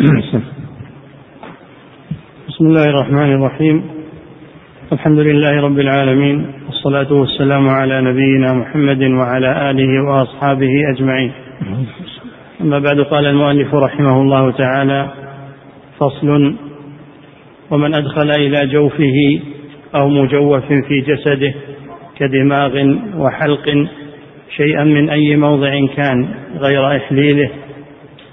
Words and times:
بسم 2.48 2.66
الله 2.66 2.84
الرحمن 2.84 3.32
الرحيم. 3.32 3.84
الحمد 4.92 5.18
لله 5.18 5.60
رب 5.60 5.78
العالمين 5.78 6.46
والصلاة 6.66 7.12
والسلام 7.12 7.68
على 7.68 8.00
نبينا 8.00 8.52
محمد 8.52 9.02
وعلى 9.02 9.70
آله 9.70 10.04
وأصحابه 10.08 10.70
أجمعين. 10.94 11.32
أما 12.60 12.78
بعد 12.78 13.00
قال 13.00 13.26
المؤلف 13.26 13.74
رحمه 13.74 14.22
الله 14.22 14.50
تعالى 14.50 15.08
فصل 15.98 16.54
ومن 17.70 17.94
أدخل 17.94 18.30
إلى 18.30 18.66
جوفه 18.66 19.40
أو 19.94 20.08
مجوف 20.08 20.64
في 20.64 21.00
جسده 21.00 21.54
كدماغ 22.18 22.94
وحلق 23.16 23.86
شيئا 24.56 24.84
من 24.84 25.10
أي 25.10 25.36
موضع 25.36 25.86
كان 25.96 26.28
غير 26.58 26.96
إحليله 26.96 27.50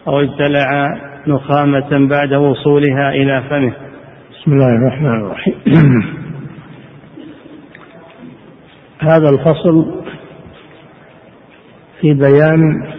أو 0.08 0.20
ابتلع 0.20 0.88
نخامة 1.28 2.08
بعد 2.08 2.34
وصولها 2.34 3.10
إلى 3.10 3.44
فمه. 3.50 3.74
بسم 4.32 4.54
الله 4.54 4.70
الرحمن 4.76 5.26
الرحيم. 5.26 5.56
هذا 9.00 9.30
الفصل 9.30 10.04
في 12.02 12.14
بيان 12.14 12.94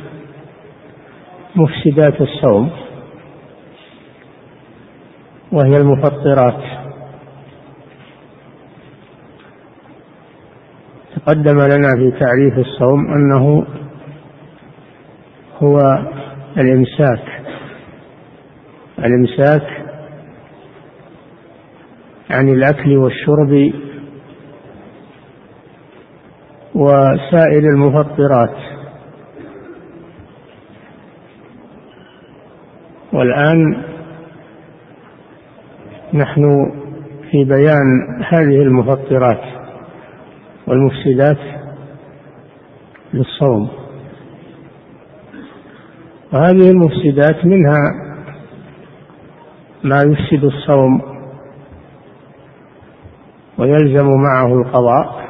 مفسدات 1.56 2.20
الصوم 2.20 2.70
وهي 5.52 5.76
المفطرات. 5.76 6.62
تقدم 11.16 11.60
لنا 11.60 11.88
في 11.96 12.10
تعريف 12.20 12.58
الصوم 12.58 13.06
أنه 13.12 13.66
هو 15.62 15.78
الإمساك. 16.56 17.37
الإمساك 18.98 19.62
عن 22.30 22.48
الأكل 22.48 22.96
والشرب 22.96 23.72
وسائر 26.74 27.58
المفطرات. 27.74 28.56
والآن 33.12 33.84
نحن 36.14 36.72
في 37.30 37.44
بيان 37.44 38.22
هذه 38.32 38.62
المفطرات 38.62 39.40
والمفسدات 40.66 41.38
للصوم. 43.14 43.68
وهذه 46.32 46.70
المفسدات 46.70 47.44
منها 47.44 48.07
ما 49.84 50.02
يفسد 50.02 50.44
الصوم 50.44 51.02
ويلزم 53.58 54.06
معه 54.06 54.54
القضاء 54.54 55.28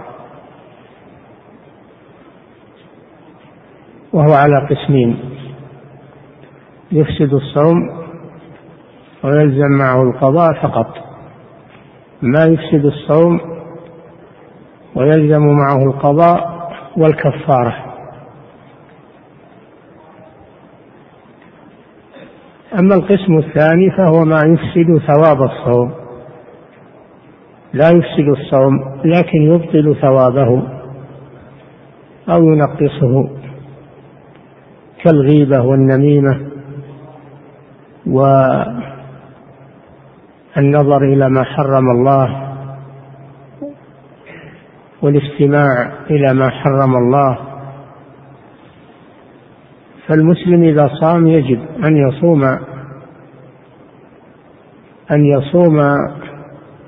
وهو 4.12 4.32
على 4.32 4.66
قسمين. 4.70 5.18
يفسد 6.92 7.34
الصوم 7.34 7.76
ويلزم 9.24 9.78
معه 9.78 10.02
القضاء 10.02 10.52
فقط. 10.62 10.94
ما 12.22 12.44
يفسد 12.44 12.84
الصوم 12.84 13.40
ويلزم 14.94 15.42
معه 15.46 15.82
القضاء 15.84 16.68
والكفارة. 16.96 17.87
أما 22.74 22.94
القسم 22.94 23.38
الثاني 23.38 23.90
فهو 23.90 24.24
ما 24.24 24.38
يفسد 24.38 24.98
ثواب 25.06 25.42
الصوم. 25.42 25.92
لا 27.72 27.90
يفسد 27.90 28.28
الصوم 28.28 29.00
لكن 29.04 29.42
يبطل 29.42 29.96
ثوابه 30.02 30.62
أو 32.28 32.42
ينقصه 32.42 33.30
كالغيبة 35.04 35.60
والنميمة 35.60 36.50
والنظر 40.56 41.02
إلى 41.02 41.28
ما 41.28 41.44
حرم 41.44 41.90
الله 41.90 42.54
والاستماع 45.02 45.92
إلى 46.10 46.34
ما 46.34 46.50
حرم 46.50 46.96
الله 46.96 47.38
فالمسلم 50.08 50.62
إذا 50.62 50.90
صام 51.00 51.26
يجب 51.26 51.60
أن 51.84 51.96
يصوم 51.96 52.44
أن 55.10 55.24
يصوم 55.24 55.80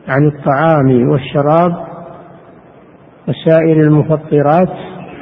عن 0.09 0.27
الطعام 0.27 1.09
والشراب 1.11 1.87
وسائر 3.29 3.77
المفطرات 3.81 4.73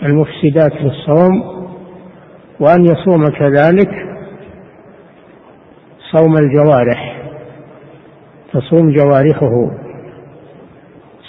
المفسدات 0.02 0.72
للصوم 0.72 1.42
وأن 2.60 2.84
يصوم 2.84 3.28
كذلك 3.28 3.90
صوم 6.12 6.36
الجوارح 6.36 7.22
تصوم 8.52 8.92
جوارحه 8.92 9.70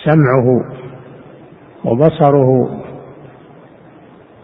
سمعه 0.06 0.62
وبصره 1.85 2.79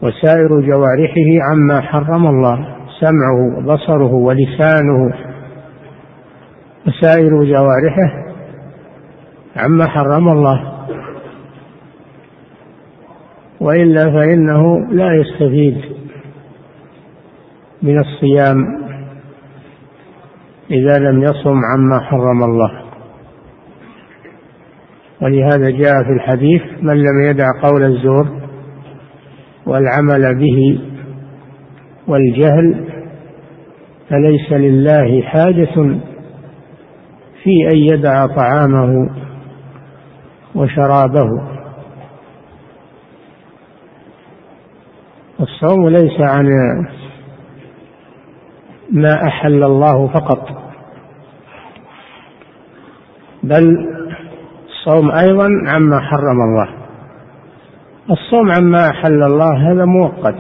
وسائر 0.06 0.60
جوارحه 0.60 1.50
عما 1.52 1.82
حرم 1.82 2.28
الله 2.28 2.76
سمعه 3.00 3.58
وبصره 3.58 4.14
ولسانه. 4.14 5.14
وسائر 6.88 7.44
جوارحه 7.44 8.26
عما 9.56 9.88
حرم 9.88 10.30
الله. 10.30 10.72
وإلا 13.60 14.04
فإنه 14.04 14.88
لا 14.92 15.10
يستفيد 15.14 15.82
من 17.82 18.00
الصيام 18.00 18.86
إذا 20.72 21.00
لم 21.00 21.24
يصم 21.24 21.60
عما 21.74 22.00
حرم 22.00 22.44
الله. 22.44 22.82
ولهذا 25.22 25.70
جاء 25.70 26.04
في 26.04 26.12
الحديث 26.12 26.62
من 26.82 26.94
لم 26.94 27.24
يدع 27.24 27.46
قول 27.64 27.84
الزور 27.84 28.45
والعمل 29.66 30.36
به 30.36 30.80
والجهل 32.08 32.90
فليس 34.10 34.52
لله 34.52 35.22
حاجة 35.22 36.00
في 37.44 37.70
أن 37.72 37.78
يدع 37.78 38.28
طعامه 38.28 39.10
وشرابه. 40.56 41.30
الصوم 45.40 45.90
ليس 45.90 46.22
عن 46.22 46.46
ما 48.92 49.28
أحل 49.28 49.64
الله 49.64 50.08
فقط 50.08 50.50
بل 53.44 53.88
الصوم 54.70 55.12
أيضا 55.12 55.48
عما 55.68 56.00
حرم 56.00 56.42
الله. 56.42 56.85
الصوم 58.12 58.52
عما 58.52 58.90
أحل 58.90 59.24
الله 59.24 59.72
هذا 59.72 59.86
مؤقت 59.86 60.40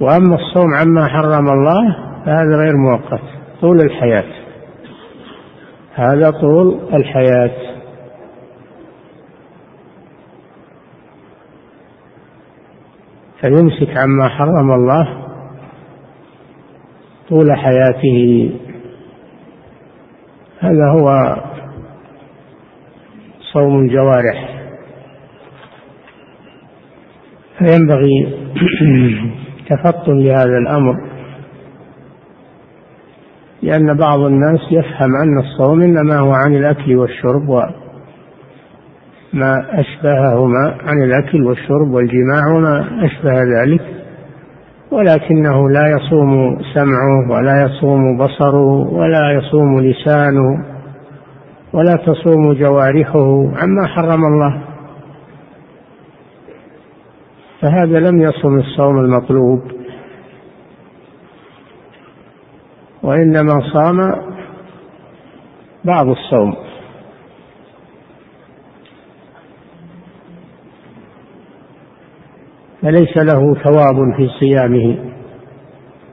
وأما 0.00 0.34
الصوم 0.34 0.74
عما 0.74 1.08
حرم 1.08 1.48
الله 1.48 1.96
فهذا 2.26 2.56
غير 2.56 2.76
مؤقت 2.76 3.22
طول 3.60 3.80
الحياة. 3.80 4.32
هذا 5.94 6.30
طول 6.30 6.80
الحياة. 6.94 7.56
فيمسك 13.40 13.96
عما 13.96 14.28
حرم 14.28 14.70
الله 14.72 15.26
طول 17.28 17.52
حياته. 17.56 18.50
هذا 20.60 20.90
هو 20.90 21.36
صوم 23.52 23.78
الجوارح 23.78 24.59
فينبغي 27.60 28.34
تفطن 29.70 30.18
لهذا 30.18 30.58
الأمر 30.58 30.94
لأن 33.62 33.94
بعض 33.96 34.20
الناس 34.20 34.60
يفهم 34.70 35.16
أن 35.22 35.38
الصوم 35.38 35.82
إنما 35.82 36.18
هو 36.18 36.32
عن 36.32 36.54
الأكل 36.54 36.96
والشرب 36.96 37.48
وما 37.48 37.70
أشبههما 39.70 40.74
عن 40.86 41.02
الأكل 41.02 41.42
والشرب 41.44 41.90
والجماع 41.90 42.56
وما 42.56 43.04
أشبه 43.04 43.32
ذلك 43.32 43.82
ولكنه 44.92 45.68
لا 45.70 45.86
يصوم 45.96 46.58
سمعه 46.74 47.30
ولا 47.30 47.62
يصوم 47.62 48.18
بصره 48.18 48.92
ولا 48.92 49.32
يصوم 49.32 49.80
لسانه 49.80 50.64
ولا 51.72 51.96
تصوم 51.96 52.52
جوارحه 52.52 53.50
عما 53.56 53.86
حرم 53.86 54.24
الله. 54.24 54.69
فهذا 57.60 58.00
لم 58.00 58.22
يصم 58.22 58.58
الصوم 58.58 58.98
المطلوب. 58.98 59.60
وإنما 63.02 63.72
صام 63.72 63.98
بعض 65.84 66.08
الصوم. 66.08 66.54
فليس 72.82 73.16
له 73.16 73.54
ثواب 73.54 74.16
في 74.16 74.28
صيامه 74.40 74.98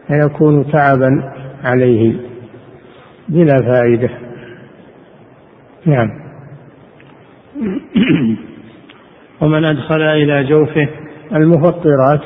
فيكون 0.07 0.71
تعبا 0.71 1.33
عليه 1.63 2.15
بلا 3.29 3.57
فائدة. 3.57 4.09
نعم. 5.85 6.09
ومن 9.41 9.65
أدخل 9.65 10.01
إلى 10.01 10.43
جوفه 10.43 11.06
المفطرات 11.31 12.21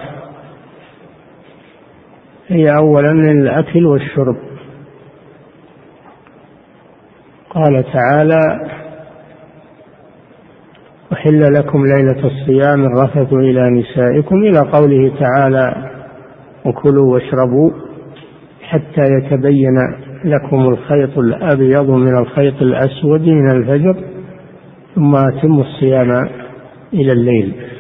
هي 2.47 2.65
أولا 2.77 3.11
الأكل 3.11 3.85
والشرب. 3.85 4.35
قال 7.49 7.85
تعالى 7.93 8.69
أحل 11.13 11.53
لكم 11.53 11.85
ليلة 11.85 12.25
الصيام 12.27 12.85
الرفث 12.85 13.33
إلى 13.33 13.69
نسائكم 13.69 14.35
إلى 14.35 14.59
قوله 14.59 15.19
تعالى 15.19 15.91
وكلوا 16.65 17.13
واشربوا 17.13 17.71
حتى 18.61 19.01
يتبين 19.01 19.75
لكم 20.25 20.67
الخيط 20.67 21.17
الأبيض 21.17 21.89
من 21.89 22.17
الخيط 22.17 22.61
الأسود 22.61 23.21
من 23.21 23.51
الفجر 23.51 24.03
ثم 24.95 25.15
أتموا 25.15 25.63
الصيام 25.63 26.29
إلى 26.93 27.11
الليل. 27.11 27.70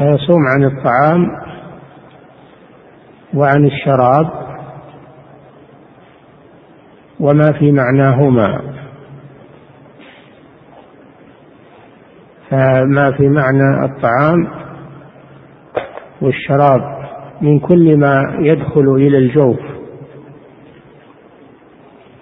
فيصوم 0.00 0.46
عن 0.46 0.64
الطعام 0.64 1.30
وعن 3.34 3.64
الشراب 3.64 4.30
وما 7.20 7.52
في 7.52 7.72
معناهما. 7.72 8.60
فما 12.50 13.12
في 13.12 13.28
معنى 13.28 13.84
الطعام 13.84 14.48
والشراب 16.22 16.80
من 17.40 17.58
كل 17.58 17.96
ما 17.96 18.36
يدخل 18.38 18.94
إلى 18.94 19.18
الجوف 19.18 19.60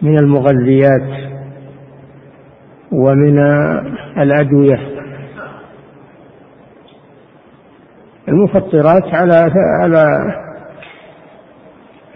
من 0.03 0.19
المغذيات 0.19 1.31
ومن 2.93 3.39
الأدوية. 4.19 4.98
المفطرات 8.29 9.15
على 9.15 9.51
على 9.83 10.07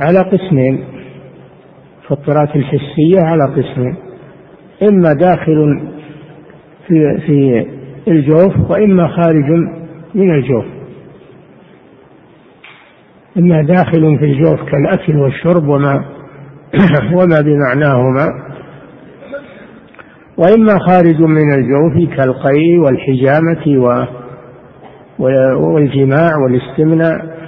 على 0.00 0.18
قسمين. 0.18 0.84
المفطرات 2.10 2.56
الحسية 2.56 3.20
على 3.20 3.44
قسمين. 3.44 3.96
إما 4.82 5.12
داخل 5.12 5.88
في 6.88 7.18
في 7.26 7.66
الجوف 8.08 8.70
وإما 8.70 9.08
خارج 9.08 9.50
من 10.14 10.34
الجوف. 10.34 10.64
إما 13.38 13.62
داخل 13.62 14.18
في 14.18 14.24
الجوف 14.24 14.60
كالأكل 14.70 15.16
والشرب 15.16 15.68
وما 15.68 16.04
وما 17.16 17.40
بمعناهما. 17.40 18.52
وإما 20.36 20.78
خارج 20.78 21.20
من 21.20 21.54
الجوف 21.54 22.16
كالقي 22.16 22.78
والحجامة 22.78 23.78
والجماع 25.18 26.30
والاستمناء. 26.44 27.42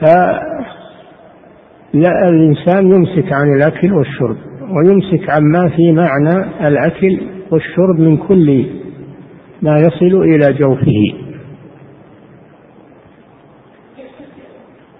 فلا 0.00 0.68
الإنسان 2.28 2.86
يمسك 2.86 3.32
عن 3.32 3.56
الأكل 3.56 3.92
والشرب 3.92 4.36
ويمسك 4.60 5.30
عما 5.30 5.68
في 5.76 5.92
معنى 5.92 6.66
الأكل 6.68 7.20
والشرب 7.50 8.00
من 8.00 8.16
كل 8.16 8.66
ما 9.62 9.76
يصل 9.78 10.22
إلى 10.22 10.52
جوفه. 10.52 11.28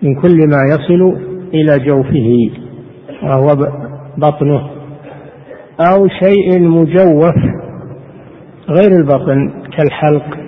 من 0.03 0.15
كل 0.15 0.37
ما 0.37 0.65
يصل 0.71 1.19
إلى 1.55 1.79
جوفه 1.79 2.51
وهو 3.23 3.47
بطنه 4.17 4.71
أو 5.81 6.09
شيء 6.09 6.61
مجوف 6.61 7.35
غير 8.69 8.93
البطن 8.93 9.63
كالحلق 9.77 10.39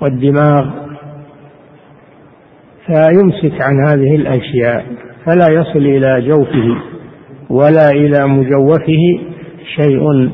والدماغ. 0.00 0.70
فيمسك 2.86 3.62
عن 3.62 3.86
هذه 3.88 4.14
الأشياء 4.14 4.86
فلا 5.26 5.48
يصل 5.48 5.78
إلى 5.78 6.28
جوفه 6.28 6.82
ولا 7.50 7.90
إلى 7.90 8.26
مجوفه 8.26 9.02
شيء. 9.76 10.30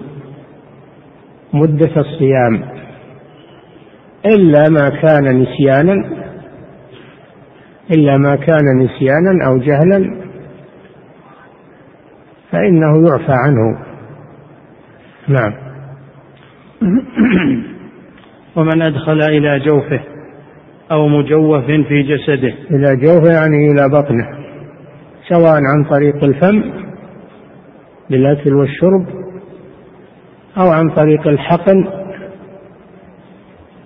مدة 1.52 1.90
الصيام. 1.96 2.62
إلا 4.26 4.68
ما 4.68 4.88
كان 4.88 5.40
نسيانا 5.42 5.94
إلا 7.90 8.16
ما 8.16 8.36
كان 8.36 8.78
نسيانا 8.78 9.46
أو 9.46 9.58
جهلا 9.58 10.20
فإنه 12.50 13.08
يعفى 13.08 13.32
عنه. 13.32 13.78
نعم. 15.28 15.69
ومن 18.56 18.82
أدخل 18.82 19.22
إلى 19.22 19.58
جوفه 19.58 20.00
أو 20.92 21.08
مجوف 21.08 21.64
في 21.64 22.02
جسده. 22.02 22.54
إلى 22.70 22.96
جوفه 22.96 23.32
يعني 23.32 23.70
إلى 23.72 23.88
بطنه 23.88 24.28
سواء 25.28 25.54
عن 25.54 25.84
طريق 25.90 26.24
الفم 26.24 26.62
بالأكل 28.10 28.54
والشرب 28.54 29.06
أو 30.58 30.68
عن 30.70 30.90
طريق 30.90 31.28
الحقن 31.28 31.84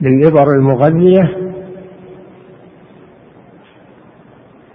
بالإبر 0.01 0.47
المغذية 0.59 1.37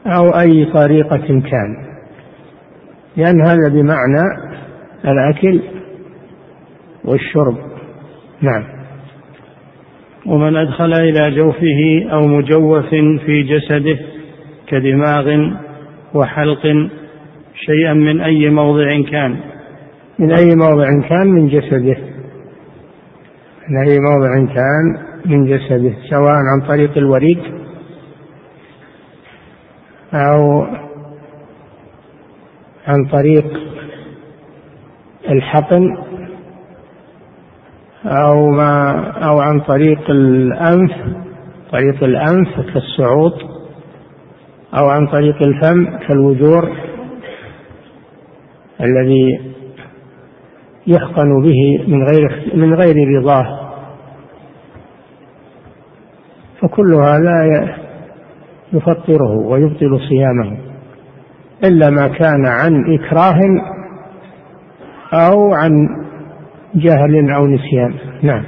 أو 0.05 0.29
أي 0.29 0.65
طريقة 0.65 1.27
كان. 1.27 1.89
لأن 3.17 3.41
هذا 3.41 3.69
بمعنى 3.69 4.23
الأكل 5.05 5.61
والشرب. 7.05 7.68
نعم. 8.41 8.63
ومن 10.25 10.55
أدخل 10.55 10.93
إلى 10.93 11.35
جوفه 11.35 12.11
أو 12.11 12.27
مجوف 12.27 12.85
في 13.25 13.43
جسده 13.43 13.99
كدماغ 14.67 15.51
وحلق 16.13 16.89
شيئا 17.55 17.93
من 17.93 18.21
أي 18.21 18.49
موضع 18.49 19.01
كان. 19.11 19.39
من 20.19 20.31
أي 20.31 20.55
موضع 20.55 21.07
كان؟ 21.09 21.27
من 21.27 21.47
جسده. 21.47 21.97
من 23.69 23.77
أي 23.87 23.99
موضع 23.99 24.53
كان؟ 24.53 24.97
من 25.25 25.45
جسده. 25.45 25.93
سواء 26.09 26.35
عن 26.51 26.67
طريق 26.67 26.97
الوريد 26.97 27.39
أو 30.13 30.65
عن 32.87 33.05
طريق 33.11 33.45
الحقن 35.29 36.08
أو 38.05 38.49
ما 38.49 38.91
أو 39.27 39.39
عن 39.39 39.59
طريق 39.59 40.09
الأنف 40.09 40.91
طريق 41.71 42.03
الأنف 42.03 42.59
كالصعود 42.73 43.33
أو 44.77 44.89
عن 44.89 45.07
طريق 45.07 45.43
الفم 45.43 45.97
كالوجور 46.07 46.77
الذي 48.81 49.39
يحقن 50.87 51.41
به 51.41 51.83
من 51.87 52.03
غير 52.03 52.51
من 52.55 52.73
غير 52.73 52.95
رضاه. 53.17 53.59
فكل 56.61 56.93
هذا 56.93 57.65
يفطره 58.73 59.31
ويبطل 59.31 59.99
صيامه 60.09 60.57
إلا 61.63 61.89
ما 61.89 62.07
كان 62.07 62.45
عن 62.45 62.93
إكراه 62.93 63.39
أو 65.13 65.53
عن 65.53 65.87
جهل 66.75 67.31
أو 67.31 67.47
نسيان. 67.47 67.93
نعم. 68.21 68.43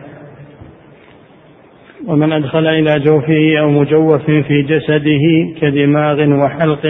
ومن 2.08 2.32
أدخل 2.32 2.68
إلى 2.68 3.00
جوفه 3.00 3.60
أو 3.60 3.70
مجوف 3.70 4.22
في 4.26 4.62
جسده 4.62 5.60
كدماغ 5.62 6.44
وحلق 6.44 6.82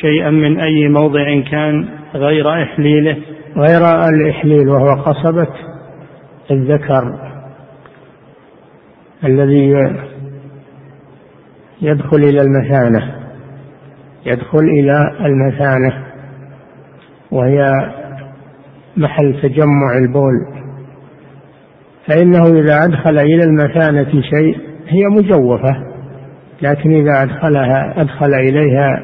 شيئا 0.00 0.30
من 0.30 0.60
أي 0.60 0.88
موضع 0.88 1.40
كان 1.50 1.88
غير 2.14 2.62
إحليله. 2.62 3.16
غير 3.56 4.08
الإحليل 4.08 4.68
وهو 4.68 5.02
قصبة 5.02 5.46
الذكر 6.50 7.18
الذي 9.24 9.74
يدخل 11.82 12.16
إلى 12.16 12.40
المثانة 12.40 13.14
يدخل 14.26 14.58
إلى 14.58 15.16
المثانة 15.20 16.04
وهي 17.30 17.72
محل 18.98 19.40
تجمع 19.42 19.98
البول. 20.02 20.58
فإنه 22.08 22.46
إذا 22.46 22.84
أدخل 22.84 23.18
إلى 23.18 23.44
المثانة 23.44 24.22
شيء 24.22 24.58
هي 24.88 25.06
مجوفة 25.10 25.88
لكن 26.62 26.90
إذا 26.94 27.22
أدخلها 27.22 28.00
أدخل 28.00 28.34
إليها 28.34 29.00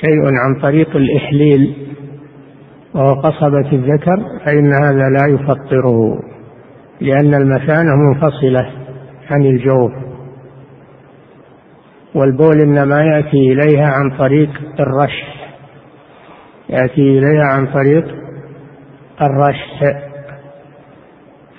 شيء 0.00 0.24
عن 0.24 0.60
طريق 0.62 0.96
الإحليل 0.96 1.76
وهو 2.94 3.14
قصبة 3.14 3.72
الذكر 3.72 4.16
فإن 4.44 4.72
هذا 4.72 5.08
لا 5.08 5.34
يفطره 5.34 6.20
لأن 7.00 7.34
المثانة 7.34 7.90
منفصلة 7.96 8.70
عن 9.30 9.46
الجوف. 9.46 9.92
والبول 12.14 12.60
إنما 12.60 13.02
يأتي 13.02 13.52
إليها 13.52 13.86
عن 13.86 14.18
طريق 14.18 14.50
الرشح. 14.80 15.52
يأتي 16.68 17.18
إليها 17.18 17.44
عن 17.44 17.66
طريق 17.66 18.21
الرشح. 19.20 19.80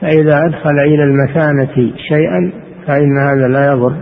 فإذا 0.02 0.46
أدخل 0.46 0.80
إلى 0.80 1.04
المثانة 1.04 1.94
شيئا 2.10 2.52
فإن 2.88 3.18
هذا 3.18 3.48
لا 3.48 3.72
يضر 3.72 3.96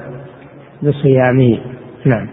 بصيامه. 0.84 1.60
نعم. 2.05 2.27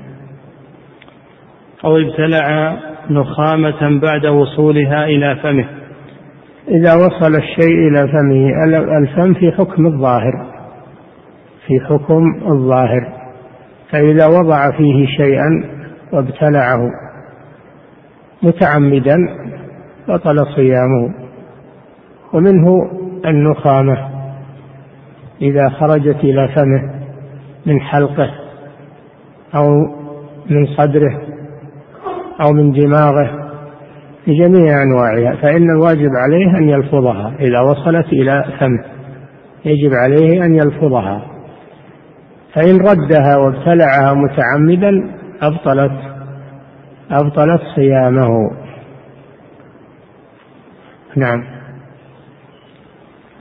أو 1.84 1.96
ابتلع 1.96 2.76
نخامة 3.10 4.00
بعد 4.00 4.26
وصولها 4.26 5.04
إلى 5.04 5.36
فمه. 5.42 5.68
إذا 6.68 6.94
وصل 6.94 7.34
الشيء 7.34 7.88
إلى 7.88 8.08
فمه 8.08 8.64
الفم 8.98 9.34
في 9.34 9.52
حكم 9.52 9.86
الظاهر. 9.86 10.46
في 11.66 11.80
حكم 11.80 12.22
الظاهر. 12.46 13.12
فإذا 13.90 14.26
وضع 14.26 14.70
فيه 14.70 15.06
شيئا 15.06 15.64
وابتلعه 16.12 16.90
متعمدا 18.42 19.16
بطل 20.08 20.46
صيامه 20.56 21.14
ومنه 22.32 22.90
النخامة 23.24 24.08
إذا 25.42 25.68
خرجت 25.68 26.16
إلى 26.24 26.48
فمه 26.48 27.00
من 27.66 27.80
حلقه 27.80 28.30
أو 29.54 29.68
من 30.50 30.66
صدره 30.66 31.20
أو 32.40 32.52
من 32.52 32.72
دماغه 32.72 33.48
بجميع 34.26 34.82
أنواعها 34.82 35.36
فإن 35.42 35.70
الواجب 35.70 36.10
عليه 36.16 36.58
أن 36.58 36.68
يلفظها 36.68 37.34
إذا 37.40 37.60
وصلت 37.60 38.06
إلى 38.12 38.44
فمه 38.60 38.84
يجب 39.64 39.94
عليه 39.94 40.44
أن 40.44 40.54
يلفظها. 40.54 41.22
فإن 42.54 42.78
ردها 42.78 43.36
وابتلعها 43.36 44.14
متعمدا 44.14 45.10
أبطلت 45.42 45.92
أبطلت 47.10 47.60
صيامه. 47.76 48.28
نعم. 51.16 51.44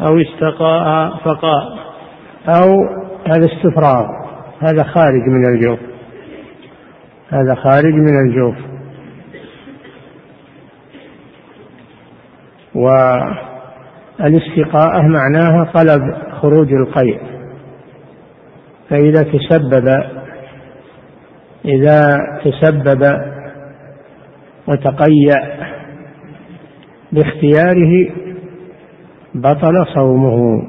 أو 0.01 0.17
استقاء 0.17 1.17
فقاء. 1.17 1.63
أو 2.47 2.73
هذا 3.27 3.45
استفراغ. 3.45 4.05
هذا 4.61 4.83
خارج 4.83 5.21
من 5.27 5.55
الجوف. 5.55 5.79
هذا 7.29 7.55
خارج 7.55 7.93
من 7.93 8.27
الجوف. 8.27 8.55
والاستقاءة 14.19 15.01
معناها 15.01 15.71
طلب 15.73 16.01
خروج 16.41 16.73
القيء. 16.73 17.21
فإذا 18.89 19.23
تسبب 19.23 20.03
إذا 21.65 22.17
تسبب 22.43 23.21
وتقيأ 24.67 25.66
باختياره 27.17 28.09
بطل 29.35 29.85
صومه. 29.95 30.61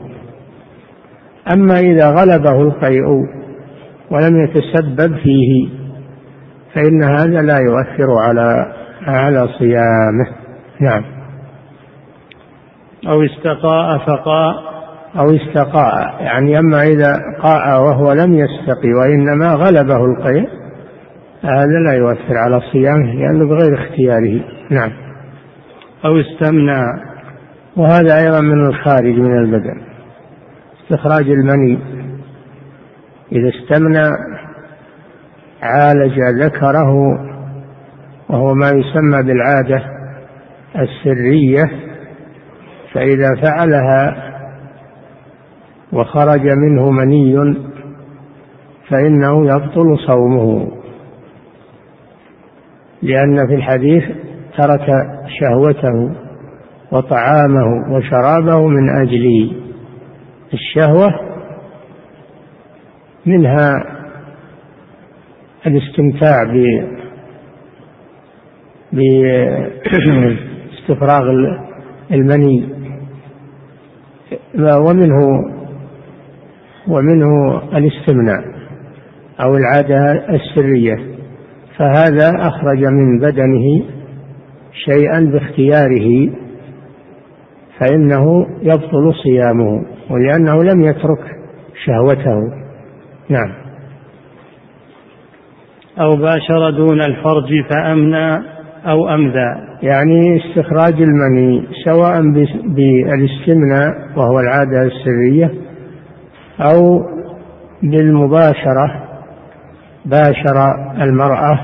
أما 1.52 1.80
إذا 1.80 2.10
غلبه 2.10 2.62
القيء 2.62 3.06
ولم 4.10 4.44
يتسبب 4.44 5.16
فيه 5.16 5.68
فإن 6.74 7.02
هذا 7.02 7.42
لا 7.42 7.58
يؤثر 7.58 8.06
على 8.20 8.74
على 9.06 9.48
صيامه. 9.58 10.26
نعم. 10.80 11.04
أو 13.08 13.22
استقاء 13.22 13.98
فقاء. 13.98 14.54
أو 15.18 15.36
استقاء. 15.36 16.22
يعني 16.22 16.58
أما 16.58 16.82
إذا 16.82 17.12
قاء 17.42 17.80
وهو 17.80 18.12
لم 18.12 18.34
يستقي 18.34 18.92
وإنما 19.00 19.54
غلبه 19.54 20.04
القيء 20.04 20.48
هذا 21.42 21.78
لا 21.86 21.92
يؤثر 21.92 22.36
على 22.36 22.60
صيامه 22.72 23.14
لأنه 23.14 23.48
بغير 23.48 23.74
اختياره. 23.74 24.40
نعم. 24.70 25.07
أو 26.04 26.20
استمنى. 26.20 26.82
وهذا 27.76 28.18
أيضا 28.18 28.40
من 28.40 28.66
الخارج 28.66 29.14
من 29.14 29.38
البدن. 29.38 29.80
استخراج 30.82 31.30
المني. 31.30 31.78
إذا 33.32 33.48
استمنى 33.48 34.08
عالج 35.62 36.20
ذكره 36.20 36.92
وهو 38.28 38.54
ما 38.54 38.68
يسمى 38.68 39.22
بالعادة 39.22 39.82
السرية. 40.76 41.70
فإذا 42.92 43.34
فعلها 43.42 44.28
وخرج 45.92 46.46
منه 46.46 46.90
مني 46.90 47.56
فإنه 48.88 49.46
يبطل 49.46 49.98
صومه. 50.06 50.72
لأن 53.02 53.46
في 53.46 53.54
الحديث 53.54 54.04
ترك 54.58 54.86
شهوته 55.40 56.14
وطعامه 56.92 57.94
وشرابه 57.94 58.66
من 58.66 58.90
أجلي 59.02 59.52
الشهوة 60.52 61.08
منها 63.26 63.72
الاستمتاع 65.66 66.44
ب 66.44 66.56
باستفراغ 70.72 71.24
المني. 72.12 72.68
ومنه 74.58 75.18
ومنه 76.88 77.62
الاستمناء 77.76 78.42
أو 79.40 79.56
العادة 79.56 80.12
السرية. 80.30 80.96
فهذا 81.76 82.30
أخرج 82.36 82.84
من 82.84 83.18
بدنه 83.18 83.97
شيئا 84.84 85.20
باختياره 85.20 86.30
فإنه 87.80 88.46
يبطل 88.62 89.14
صيامه 89.24 89.82
ولأنه 90.10 90.62
لم 90.62 90.80
يترك 90.82 91.38
شهوته. 91.86 92.40
نعم. 93.28 93.52
أو 96.00 96.16
باشر 96.16 96.70
دون 96.70 97.00
الفرج 97.00 97.64
فأمنى 97.70 98.42
أو 98.86 99.08
أمذى. 99.08 99.68
يعني 99.82 100.40
استخراج 100.40 101.02
المني 101.02 101.68
سواء 101.84 102.20
بالاستمناء 102.66 103.92
وهو 104.16 104.40
العادة 104.40 104.82
السرية 104.82 105.50
أو 106.60 107.02
بالمباشرة 107.82 109.04
باشر 110.04 110.74
المرأة 111.02 111.60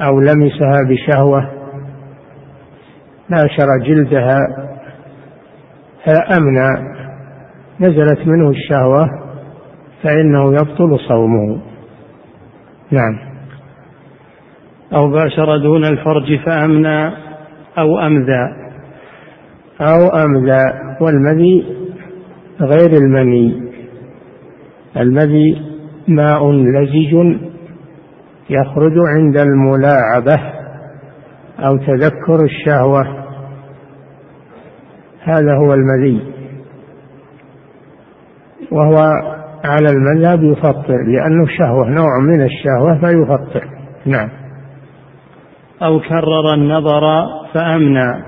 أو 0.00 0.20
لمسها 0.20 0.82
بشهوة 0.88 1.59
باشر 3.30 3.66
جلدها 3.86 4.38
فأمنى 6.04 6.68
نزلت 7.80 8.26
منه 8.26 8.50
الشهوة 8.50 9.08
فإنه 10.02 10.52
يبطل 10.52 10.98
صومه. 11.08 11.60
نعم. 12.90 13.18
أو 14.94 15.10
باشر 15.10 15.56
دون 15.56 15.84
الفرج 15.84 16.38
فأمنى 16.46 17.06
أو 17.78 17.98
أمذى. 17.98 18.56
أو 19.80 20.08
أمذى 20.08 20.62
والمذي 21.00 21.64
غير 22.60 22.90
المني. 22.92 23.70
المذي 24.96 25.62
ماء 26.08 26.52
لزج 26.52 27.38
يخرج 28.50 28.92
عند 29.16 29.38
الملاعبة 29.38 30.40
أو 31.58 31.76
تذكر 31.76 32.44
الشهوة. 32.44 33.19
هذا 35.24 35.54
هو 35.54 35.74
المذي. 35.74 36.20
وهو 38.70 38.96
على 39.64 39.90
المذهب 39.90 40.42
يفطر 40.42 41.02
لأنه 41.06 41.46
شهوة 41.58 41.88
نوع 41.88 42.18
من 42.20 42.42
الشهوة 42.42 43.00
فيفطر. 43.00 43.64
نعم. 44.06 44.28
أو 45.82 46.00
كرر 46.00 46.54
النظر 46.54 47.02
فأمنى. 47.54 48.24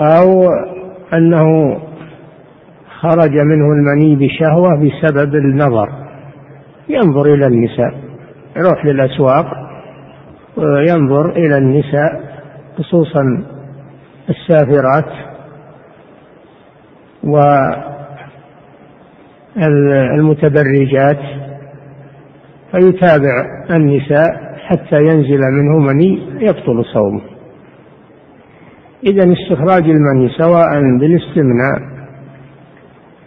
أو 0.00 0.48
أنه 1.14 1.78
خرج 3.00 3.32
منه 3.32 3.72
المني 3.72 4.16
بشهوة 4.16 4.70
بسبب 4.76 5.34
النظر. 5.34 5.88
ينظر 6.88 7.34
إلى 7.34 7.46
النساء. 7.46 7.94
يروح 8.56 8.84
للأسواق 8.84 9.46
وينظر 10.56 11.30
إلى 11.30 11.58
النساء 11.58 12.20
خصوصا 12.78 13.44
السافرات. 14.28 15.29
والمتبرجات 19.56 21.18
فيتابع 22.72 23.44
النساء 23.70 24.26
حتى 24.66 24.96
ينزل 24.96 25.40
منه 25.40 25.78
مني 25.78 26.18
يبطل 26.40 26.84
صومه. 26.94 27.20
إذا 29.06 29.32
استخراج 29.32 29.82
المني 29.82 30.28
سواء 30.38 30.80
بالاستمناء 31.00 31.80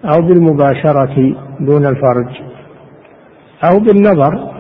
أو 0.06 0.22
بالمباشرة 0.22 1.36
دون 1.60 1.86
الفرج 1.86 2.28
أو 3.64 3.80
بالنظر 3.80 4.54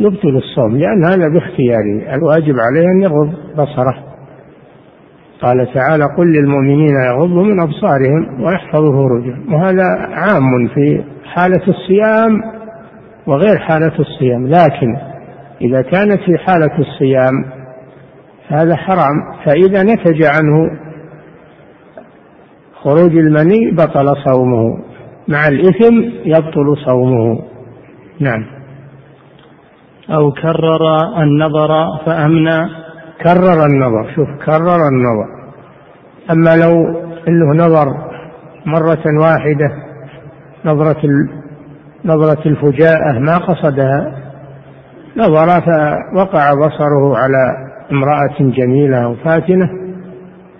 يبطل 0.00 0.36
الصوم 0.36 0.76
لأن 0.76 1.04
هذا 1.04 1.28
باختياره 1.28 2.14
الواجب 2.14 2.54
عليه 2.58 2.86
أن 2.86 3.02
يغض 3.02 3.34
بصره. 3.54 4.07
قال 5.42 5.74
تعالى 5.74 6.04
قل 6.04 6.32
للمؤمنين 6.32 6.94
يغضوا 7.10 7.44
من 7.44 7.60
أبصارهم 7.60 8.42
ويحفظوا 8.42 8.92
فروجهم 8.92 9.54
وهذا 9.54 9.84
عام 10.12 10.68
في 10.74 11.04
حالة 11.24 11.62
الصيام 11.68 12.42
وغير 13.26 13.58
حالة 13.58 13.92
الصيام. 13.98 14.46
لكن 14.46 14.96
إذا 15.60 15.82
كانت 15.82 16.20
في 16.20 16.38
حالة 16.38 16.78
الصيام 16.78 17.44
هذا 18.48 18.76
حرام. 18.76 19.34
فإذا 19.44 19.82
نتج 19.82 20.22
عنه 20.22 20.70
خروج 22.74 23.16
المني 23.16 23.70
بطل 23.70 24.14
صومه 24.24 24.78
مع 25.28 25.48
الإثم 25.48 25.94
يبطل 26.24 26.76
صومه. 26.86 27.38
نعم. 28.20 28.44
أو 30.10 30.32
كرر 30.32 31.22
النظر 31.22 31.68
فأمنى 32.06 32.87
كرر 33.22 33.66
النظر. 33.66 34.14
شوف 34.14 34.28
كرر 34.46 34.88
النظر. 34.88 35.26
أما 36.30 36.56
لو 36.56 36.72
له 37.28 37.66
نظر 37.66 38.08
مرة 38.66 39.20
واحدة 39.20 39.70
نظرة 40.64 41.02
نظرة 42.04 42.48
الفجاءة 42.48 43.18
ما 43.18 43.38
قصدها 43.38 44.18
نظر 45.16 45.60
فوقع 45.60 46.54
بصره 46.54 47.16
على 47.16 47.54
امرأة 47.92 48.36
جميلة 48.40 49.04
أو 49.04 49.14
فاتنة 49.14 49.68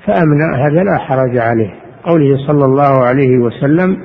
فأمنى 0.06 0.56
هذا 0.56 0.82
لا 0.82 0.98
حرج 0.98 1.38
عليه. 1.38 1.74
قوله 2.04 2.46
صلى 2.46 2.64
الله 2.64 3.04
عليه 3.04 3.38
وسلم 3.38 3.96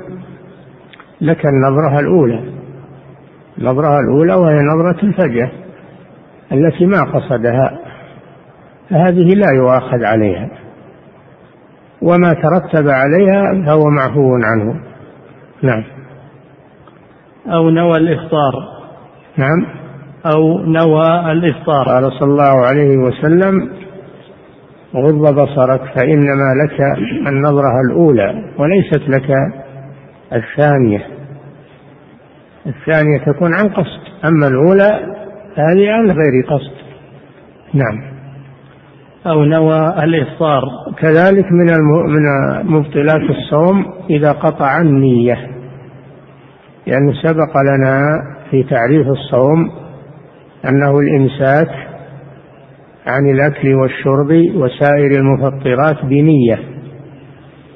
لك 1.22 1.46
النظرة 1.46 2.00
الأولى. 2.00 2.44
النظرة 3.58 4.00
الأولى 4.00 4.34
وهي 4.34 4.56
نظرة 4.56 5.04
الفجأة 5.04 5.52
التي 6.52 6.86
ما 6.86 7.04
قصدها. 7.04 7.80
فهذه 8.94 9.34
لا 9.36 9.52
يؤاخذ 9.56 10.04
عليها. 10.04 10.50
وما 12.02 12.34
ترتب 12.34 12.90
عليها 12.90 13.66
فهو 13.66 13.90
معفو 13.90 14.36
عنه. 14.44 14.80
نعم. 15.62 15.84
أو 17.48 17.70
نوى 17.70 17.98
الإفطار. 17.98 18.54
نعم. 19.38 19.66
أو 20.36 20.60
نوى 20.60 21.32
الإفطار. 21.32 21.86
قال 21.86 22.12
صلى 22.20 22.30
الله 22.32 22.66
عليه 22.66 22.98
وسلم 22.98 23.70
غض 24.96 25.36
بصرك 25.36 25.82
فإنما 25.96 26.54
لك 26.64 26.80
النظرة 27.28 27.82
الأولى 27.90 28.44
وليست 28.58 29.10
لك 29.10 29.30
الثانية. 30.34 31.08
الثانية 32.66 33.18
تكون 33.26 33.54
عن 33.54 33.70
قصد 33.70 34.26
أما 34.26 34.48
الأولى 34.48 35.16
هذه 35.58 35.92
عن 35.92 36.12
غير 36.12 36.46
قصد. 36.48 36.74
نعم. 37.74 38.13
أو 39.28 39.44
نوى 39.44 40.04
الإفطار. 40.04 40.62
كذلك 40.98 41.46
من 41.52 41.66
من 42.08 42.24
مبطلات 42.64 43.22
الصوم 43.30 43.86
إذا 44.10 44.32
قطع 44.32 44.82
النية. 44.82 45.38
لأنه 46.88 47.14
سبق 47.24 47.58
لنا 47.76 48.02
في 48.52 48.64
تعريف 48.64 49.08
الصوم 49.08 49.72
أنه 50.70 51.00
الإمساك 51.00 51.70
عن 53.08 53.30
الأكل 53.30 53.74
والشرب 53.74 54.32
وسائر 54.56 55.12
المفطرات 55.12 56.06
بنية 56.06 56.60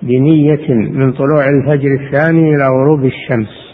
بنية 0.01 0.73
من 0.73 1.11
طلوع 1.11 1.45
الفجر 1.49 1.93
الثاني 1.93 2.55
إلى 2.55 2.67
غروب 2.67 3.05
الشمس. 3.05 3.67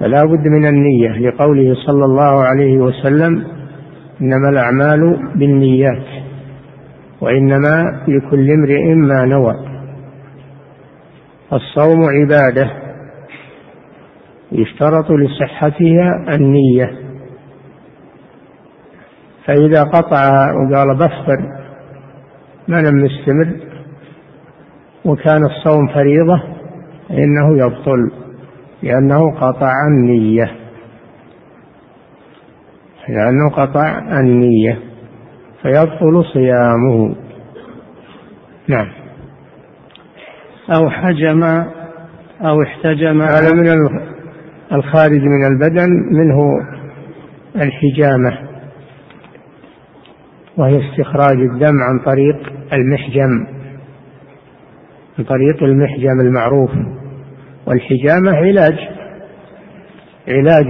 فلا 0.00 0.24
بد 0.24 0.46
من 0.46 0.66
النية 0.66 1.28
لقوله 1.28 1.74
صلى 1.86 2.04
الله 2.04 2.42
عليه 2.42 2.78
وسلم 2.78 3.44
إنما 4.20 4.48
الأعمال 4.48 5.32
بالنيات 5.34 6.06
وإنما 7.20 8.04
لكل 8.08 8.50
امرئ 8.50 8.94
ما 8.94 9.24
نوى. 9.24 9.54
الصوم 11.52 12.00
عبادة 12.04 12.70
يشترط 14.52 15.10
لصحتها 15.10 16.34
النية. 16.34 16.90
فإذا 19.44 19.82
قطعها 19.82 20.52
وقال 20.52 20.96
بفطر 20.96 21.40
ما 22.68 22.76
لم 22.76 23.06
يستمر 23.06 23.56
وكان 25.04 25.44
الصوم 25.44 25.88
فريضة 25.94 26.42
فإنه 27.08 27.58
يبطل 27.58 28.10
لأنه 28.82 29.34
قطع 29.40 29.72
النية. 29.88 30.65
لأنه 33.08 33.50
قطع 33.50 33.98
النية 34.20 34.78
فيبطل 35.62 36.24
صيامه. 36.32 37.16
نعم. 38.68 38.86
أو 40.70 40.90
حجم 40.90 41.42
أو 42.40 42.62
احتجم. 42.62 43.22
هذا 43.22 43.52
من 43.52 43.68
الخارج 44.72 45.20
من 45.20 45.44
البدن 45.44 45.88
منه 46.10 46.66
الحجامة. 47.56 48.38
وهي 50.56 50.90
استخراج 50.90 51.36
الدم 51.36 51.82
عن 51.82 51.98
طريق 52.04 52.52
المحجم 52.72 53.46
عن 55.18 55.24
طريق 55.24 55.62
المحجم 55.62 56.20
المعروف. 56.20 56.70
والحجامة 57.66 58.36
علاج 58.36 58.78
علاج 60.28 60.66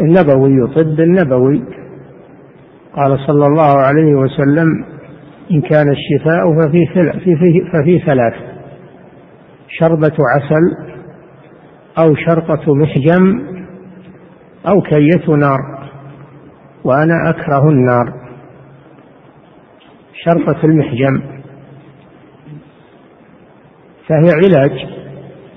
نبوي 0.00 0.74
طب 0.74 1.00
نبوي 1.00 1.64
قال 2.92 3.18
صلى 3.26 3.46
الله 3.46 3.78
عليه 3.78 4.14
وسلم 4.14 4.84
إن 5.50 5.60
كان 5.60 5.86
الشفاء 5.88 6.54
ففي 6.56 6.86
في 7.24 7.70
ففي 7.72 7.98
ثلاث 8.06 8.34
شربة 9.68 10.16
عسل 10.34 10.88
أو 11.98 12.14
شرطة 12.14 12.74
محجم 12.74 13.42
أو 14.68 14.80
كية 14.80 15.34
نار 15.34 15.58
وأنا 16.84 17.30
أكره 17.30 17.68
النار. 17.68 18.12
شرطة 20.24 20.64
المحجم 20.64 21.22
فهي 24.08 24.30
علاج 24.32 24.86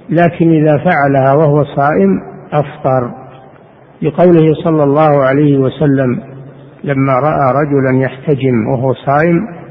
لكن 0.10 0.52
إذا 0.52 0.78
فعلها 0.78 1.34
وهو 1.34 1.64
صائم 1.64 2.20
أفطر. 2.54 3.21
لقوله 4.02 4.54
صلى 4.64 4.84
الله 4.84 5.24
عليه 5.24 5.58
وسلم 5.58 6.24
لما 6.84 7.14
رأى 7.14 7.54
رجلا 7.54 8.04
يحتجم 8.04 8.68
وهو 8.68 8.94
صائم 8.94 9.62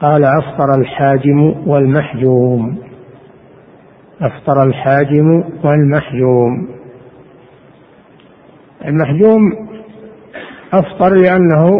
قال 0.00 0.24
أفطر 0.24 0.80
الحاجم 0.80 1.54
والمحجوم. 1.66 2.78
أفطر 4.20 4.62
الحاجم 4.62 5.44
والمحجوم. 5.64 6.68
المحجوم 8.84 9.40
أفطر 10.72 11.14
لأنه 11.14 11.70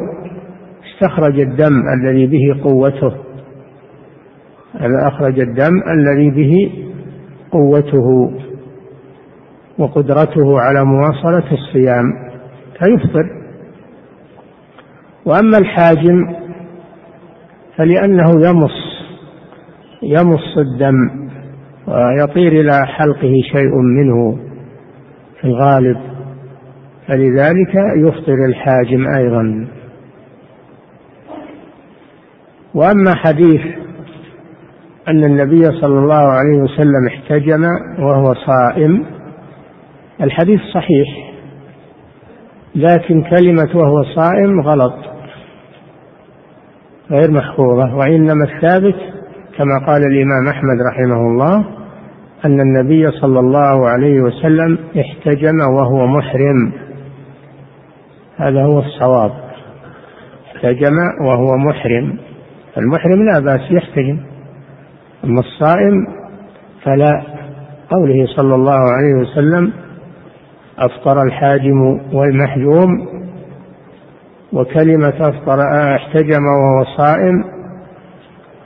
استخرج 0.85 1.41
الدم 1.41 1.83
الذي 1.99 2.27
به 2.27 2.63
قوته. 2.65 3.13
هذا 4.75 5.09
أخرج 5.09 5.41
الدم 5.41 5.83
الذي 5.97 6.31
به 6.31 6.73
قوته. 7.51 8.33
وقدرته 9.79 10.61
على 10.61 10.85
مواصلة 10.85 11.53
الصيام 11.53 12.05
فيفطر. 12.79 13.39
وأما 15.25 15.59
الحاجم 15.59 16.35
فلأنه 17.77 18.49
يمص 18.49 18.89
يمص 20.03 20.59
الدم 20.59 21.29
ويطير 21.87 22.53
إلى 22.53 22.87
حلقه 22.87 23.33
شيء 23.53 23.75
منه 23.77 24.39
في 25.41 25.45
الغالب 25.45 25.97
فلذلك 27.09 27.75
يفطر 27.97 28.45
الحاجم 28.49 29.07
أيضا. 29.17 29.69
وأما 32.75 33.15
حديث 33.15 33.61
أن 35.09 35.25
النبي 35.25 35.63
صلى 35.65 35.99
الله 35.99 36.29
عليه 36.29 36.59
وسلم 36.59 37.07
احتجم 37.07 37.65
وهو 37.99 38.35
صائم 38.35 39.18
الحديث 40.21 40.61
صحيح 40.75 41.09
لكن 42.75 43.23
كلمة 43.23 43.69
وهو 43.75 44.03
صائم 44.15 44.61
غلط 44.61 44.95
غير 47.11 47.31
محفوظة 47.31 47.97
وإنما 47.97 48.45
الثابت 48.45 48.97
كما 49.59 49.79
قال 49.87 50.03
الإمام 50.03 50.49
أحمد 50.49 50.77
رحمه 50.93 51.21
الله 51.21 51.65
أن 52.45 52.61
النبي 52.61 53.11
صلى 53.11 53.41
الله 53.41 53.89
عليه 53.89 54.21
وسلم 54.21 54.79
احتجم 55.01 55.61
وهو 55.61 56.07
محرم 56.07 56.73
هذا 58.37 58.63
هو 58.63 58.79
الصواب 58.79 59.33
احتجم 60.47 60.97
وهو 61.27 61.57
محرم 61.57 62.19
المحرم 62.79 63.23
لا 63.33 63.41
بأس 63.41 63.71
يحتجم 63.71 64.19
أما 65.25 65.41
الصائم 65.41 66.07
فلا 66.83 67.23
قوله 67.91 68.27
صلى 68.37 68.55
الله 68.55 68.79
عليه 68.93 69.15
وسلم 69.15 69.73
أفطر 70.79 71.23
الحاجم 71.23 72.01
والمحجوم 72.13 73.09
وكلمة 74.53 75.15
أفطر 75.21 75.61
احتجم 75.95 76.43
وهو 76.45 76.85
صائم 76.97 77.45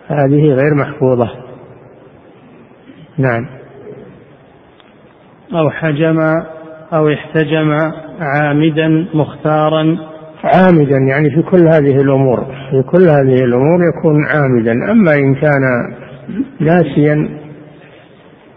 هذه 0.06 0.44
غير 0.44 0.74
محفوظة. 0.74 1.30
نعم. 3.18 3.46
أو 5.54 5.70
حجم 5.70 6.20
أو 6.92 7.08
احتجم 7.12 7.70
عامدا 8.20 9.06
مختارا. 9.14 9.98
عامدا 10.44 10.96
يعني 10.96 11.30
في 11.30 11.42
كل 11.42 11.68
هذه 11.68 12.00
الأمور 12.00 12.44
في 12.70 12.82
كل 12.82 13.02
هذه 13.02 13.44
الأمور 13.44 13.78
يكون 13.88 14.26
عامدا. 14.26 14.72
أما 14.92 15.14
إن 15.14 15.34
كان 15.34 15.62
ناسيا 16.60 17.28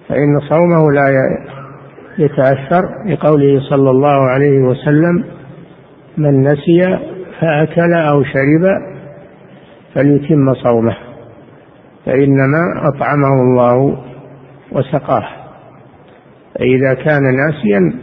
فإن 0.09 0.39
صومه 0.49 0.91
لا 0.91 1.09
يتأثر 2.17 2.81
لقوله 3.05 3.59
صلى 3.69 3.89
الله 3.89 4.29
عليه 4.29 4.59
وسلم 4.59 5.23
من 6.17 6.41
نسي 6.41 6.99
فأكل 7.41 7.93
أو 7.93 8.23
شرب 8.23 8.81
فليتم 9.93 10.53
صومه 10.53 10.95
فإنما 12.05 12.87
أطعمه 12.87 13.41
الله 13.41 13.97
وسقاه 14.71 15.27
فإذا 16.55 16.93
كان 16.93 17.23
ناسيا 17.23 17.93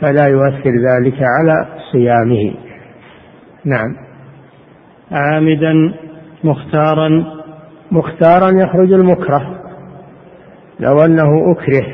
فلا 0.00 0.26
يؤثر 0.26 0.70
ذلك 0.70 1.22
على 1.22 1.66
صيامه. 1.92 2.54
نعم. 3.64 3.96
عامدا 5.12 5.94
مختارا. 6.44 7.24
مختارا 7.92 8.50
يخرج 8.50 8.92
المكره 8.92 9.60
لو 10.80 11.04
أنه 11.04 11.52
أكره 11.52 11.86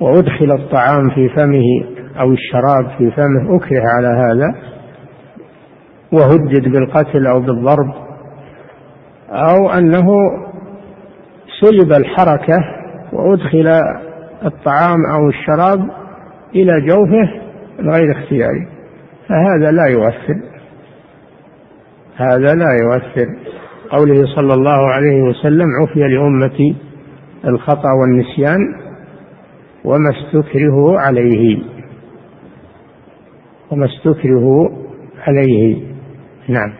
وأدخل 0.00 0.52
الطعام 0.52 1.10
في 1.14 1.28
فمه 1.28 1.84
أو 2.20 2.32
الشراب 2.32 2.98
في 2.98 3.10
فمه 3.10 3.56
أكره 3.56 3.82
على 3.96 4.08
هذا. 4.08 4.54
وهدد 6.12 6.68
بالقتل 6.68 7.26
أو 7.26 7.40
بالضرب. 7.40 7.94
أو 9.30 9.70
أنه 9.70 10.06
سلب 11.60 11.92
الحركة 11.92 12.56
وأدخل 13.12 13.68
الطعام 14.44 14.98
أو 15.14 15.28
الشراب 15.28 15.90
إلى 16.54 16.80
جوفه 16.80 17.30
غير 17.80 18.12
اختياري. 18.12 18.68
فهذا 19.28 19.70
لا 19.70 19.86
يؤثر. 19.86 20.40
هذا 22.16 22.54
لا 22.54 22.72
يؤثر. 22.82 23.26
قوله 23.90 24.26
صلى 24.36 24.54
الله 24.54 24.92
عليه 24.92 25.22
وسلم 25.22 25.66
عفي 25.82 26.00
لأمتي 26.00 26.76
الخطأ 27.44 27.88
والنسيان. 28.00 28.85
وما 29.86 30.10
استكرهوا 30.10 31.00
عليه. 31.00 31.58
وما 33.70 33.86
استكرهوا 33.86 34.68
عليه. 35.26 35.76
نعم. 36.48 36.72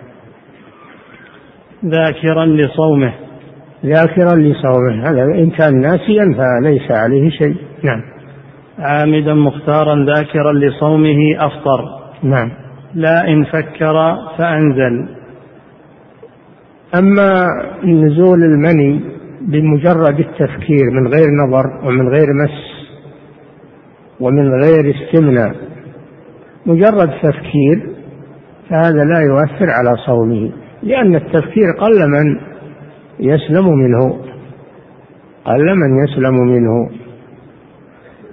ذاكرا 1.84 2.46
لصومه. 2.46 3.12
ذاكرا 3.84 4.36
لصومه. 4.36 5.10
هذا 5.10 5.24
إن 5.24 5.50
كان 5.50 5.80
ناسيا 5.80 6.34
فليس 6.38 6.90
عليه 6.90 7.30
شيء. 7.30 7.56
نعم. 7.82 8.02
عامدا 8.78 9.34
مختارا 9.34 10.06
ذاكرا 10.14 10.52
لصومه 10.52 11.18
أفطر. 11.38 11.84
نعم. 12.22 12.50
لا 12.94 13.28
إن 13.28 13.44
فكر 13.44 14.16
فأنزل. 14.38 15.08
أما 16.98 17.46
نزول 17.84 18.42
المني 18.42 19.00
بمجرد 19.40 20.20
التفكير 20.20 20.90
من 20.92 21.06
غير 21.08 21.26
نظر 21.46 21.86
ومن 21.86 22.08
غير 22.08 22.26
مس 22.44 22.75
ومن 24.20 24.62
غير 24.62 24.94
استمناء. 24.94 25.56
مجرد 26.66 27.10
تفكير 27.22 27.96
فهذا 28.70 29.04
لا 29.04 29.20
يؤثر 29.20 29.70
على 29.70 29.96
صومه 30.06 30.50
لأن 30.82 31.14
التفكير 31.14 31.72
قل 31.80 32.10
من 32.10 32.40
يسلم 33.20 33.68
منه 33.68 34.18
قل 35.44 35.76
من 35.76 36.04
يسلم 36.04 36.34
منه. 36.34 36.90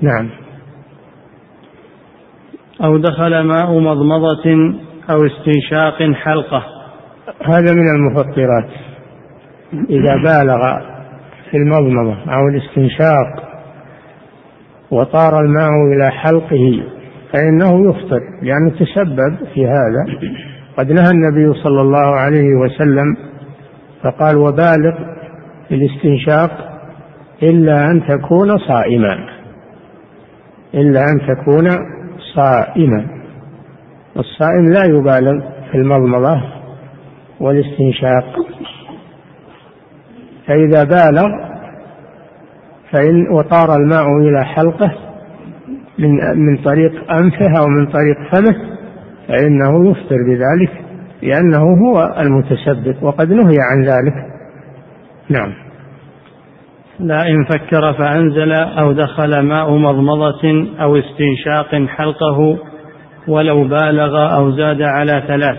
نعم. 0.02 0.30
أو 2.84 2.98
دخل 2.98 3.42
ماء 3.42 3.80
مضمضة 3.80 4.76
أو 5.10 5.26
استنشاق 5.26 6.14
حلقة. 6.14 6.64
هذا 7.46 7.74
من 7.74 7.96
المفطرات. 7.96 8.70
إذا 9.90 10.16
بالغ 10.16 10.80
في 11.52 11.58
المضمضة 11.58 12.34
أو 12.34 12.48
الاستنشاق 12.48 13.53
وطار 14.94 15.40
الماء 15.40 15.70
إلى 15.96 16.12
حلقه 16.12 16.84
فإنه 17.34 17.90
يفطر 17.90 18.20
لأنه 18.42 18.70
تسبب 18.70 19.48
في 19.54 19.68
هذا. 19.68 20.06
قد 20.78 20.92
نهى 20.92 21.12
النبي 21.12 21.54
صلى 21.64 21.82
الله 21.82 22.16
عليه 22.16 22.56
وسلم 22.56 23.18
فقال 24.04 24.38
وبالغ 24.38 24.96
في 25.70 25.76
الاستنشاق 25.76 26.80
إلا 27.44 27.92
أن 27.92 28.08
تكون 28.08 28.58
صائما 28.58 29.18
إلا 30.74 31.00
أن 31.00 31.20
تكون 31.28 31.70
صائما. 32.36 33.06
الصائم 34.18 34.66
لا 34.74 34.84
يبالغ 34.86 35.42
في 35.72 35.78
المضمضة 35.78 36.42
والاستنشاق. 37.40 38.26
فإذا 40.48 40.84
بالغ 40.84 41.53
فإن 42.94 43.28
وطار 43.32 43.76
الماء 43.76 44.18
إلى 44.18 44.46
حلقه 44.46 44.92
من 46.00 46.10
من 46.36 46.58
طريق 46.58 47.12
أنفه 47.12 47.60
أو 47.60 47.68
من 47.68 47.86
طريق 47.86 48.18
فمه 48.32 48.56
فإنه 49.28 49.92
يفطر 49.92 50.18
بذلك 50.28 50.84
لأنه 51.22 51.64
هو 51.64 52.16
المتسبب 52.20 53.04
وقد 53.04 53.34
نهي 53.34 53.58
عن 53.72 53.84
ذلك. 53.84 54.14
نعم. 55.30 55.54
لا 57.00 57.28
إن 57.28 57.46
فكر 57.46 57.94
فأنزل 57.94 58.52
أو 58.54 58.92
دخل 58.92 59.40
ماء 59.40 59.78
مضمضة 59.78 60.68
أو 60.82 60.98
استنشاق 60.98 61.88
حلقه 61.88 62.58
ولو 63.28 63.64
بالغ 63.64 64.36
أو 64.36 64.52
زاد 64.52 64.82
على 64.82 65.24
ثلاث. 65.28 65.58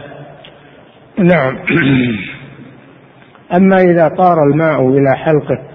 نعم. 1.19 1.59
أما 3.57 3.77
إذا 3.77 4.09
طار 4.09 4.37
الماء 4.51 4.89
إلى 4.89 5.17
حلقه 5.17 5.74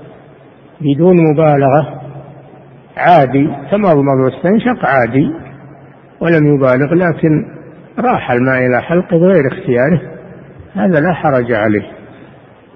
بدون 0.81 1.15
مبالغة 1.31 2.01
عادي 2.97 3.49
تمضمض 3.71 4.19
واستنشق 4.25 4.85
عادي 4.85 5.31
ولم 6.19 6.55
يبالغ 6.55 6.93
لكن 6.93 7.45
راح 7.99 8.31
الماء 8.31 8.65
إلى 8.65 8.81
حلقه 8.81 9.17
بغير 9.17 9.47
اختياره 9.47 10.01
هذا 10.73 10.99
لا 10.99 11.13
حرج 11.13 11.51
عليه. 11.51 11.91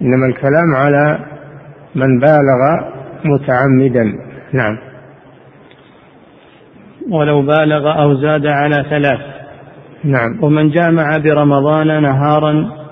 إنما 0.01 0.25
الكلام 0.25 0.75
على 0.75 1.19
من 1.95 2.19
بالغ 2.19 2.89
متعمدا. 3.25 4.13
نعم. 4.53 4.77
ولو 7.11 7.41
بالغ 7.41 8.01
أو 8.01 8.13
زاد 8.15 8.45
على 8.45 8.85
ثلاث. 8.89 9.19
نعم. 10.03 10.43
ومن 10.43 10.69
جامع 10.69 11.17
برمضان 11.17 12.01
نهارا 12.01 12.82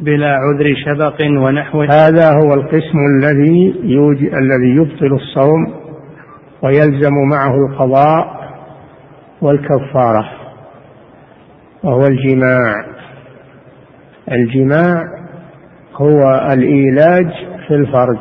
بلا 0.00 0.36
عذر 0.36 0.74
شبق 0.86 1.22
ونحوه 1.22 1.84
هذا 1.84 2.30
هو 2.30 2.54
القسم 2.54 2.98
الذي 3.16 3.74
يوج... 3.84 4.16
الذي 4.16 4.76
يبطل 4.76 5.14
الصوم 5.14 5.74
ويلزم 6.62 7.12
معه 7.30 7.54
القضاء 7.54 8.36
والكفارة 9.42 10.30
وهو 11.82 12.06
الجماع. 12.06 12.74
الجماع 14.32 15.04
هو 15.94 16.48
الإيلاج 16.52 17.30
في 17.68 17.74
الفرج 17.74 18.18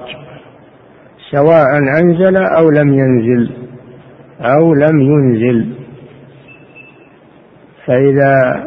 سواء 1.32 1.78
أنزل 1.78 2.38
أو 2.38 2.70
لم 2.70 2.94
ينزل 2.94 3.52
أو 4.42 4.74
لم 4.74 5.02
ينزل. 5.02 5.70
فإذا 7.86 8.64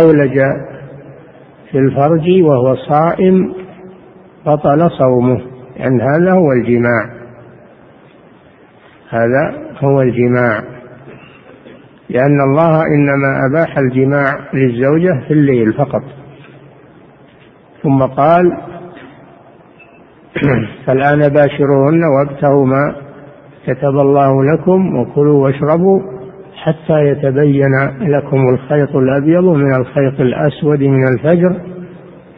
أولج 0.00 0.40
في 1.70 1.78
الفرج 1.78 2.42
وهو 2.42 2.76
صائم 2.76 3.54
بطل 4.46 4.90
صومه 4.90 5.40
لأن 5.76 6.00
هذا 6.00 6.32
هو 6.32 6.52
الجماع. 6.52 7.10
هذا 9.10 9.54
هو 9.84 10.02
الجماع. 10.02 10.62
لأن 12.08 12.40
الله 12.40 12.86
إنما 12.86 13.46
أباح 13.50 13.78
الجماع 13.78 14.38
للزوجة 14.54 15.20
في 15.28 15.30
الليل 15.30 15.72
فقط. 15.72 16.02
ثم 17.82 18.02
قال 18.02 18.58
فالآن 20.86 21.28
باشروهن 21.28 22.04
وابتغوا 22.04 22.66
ما 22.66 22.94
كتب 23.66 23.98
الله 24.00 24.44
لكم 24.44 24.96
وكلوا 24.96 25.44
واشربوا 25.44 26.19
حتى 26.62 27.06
يتبين 27.08 27.72
لكم 28.00 28.48
الخيط 28.54 28.96
الأبيض 28.96 29.44
من 29.44 29.74
الخيط 29.74 30.20
الأسود 30.20 30.82
من 30.82 31.08
الفجر 31.08 31.60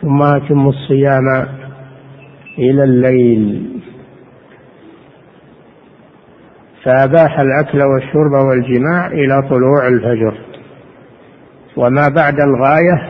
ثم 0.02 0.22
أتموا 0.22 0.72
الصيام 0.72 1.46
إلى 2.58 2.85
الليل. 2.85 3.68
فأباح 6.85 7.40
الأكل 7.40 7.82
والشرب 7.82 8.32
والجماع 8.48 9.06
إلى 9.06 9.42
طلوع 9.48 9.88
الفجر. 9.88 10.38
وما 11.76 12.08
بعد 12.16 12.40
الغاية 12.40 13.02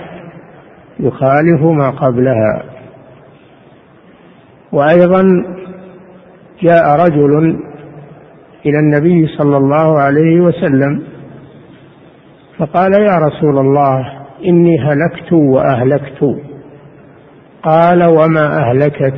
يخالف 1.00 1.62
ما 1.62 1.90
قبلها. 1.90 2.64
وأيضا 4.72 5.22
جاء 6.62 6.96
رجل 7.04 7.58
إلى 8.66 8.78
النبي 8.78 9.26
صلى 9.26 9.56
الله 9.56 9.98
عليه 10.00 10.40
وسلم 10.40 11.02
فقال 12.58 12.92
يا 12.92 13.18
رسول 13.18 13.58
الله 13.58 14.12
إني 14.44 14.80
هلكت 14.80 15.32
وأهلكت. 15.32 16.36
قال 17.62 18.04
وما 18.04 18.58
أهلكك؟ 18.58 19.14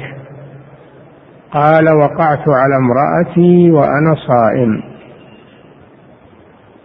قال 1.52 1.88
وقعت 1.88 2.48
على 2.48 2.76
امرأتي 2.76 3.70
وأنا 3.70 4.14
صائم. 4.14 4.82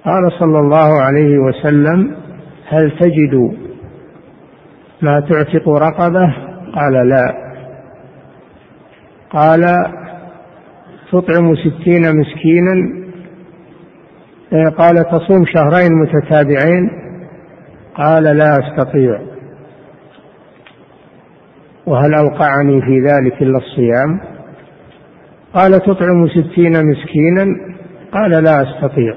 قال 0.05 0.31
صلى 0.39 0.59
الله 0.59 1.01
عليه 1.01 1.37
وسلم 1.37 2.15
هل 2.67 2.91
تجد 2.99 3.57
ما 5.01 5.19
تعتق 5.19 5.69
رقبة؟ 5.69 6.33
قال 6.75 7.09
لا. 7.09 7.33
قال 9.29 9.65
تطعم 11.11 11.55
ستين 11.55 12.17
مسكينا 12.17 12.99
قال 14.77 14.95
تصوم 14.95 15.45
شهرين 15.45 15.91
متتابعين؟ 15.93 16.89
قال 17.95 18.23
لا 18.23 18.51
أستطيع. 18.59 19.21
وهل 21.85 22.13
أوقعني 22.13 22.81
في 22.81 22.99
ذلك 22.99 23.41
إلا 23.41 23.57
الصيام؟ 23.57 24.19
قال 25.53 25.71
تطعم 25.71 26.27
ستين 26.27 26.73
مسكينا؟ 26.85 27.45
قال 28.11 28.43
لا 28.43 28.61
أستطيع. 28.61 29.13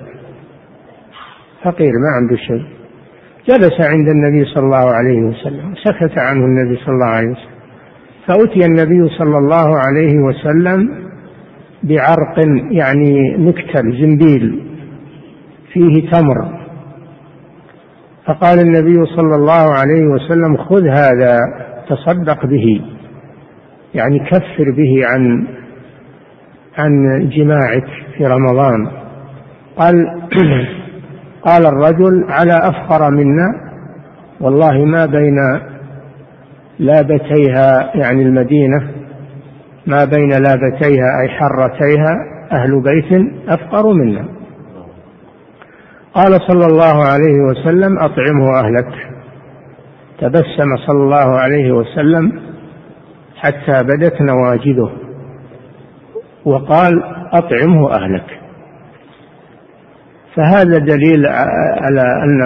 فقير 1.65 1.93
ما 1.93 2.09
عنده 2.17 2.37
شيء. 2.37 2.67
جلس 3.49 3.81
عند 3.81 4.09
النبي 4.09 4.45
صلى 4.45 4.65
الله 4.65 4.91
عليه 4.91 5.23
وسلم 5.23 5.75
سكت 5.75 6.19
عنه 6.19 6.45
النبي 6.45 6.77
صلى 6.77 6.95
الله 6.95 7.07
عليه 7.07 7.31
وسلم. 7.31 7.53
فأتي 8.27 8.67
النبي 8.67 9.09
صلى 9.09 9.39
الله 9.39 9.79
عليه 9.79 10.19
وسلم 10.19 11.02
بعرق 11.85 12.39
يعني 12.71 13.37
مكتل 13.39 13.93
زنبيل 14.01 14.63
فيه 15.73 16.11
تمر. 16.11 16.63
فقال 18.27 18.59
النبي 18.59 19.07
صلى 19.07 19.35
الله 19.35 19.75
عليه 19.75 20.07
وسلم 20.07 20.57
خذ 20.57 20.89
هذا 20.89 21.39
تصدق 21.89 22.47
به 22.47 22.81
يعني 23.95 24.19
كفر 24.19 24.71
به 24.77 25.07
عن 25.07 25.47
عن 26.79 26.91
جماعك 27.29 27.87
في 28.17 28.27
رمضان. 28.27 28.89
قال 29.77 29.95
قال 31.47 31.67
الرجل 31.67 32.25
على 32.29 32.53
افقر 32.53 33.11
منا 33.11 33.73
والله 34.41 34.85
ما 34.85 35.07
بين 35.07 35.37
لابتيها 36.79 37.91
يعني 37.95 38.23
المدينة 38.23 39.02
ما 39.87 40.05
بين 40.05 40.29
لابتيها 40.29 41.21
أي 41.23 41.29
حرتيها 41.29 42.17
أهل 42.53 42.83
بيت 42.83 43.33
أفقر 43.49 43.93
منا. 43.93 44.25
قال 46.15 46.41
صلى 46.49 46.67
الله 46.67 47.05
عليه 47.05 47.41
وسلم 47.51 47.99
أطعمه 47.99 48.61
أهلك. 48.61 48.95
تبسم 50.19 50.77
صلى 50.87 51.03
الله 51.03 51.39
عليه 51.39 51.73
وسلم 51.73 52.41
حتى 53.37 53.83
بدت 53.83 54.23
نواجذه 54.23 54.93
وقال 56.45 57.03
أطعمه 57.33 57.91
أهلك. 57.91 58.41
فهذا 60.35 60.79
دليل 60.79 61.27
على 61.83 62.01
أن 62.01 62.43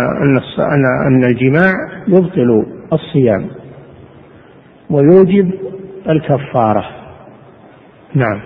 أن 0.59 0.85
أن 1.07 1.25
الجماع 1.25 1.75
يبطل 2.09 2.67
الصيام 2.93 3.47
ويوجب 4.91 5.51
الكفارة. 6.09 6.85
نعم. 8.17 8.41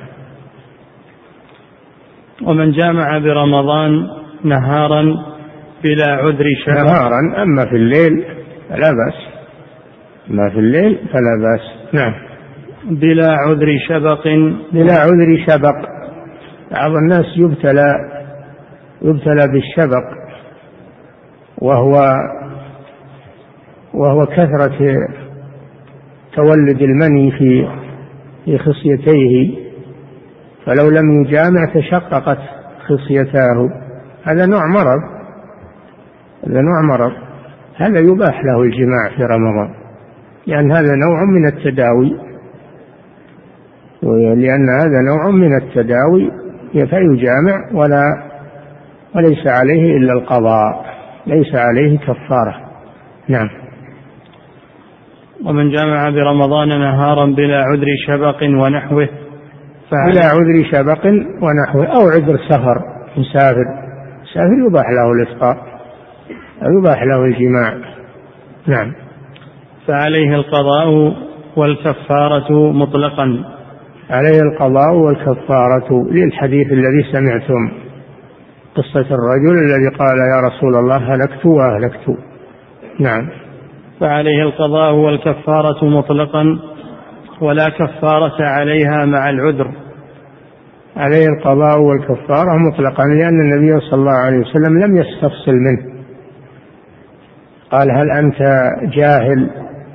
ومن 2.43 2.73
جامع 2.73 3.19
برمضان 3.19 4.07
نهارا 4.45 5.03
بلا 5.85 6.13
عذر 6.13 6.45
شهر. 6.67 6.85
نهارا 6.85 7.43
أما 7.43 7.65
في 7.65 7.77
الليل 7.77 8.25
فلا 8.69 8.91
بأس. 8.91 9.15
ما 10.29 10.51
في 10.51 10.59
الليل 10.59 10.99
فلا 11.13 11.37
بأس. 11.43 11.95
نعم. 11.95 12.15
بلا 12.91 13.31
عذر 13.31 13.79
شبق. 13.89 14.25
بلا 14.73 14.95
عذر 14.95 15.45
شبق. 15.49 15.89
بعض 16.73 16.91
الناس 16.91 17.27
يبتلى 17.37 17.95
يبتلى 19.03 19.47
بالشبق 19.53 20.05
وهو 21.59 22.15
وهو 23.95 24.27
كثرة 24.27 24.79
تولد 26.37 26.83
المني 26.83 27.31
في 27.31 27.69
في 28.45 28.59
خصيتيه. 28.59 29.60
فلو 30.67 30.91
لم 30.91 31.23
يجامع 31.23 31.65
تشققت 31.75 32.39
خصيتاه. 32.87 33.71
هذا 34.25 34.47
نوع 34.47 34.67
مرض. 34.67 35.01
هذا 36.47 36.61
نوع 36.61 36.83
مرض. 36.83 37.13
هذا 37.77 37.99
يباح 37.99 38.45
له 38.45 38.63
الجماع 38.63 39.09
في 39.17 39.23
رمضان. 39.23 39.75
لأن 40.47 40.73
هذا 40.73 40.95
نوع 40.95 41.25
من 41.25 41.47
التداوي. 41.47 42.31
لأن 44.37 44.69
هذا 44.81 45.01
نوع 45.09 45.31
من 45.31 45.57
التداوي 45.57 46.31
فيجامع 46.73 47.71
ولا 47.73 48.03
وليس 49.17 49.47
عليه 49.47 49.97
إلا 49.97 50.13
القضاء. 50.13 50.85
ليس 51.27 51.55
عليه 51.55 51.99
كفارة. 51.99 52.55
نعم. 53.29 53.49
ومن 55.45 55.71
جامع 55.71 56.11
برمضان 56.11 56.69
نهارا 56.69 57.27
بلا 57.27 57.63
عذر 57.65 57.87
شبق 58.07 58.43
ونحوه 58.43 59.09
بلا 59.91 60.25
عذر 60.25 60.71
شبق 60.73 61.07
ونحوه 61.43 61.87
أو 61.87 62.09
عذر 62.09 62.39
سفر 62.49 62.83
مسافر 63.17 63.65
مسافر 64.23 64.67
يباح 64.69 64.85
له 64.91 65.13
الإفطار 65.13 65.57
أو 66.63 66.79
يباح 66.79 67.03
له 67.03 67.25
الجماع. 67.25 67.75
نعم. 68.67 68.93
فعليه 69.87 70.35
القضاء 70.35 71.15
والكفارة 71.57 72.73
مطلقا. 72.73 73.45
عليه 74.11 74.41
القضاء 74.41 74.95
والكفارة 74.95 76.07
للحديث 76.11 76.73
الذي 76.73 77.13
سمعتم. 77.13 77.71
قصة 78.75 79.07
الرجل 79.15 79.59
الذي 79.59 79.97
قال 79.99 80.19
يا 80.19 80.49
رسول 80.49 80.75
الله 80.75 81.15
هلكت 81.15 81.47
وأهلكت. 81.47 82.19
نعم. 82.99 83.29
فعليه 84.01 84.43
القضاء 84.43 84.95
والكفارة 84.95 85.85
مطلقا. 85.85 86.59
ولا 87.41 87.69
كفارة 87.69 88.37
عليها 88.41 89.05
مع 89.05 89.31
العذر. 89.31 89.73
عليه 90.97 91.27
القضاء 91.29 91.81
والكفارة 91.81 92.57
مطلقا 92.57 93.05
لأن 93.05 93.41
النبي 93.41 93.81
صلى 93.81 94.01
الله 94.01 94.19
عليه 94.19 94.39
وسلم 94.39 94.79
لم 94.79 94.97
يستفصل 94.97 95.53
منه. 95.53 96.01
قال 97.71 97.91
هل 97.91 98.11
أنت 98.11 98.39
جاهل؟ 98.97 99.51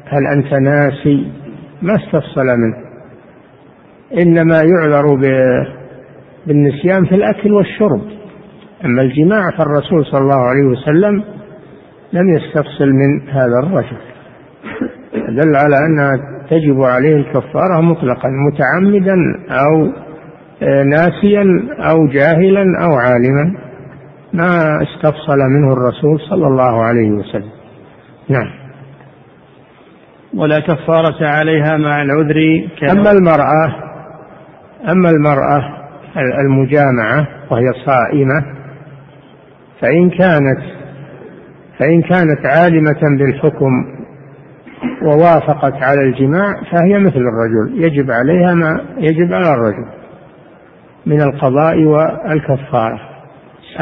هل 0.06 0.28
أنت 0.36 0.54
ناسي؟ 0.54 1.32
ما 1.82 1.96
استفصل 1.96 2.46
منه. 2.46 2.86
إنما 4.18 4.62
يعذر 4.62 5.16
بالنسيان 6.48 7.06
في 7.06 7.16
الأكل 7.16 7.52
والشرب. 7.54 8.02
أما 8.86 9.02
الجماع 9.02 9.52
فالرسول 9.58 10.06
صلى 10.06 10.22
الله 10.22 10.42
عليه 10.50 10.64
وسلم 10.64 11.24
لم 12.14 12.36
يستفصل 12.36 12.88
من 12.88 13.30
هذا 13.30 13.60
الرجل. 13.64 13.98
دل 15.14 15.56
على 15.56 15.76
أنها 15.86 16.35
تجب 16.50 16.82
عليه 16.84 17.16
الكفارة 17.16 17.82
مطلقا 17.82 18.30
متعمدا 18.30 19.16
أو 19.50 19.92
ناسيا 20.84 21.46
أو 21.92 22.08
جاهلا 22.08 22.64
أو 22.86 22.94
عالما 22.96 23.56
ما 24.34 24.80
استفصل 24.84 25.38
منه 25.50 25.74
الرسول 25.74 26.20
صلى 26.30 26.48
الله 26.48 26.84
عليه 26.84 27.12
وسلم. 27.12 27.50
نعم. 28.30 28.50
ولا 30.34 30.60
كفارة 30.60 31.28
عليها 31.28 31.78
مع 31.78 32.02
العذر 32.02 32.68
أما 32.92 33.12
المرأة 33.12 33.76
أما 34.92 35.10
المرأة 35.10 35.86
المجامعة 36.40 37.28
وهي 37.52 37.72
صائمة 37.86 38.46
فإن 39.82 40.10
كانت 40.10 40.60
فإن 41.80 42.02
كانت 42.02 42.46
عالمة 42.46 43.18
بالحكم 43.20 43.95
ووافقت 45.02 45.74
على 45.74 46.02
الجماع 46.02 46.54
فهي 46.72 47.00
مثل 47.00 47.20
الرجل 47.20 47.84
يجب 47.84 48.12
عليها 48.12 48.54
ما 48.54 48.82
يجب 48.98 49.34
على 49.34 49.50
الرجل 49.50 49.86
من 51.06 51.22
القضاء 51.22 51.84
والكفارة. 51.84 53.00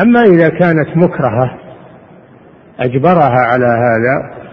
أما 0.01 0.21
إذا 0.21 0.49
كانت 0.49 0.97
مكرهة 0.97 1.59
أجبرها 2.79 3.39
على 3.51 3.65
هذا 3.65 4.43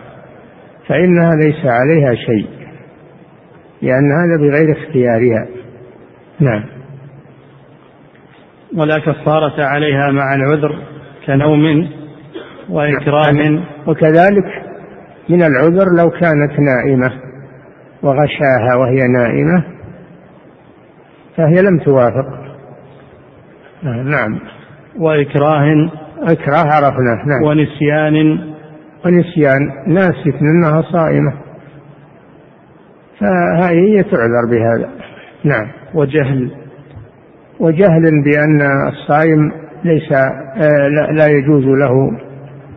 فإنها 0.89 1.37
ليس 1.37 1.67
عليها 1.67 2.15
شيء 2.15 2.49
لأن 3.83 4.13
هذا 4.13 4.37
بغير 4.41 4.77
اختيارها. 4.77 5.47
نعم. 6.41 6.65
ولا 8.77 8.99
كفارة 8.99 9.65
عليها 9.65 10.11
مع 10.11 10.35
العذر 10.35 10.79
كنوم 11.27 11.91
وإكراه 12.69 13.63
وكذلك 13.87 14.70
من 15.29 15.43
العذر 15.43 15.87
لو 15.97 16.11
كانت 16.11 16.61
نائمة 16.61 17.13
وغشاها 18.03 18.77
وهي 18.77 19.09
نائمة 19.09 19.65
فهي 21.37 21.63
لم 21.63 21.79
توافق. 21.79 22.41
نعم. 23.83 24.39
وإكراه 24.99 25.91
إكراه 26.23 26.65
عرفناه 26.73 27.27
نعم. 27.27 27.43
ونسيان. 27.43 28.39
ونسيان 29.07 29.61
ناسية 29.87 30.41
أنها 30.41 30.83
صائمة. 30.83 31.33
فهذه 33.21 34.03
تعذر 34.03 34.47
بهذا. 34.51 34.91
نعم. 35.45 35.69
وجهل. 35.95 36.51
وجهل 37.61 38.23
بأن 38.25 38.61
الصائم 38.89 39.53
ليس 39.85 40.13
آه، 40.13 40.89
لا 41.13 41.27
يجوز 41.27 41.65
له 41.65 42.19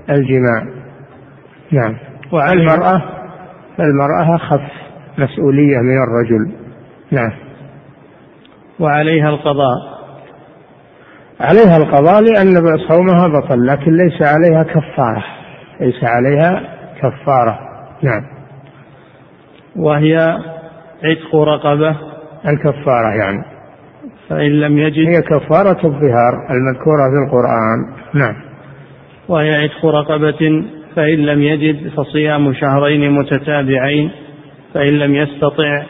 الجماع. 0.10 0.66
نعم. 1.72 2.13
والمرأة 2.34 3.02
فالمرأة 3.78 4.36
أخف 4.36 4.62
مسؤولية 5.18 5.78
من 5.78 6.04
الرجل. 6.04 6.52
نعم. 7.12 7.32
وعليها 8.80 9.30
القضاء. 9.30 9.94
عليها 11.40 11.78
القضاء 11.78 12.22
لأن 12.22 12.78
صومها 12.90 13.28
بطل 13.28 13.66
لكن 13.66 13.92
ليس 13.92 14.22
عليها 14.22 14.64
كفارة. 14.64 15.24
ليس 15.82 16.04
عليها 16.04 16.62
كفارة. 17.02 17.60
نعم. 18.04 18.24
وهي 19.76 20.16
عتق 21.04 21.36
رقبة. 21.36 21.98
الكفارة 22.48 23.16
يعني. 23.16 23.44
فإن 24.30 24.52
لم 24.52 24.78
يجد 24.78 25.08
هي 25.08 25.22
كفارة 25.22 25.88
الظهار 25.88 26.34
المذكورة 26.52 27.10
في 27.10 27.26
القرآن. 27.26 27.94
نعم. 28.14 28.36
وهي 29.28 29.56
عتق 29.56 29.86
رقبة 29.86 30.64
فإن 30.96 31.20
لم 31.26 31.44
يجد 31.44 31.90
فصيام 31.90 32.54
شهرين 32.54 33.12
متتابعين 33.12 34.12
فإن 34.74 34.94
لم 34.94 35.16
يستطع 35.16 35.84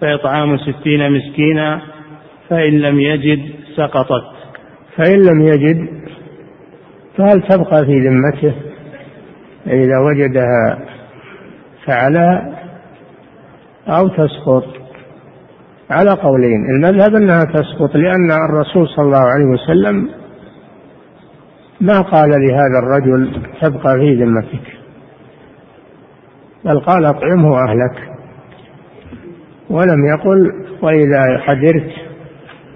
فإطعام 0.00 0.58
ستين 0.58 1.12
مسكينا 1.12 1.80
فإن 2.50 2.78
لم 2.78 3.00
يجد 3.00 3.40
سقطت. 3.76 4.24
فإن 4.96 5.22
لم 5.22 5.40
يجد 5.40 5.88
فهل 7.16 7.42
تبقى 7.42 7.86
في 7.86 7.98
ذمته؟ 8.08 8.54
إذا 9.66 9.98
وجدها 9.98 10.78
فعلها 11.86 12.58
أو 13.88 14.08
تسقط؟ 14.08 14.78
على 15.90 16.10
قولين 16.10 16.64
المذهب 16.76 17.14
أنها 17.14 17.44
تسقط 17.44 17.96
لأن 17.96 18.30
الرسول 18.32 18.88
صلى 18.88 19.04
الله 19.06 19.18
عليه 19.18 19.44
وسلم 19.44 20.08
ما 21.80 22.00
قال 22.00 22.30
لهذا 22.30 22.78
الرجل 22.78 23.42
تبقى 23.62 23.98
في 23.98 24.14
ذمتك؟ 24.14 24.78
بل 26.64 26.80
قال 26.80 27.04
اطعمه 27.04 27.58
أهلك. 27.58 28.18
ولم 29.70 30.06
يقل 30.06 30.52
وإذا 30.82 31.44
قدرت 31.46 31.92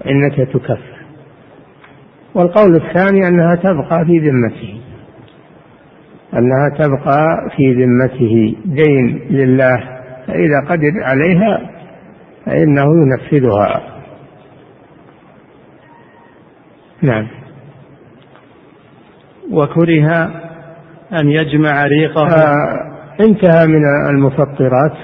إنك 0.07 0.49
تكفر. 0.53 0.93
والقول 2.35 2.75
الثاني 2.75 3.27
أنها 3.27 3.55
تبقى 3.55 4.05
في 4.05 4.19
ذمته. 4.19 4.81
أنها 6.33 6.69
تبقى 6.79 7.49
في 7.57 7.73
ذمته. 7.73 8.55
دين 8.65 9.27
لله. 9.29 9.77
فإذا 10.27 10.59
قدر 10.69 11.03
عليها 11.03 11.69
فإنه 12.45 12.85
ينفذها. 13.01 13.81
نعم. 17.01 17.42
وكره 19.51 20.31
أن 21.19 21.29
يجمع 21.29 21.83
ريقه. 21.83 22.27
آه 22.27 22.93
انتهى 23.19 23.67
من 23.67 23.81
المفطرات. 24.09 24.97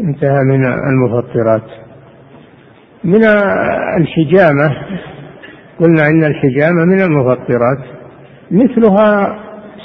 انتهى 0.00 0.44
من 0.44 0.64
المفطرات. 0.66 1.70
من 3.04 3.24
الحجامة 4.00 4.76
قلنا 5.80 6.06
إن 6.06 6.24
الحجامة 6.24 6.84
من 6.84 7.00
المفطرات. 7.00 7.78
مثلها 8.50 9.38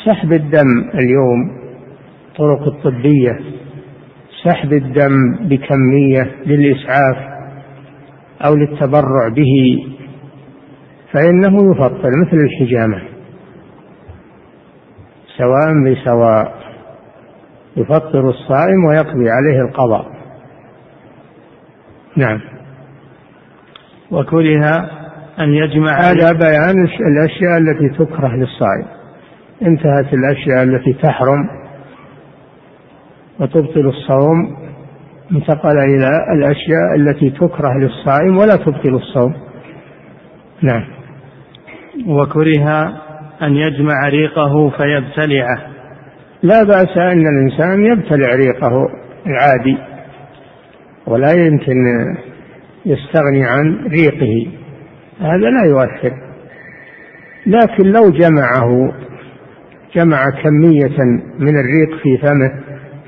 سحب 0.05 0.33
الدم 0.33 0.89
اليوم 0.93 1.63
طرق 2.37 2.67
الطبية 2.67 3.39
سحب 4.43 4.73
الدم 4.73 5.35
بكمية 5.41 6.31
للإسعاف 6.45 7.17
أو 8.45 8.55
للتبرع 8.55 9.27
به. 9.35 9.85
فإنه 11.13 11.71
يفطر 11.71 12.09
مثل 12.25 12.37
الحجامة 12.37 13.01
سواء 15.37 15.83
بسواء 15.85 16.63
يفطر 17.77 18.29
الصائم 18.29 18.85
ويقضي 18.89 19.29
عليه 19.29 19.61
القضاء. 19.61 20.05
نعم. 22.17 22.39
وكره 24.11 24.89
أن 25.39 25.53
يجمع 25.53 25.91
هذا 25.91 26.31
بيان 26.31 26.87
الأشياء 27.07 27.57
التي 27.57 27.89
تكره 27.89 28.35
للصائم. 28.35 28.85
انتهت 29.61 30.13
الأشياء 30.13 30.63
التي 30.63 30.93
تحرم 30.93 31.49
وتبطل 33.39 33.87
الصوم. 33.87 34.57
انتقل 35.31 35.77
إلى 35.77 36.09
الأشياء 36.35 36.95
التي 36.95 37.29
تكره 37.29 37.77
للصائم 37.77 38.37
ولا 38.37 38.55
تبطل 38.55 38.95
الصوم. 38.95 39.33
نعم. 40.61 41.02
وكره 42.07 42.93
أن 43.41 43.55
يجمع 43.55 44.09
ريقه 44.09 44.69
فيبتلعه. 44.69 45.57
لا 46.43 46.63
بأس 46.63 46.97
أن 46.97 47.23
الإنسان 47.27 47.85
يبتلع 47.85 48.35
ريقه 48.35 48.89
العادي 49.27 49.77
ولا 51.07 51.31
يمكن 51.31 51.75
يستغني 52.85 53.45
عن 53.45 53.87
ريقه 53.87 54.51
هذا 55.19 55.49
لا 55.49 55.65
يؤثر. 55.65 56.13
لكن 57.45 57.91
لو 57.91 58.09
جمعه 58.09 58.93
جمع 59.95 60.23
كمية 60.43 60.97
من 61.39 61.59
الريق 61.59 61.97
في 62.03 62.17
فمه 62.17 62.51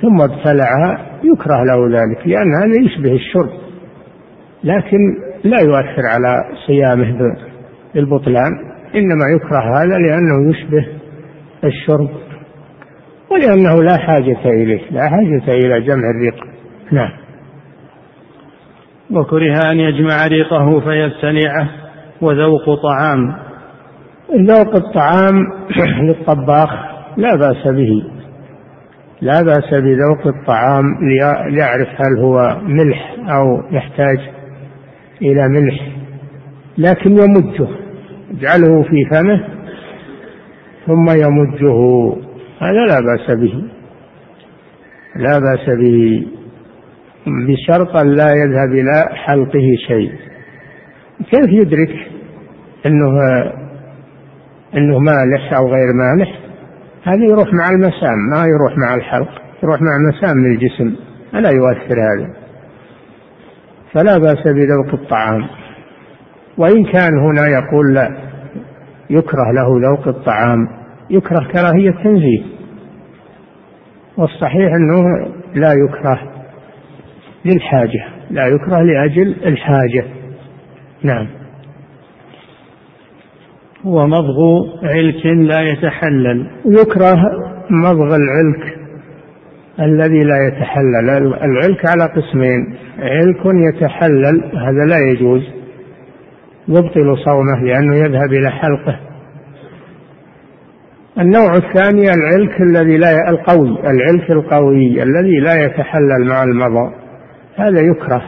ثم 0.02 0.22
ابتلعها 0.22 1.06
يكره 1.24 1.64
له 1.64 2.00
ذلك 2.00 2.28
لأن 2.28 2.54
هذا 2.56 2.82
يشبه 2.86 3.12
الشرب. 3.12 3.50
لكن 4.64 4.98
لا 5.44 5.62
يؤثر 5.62 6.06
على 6.14 6.36
صيامه 6.68 7.36
بالبطلان. 7.96 8.75
إنما 8.96 9.26
يكره 9.36 9.78
هذا 9.78 9.98
لأنه 9.98 10.50
يشبه 10.50 10.88
الشرب 11.64 12.10
ولأنه 13.32 13.84
لا 13.84 13.98
حاجة 13.98 14.38
إليه 14.46 14.92
لا 14.92 15.10
حاجة 15.10 15.54
إلى 15.54 15.82
جمع 15.82 16.10
الريق 16.10 16.36
نعم. 16.92 17.12
وكره 19.12 19.72
أن 19.72 19.80
يجمع 19.80 20.28
ريقه 20.28 20.80
فيبتلعه 20.80 21.70
وذوق 22.22 22.82
طعام. 22.84 23.36
ذوق 24.34 24.76
الطعام 24.76 25.36
للطباخ 26.08 26.70
لا 27.18 27.36
بأس 27.36 27.68
به 27.68 28.04
لا 29.22 29.42
بأس 29.42 29.70
بذوق 29.74 30.28
الطعام 30.28 30.84
ليعرف 31.50 31.88
هل 31.88 32.20
هو 32.20 32.58
ملح 32.64 33.16
أو 33.30 33.64
يحتاج 33.72 34.18
إلى 35.22 35.48
ملح 35.48 35.88
لكن 36.78 37.12
يمجه 37.12 37.85
يجعله 38.32 38.84
في 38.84 39.06
فمه 39.12 39.48
ثم 40.86 41.10
يمجه 41.10 42.14
هذا 42.62 42.86
لا 42.86 43.00
بأس 43.00 43.38
به. 43.38 43.64
لا 45.16 45.40
بأس 45.40 45.78
به. 45.78 46.28
بشرط 47.28 47.96
أن 47.96 48.08
لا 48.08 48.32
يذهب 48.34 48.72
إلى 48.72 49.16
حلقه 49.16 49.76
شيء. 49.88 50.12
كيف 51.32 51.50
يدرك 51.50 51.96
أنه 52.86 53.20
أنه 54.78 55.00
مالح 55.00 55.54
أو 55.54 55.68
غير 55.68 55.94
مالح؟ 55.94 56.40
هذا 57.04 57.24
يروح 57.24 57.54
مع 57.54 57.70
المسام 57.70 58.18
ما 58.32 58.46
يروح 58.46 58.78
مع 58.78 58.96
الحلق 58.96 59.42
يروح 59.64 59.82
مع 59.82 59.98
مسام 60.10 60.38
من 60.38 60.52
الجسم 60.52 60.96
ألا 61.36 61.50
يؤثر 61.50 62.00
هذا؟ 62.00 62.34
فلا 63.94 64.18
بأس 64.18 64.44
بذوق 64.48 64.94
الطعام. 64.94 65.48
وإن 66.58 66.84
كان 66.84 67.20
هنا 67.20 67.48
يقول 67.48 67.94
لا 67.94 68.10
يكره 69.10 69.52
له 69.52 69.90
ذوق 69.90 70.08
الطعام 70.08 70.68
يكره 71.10 71.48
كراهية 71.52 71.92
تنزيه. 71.92 72.44
والصحيح 74.18 74.74
أنه 74.74 75.04
لا 75.56 75.74
يكره 75.74 76.20
للحاجة 77.46 78.06
لا 78.32 78.48
يكره 78.48 78.82
لأجل 78.82 79.36
الحاجة. 79.46 80.06
نعم. 81.04 81.28
ومضغ 83.86 84.40
علك 84.84 85.26
لا 85.26 85.62
يتحلل. 85.62 86.48
يكره 86.66 87.18
مضغ 87.70 88.16
العلك 88.16 88.78
الذي 89.80 90.20
لا 90.20 90.48
يتحلل. 90.48 91.10
العلك 91.44 91.86
على 91.86 92.04
قسمين 92.04 92.76
علك 93.00 93.74
يتحلل 93.74 94.44
هذا 94.44 94.86
لا 94.86 95.00
يجوز. 95.00 95.65
يبطل 96.68 97.18
صومه 97.26 97.64
لأنه 97.64 97.96
يذهب 97.96 98.34
إلى 98.34 98.50
حلقه. 98.50 99.00
النوع 101.20 101.56
الثاني 101.56 102.14
العلك 102.14 102.62
الذي 102.62 102.98
لا 102.98 103.30
القوي 103.30 103.80
العلك 103.80 104.32
القوي 104.32 105.04
الذي 105.04 105.40
لا 105.40 105.66
يتحلل 105.66 106.28
مع 106.28 106.44
المضى. 106.44 106.94
هذا 107.56 107.80
يكره 107.80 108.22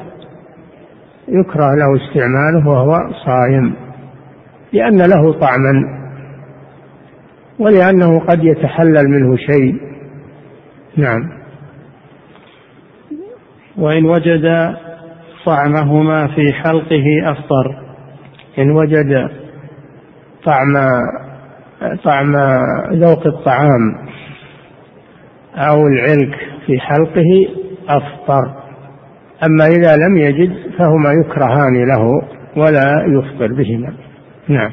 يكره 1.27 1.75
له 1.75 1.95
استعماله 1.95 2.67
وهو 2.67 3.11
صائم 3.25 3.73
لأن 4.73 4.97
له 4.97 5.33
طعما 5.33 5.97
ولأنه 7.59 8.19
قد 8.19 8.43
يتحلل 8.43 9.09
منه 9.09 9.37
شيء. 9.37 9.77
نعم. 10.97 11.29
وإن 13.77 14.05
وجد 14.05 14.75
طعمهما 15.45 16.27
في 16.27 16.53
حلقه 16.53 17.31
أفطر. 17.31 17.86
إن 18.59 18.71
وجد 18.71 19.29
طعم 20.45 20.73
طعم 22.03 22.35
ذوق 22.91 23.27
الطعام 23.27 24.07
أو 25.55 25.87
العلك 25.87 26.35
في 26.65 26.79
حلقه 26.79 27.47
أفطر. 27.89 28.53
أما 29.45 29.65
إذا 29.65 29.95
لم 29.95 30.17
يجد 30.17 30.51
فهما 30.77 31.11
يكرهان 31.11 31.87
له 31.87 32.21
ولا 32.57 33.05
يفطر 33.07 33.53
بهما. 33.53 33.93
نعم. 34.47 34.71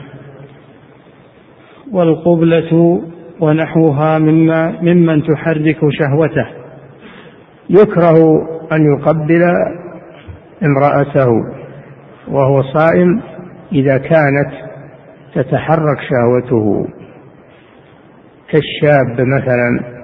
والقبلة 1.92 3.02
ونحوها 3.40 4.18
مما 4.18 4.82
ممن 4.82 5.22
تحرك 5.22 5.78
شهوته. 5.90 6.46
يكره 7.70 8.18
أن 8.72 8.84
يقبل 8.94 9.42
امرأته 10.62 11.28
وهو 12.28 12.62
صائم 12.62 13.33
إذا 13.72 13.98
كانت 13.98 14.50
تتحرك 15.34 15.98
شهوته 16.10 16.88
كالشاب 18.50 19.20
مثلا 19.20 19.94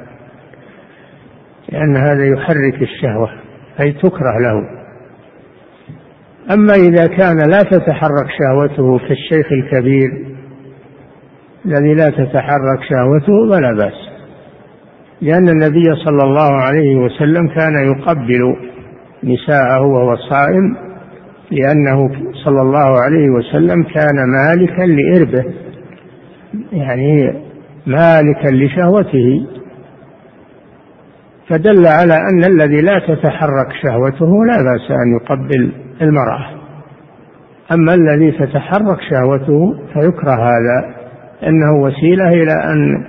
لأن 1.68 1.96
هذا 1.96 2.26
يحرك 2.26 2.82
الشهوة 2.82 3.30
أي 3.80 3.92
تكره 3.92 4.38
له. 4.38 4.80
أما 6.50 6.74
إذا 6.74 7.06
كان 7.06 7.50
لا 7.50 7.62
تتحرك 7.62 8.26
شهوته 8.38 8.98
كالشيخ 8.98 9.46
الكبير 9.52 10.30
الذي 11.66 11.94
لا 11.94 12.10
تتحرك 12.10 12.82
شهوته 12.90 13.50
فلا 13.50 13.72
بأس 13.72 14.10
لأن 15.20 15.48
النبي 15.48 15.94
صلى 16.04 16.22
الله 16.22 16.52
عليه 16.52 16.96
وسلم 16.96 17.48
كان 17.48 17.74
يقبل 17.92 18.56
نساءه 19.24 19.80
وهو 19.80 20.16
صائم 20.16 20.89
لأنه 21.50 22.10
صلى 22.44 22.62
الله 22.62 23.00
عليه 23.00 23.30
وسلم 23.30 23.82
كان 23.82 24.16
مالكا 24.28 24.82
لإربه 24.82 25.44
يعني 26.72 27.34
مالكا 27.86 28.48
لشهوته. 28.48 29.46
فدل 31.48 31.86
على 31.86 32.14
أن 32.14 32.44
الذي 32.44 32.82
لا 32.82 32.98
تتحرك 32.98 33.72
شهوته 33.82 34.44
لا 34.44 34.56
بأس 34.56 34.90
أن 34.90 35.16
يقبل 35.20 35.72
المرأة. 36.02 36.46
أما 37.72 37.94
الذي 37.94 38.32
تتحرك 38.32 38.98
شهوته 39.10 39.74
فيكره 39.92 40.34
هذا 40.34 40.94
أنه 41.46 41.82
وسيلة 41.82 42.28
إلى 42.28 42.52
أن 42.52 43.04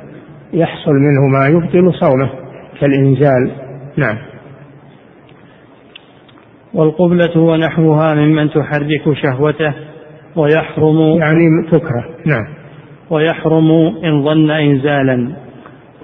يحصل 0.53 0.93
منه 0.93 1.27
ما 1.27 1.47
يبطل 1.47 1.93
صومه 1.93 2.29
كالإنزال. 2.79 3.51
نعم. 3.97 4.30
والقبلة 6.73 7.37
ونحوها 7.37 8.13
ممن 8.13 8.49
تحرك 8.49 9.13
شهوته 9.23 9.73
ويحرم 10.35 10.99
يعني 10.99 11.67
تكره 11.71 12.05
نعم. 12.25 12.45
ويحرم 13.09 13.71
إن 14.03 14.23
ظن 14.25 14.51
إنزالا. 14.51 15.31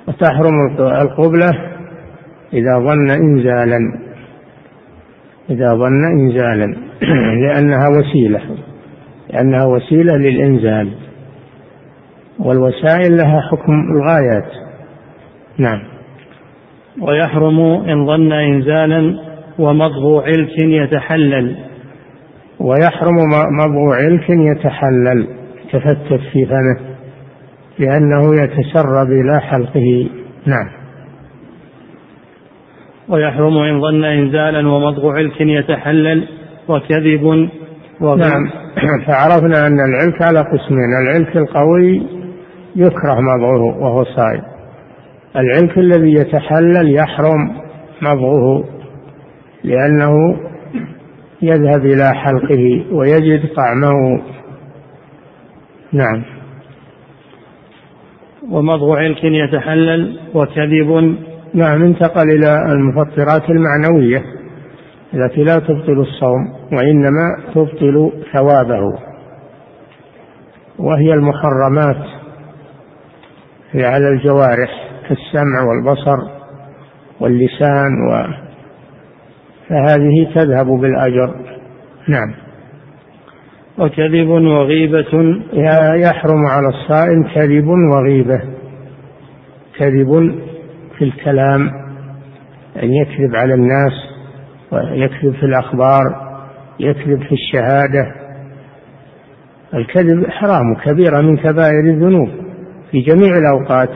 وتحرم 0.08 0.78
القبلة 0.80 1.50
إذا 2.54 2.80
ظن 2.80 3.10
إنزالا. 3.10 3.80
إذا 5.50 5.74
ظن 5.74 6.06
إنزالا. 6.06 6.76
لأنها 7.44 7.88
وسيلة. 7.90 8.42
لأنها 9.34 9.66
وسيلة 9.66 10.18
للإنزال. 10.18 10.92
والوسائل 12.40 13.18
لها 13.18 13.42
حكم 13.52 13.74
الغايات. 13.74 14.52
نعم. 15.58 15.80
ويحرم 17.02 17.60
إن 17.60 18.08
ظن 18.08 18.32
إنزالا 18.32 19.27
ومضغ 19.60 20.24
علك 20.24 20.60
يتحلل. 20.60 21.56
ويحرم 22.60 23.16
مضغ 23.60 23.94
علك 23.94 24.30
يتحلل 24.30 25.28
تفتت 25.74 26.22
في 26.34 26.46
فمه 26.46 26.98
لأنه 27.80 28.44
يتسرب 28.44 29.08
إلى 29.08 29.42
حلقه. 29.42 30.10
نعم. 30.46 30.78
ويحرم 33.10 33.58
إن 33.58 33.82
ظن 33.82 34.04
إنزالا 34.04 34.70
ومضغ 34.70 35.12
علك 35.12 35.42
يتحلل 35.42 36.28
وكذب 36.68 37.50
وغير 38.02 38.30
نعم. 38.30 38.50
فعرفنا 39.08 39.68
أن 39.68 39.80
العلك 39.90 40.22
على 40.22 40.40
قسمين 40.40 40.90
العلك 41.04 41.38
القوي 41.38 42.02
يكره 42.76 43.20
مضغه 43.22 43.78
وهو 43.84 44.04
صائم. 44.04 44.42
العلك 45.36 45.78
الذي 45.78 46.14
يتحلل 46.14 46.96
يحرم 46.96 47.52
مضغه. 48.02 48.77
لأنه 49.64 50.38
يذهب 51.42 51.86
إلى 51.86 52.12
حلقه 52.14 52.86
ويجد 52.92 53.54
طعمه. 53.56 54.22
نعم. 55.94 56.24
ومضغ 58.50 58.98
علك 58.98 59.24
يتحلل 59.24 60.20
وكذب. 60.34 61.18
نعم 61.54 61.84
انتقل 61.84 62.30
إلى 62.30 62.72
المفطرات 62.72 63.50
المعنوية 63.50 64.24
التي 65.14 65.44
لا 65.44 65.60
تبطل 65.60 66.00
الصوم 66.00 66.54
وإنما 66.72 67.38
تبطل 67.56 68.12
ثوابه 68.34 69.00
وهي 70.80 71.14
المحرمات 71.14 72.06
في 73.72 73.86
على 73.86 74.10
الجوارح 74.10 74.70
كالسمع 75.10 75.64
والبصر 75.64 76.18
واللسان 77.20 77.92
و 78.10 78.47
فهذه 79.70 80.34
تذهب 80.36 80.66
بالأجر. 80.66 81.36
نعم. 82.08 82.34
وكذب 83.78 84.28
وغيبة 84.28 85.42
يحرم 85.96 86.48
على 86.48 86.68
الصائم 86.68 87.24
كذب 87.36 87.68
وغيبة. 87.68 88.42
كذب 89.80 90.40
في 90.98 91.04
الكلام 91.04 91.70
أن 92.84 92.94
يكذب 92.94 93.36
على 93.36 93.54
الناس 93.54 93.94
ويكذب 94.72 95.34
في 95.34 95.44
الأخبار 95.44 96.04
يكذب 96.80 97.24
في 97.24 97.32
الشهادة. 97.32 98.16
الكذب 99.74 100.28
حرام 100.30 100.76
كبيرة 100.86 101.22
من 101.22 101.38
كبائر 101.38 101.80
الذنوب 101.80 102.30
في 102.92 103.00
جميع 103.00 103.32
الأوقات. 103.38 103.90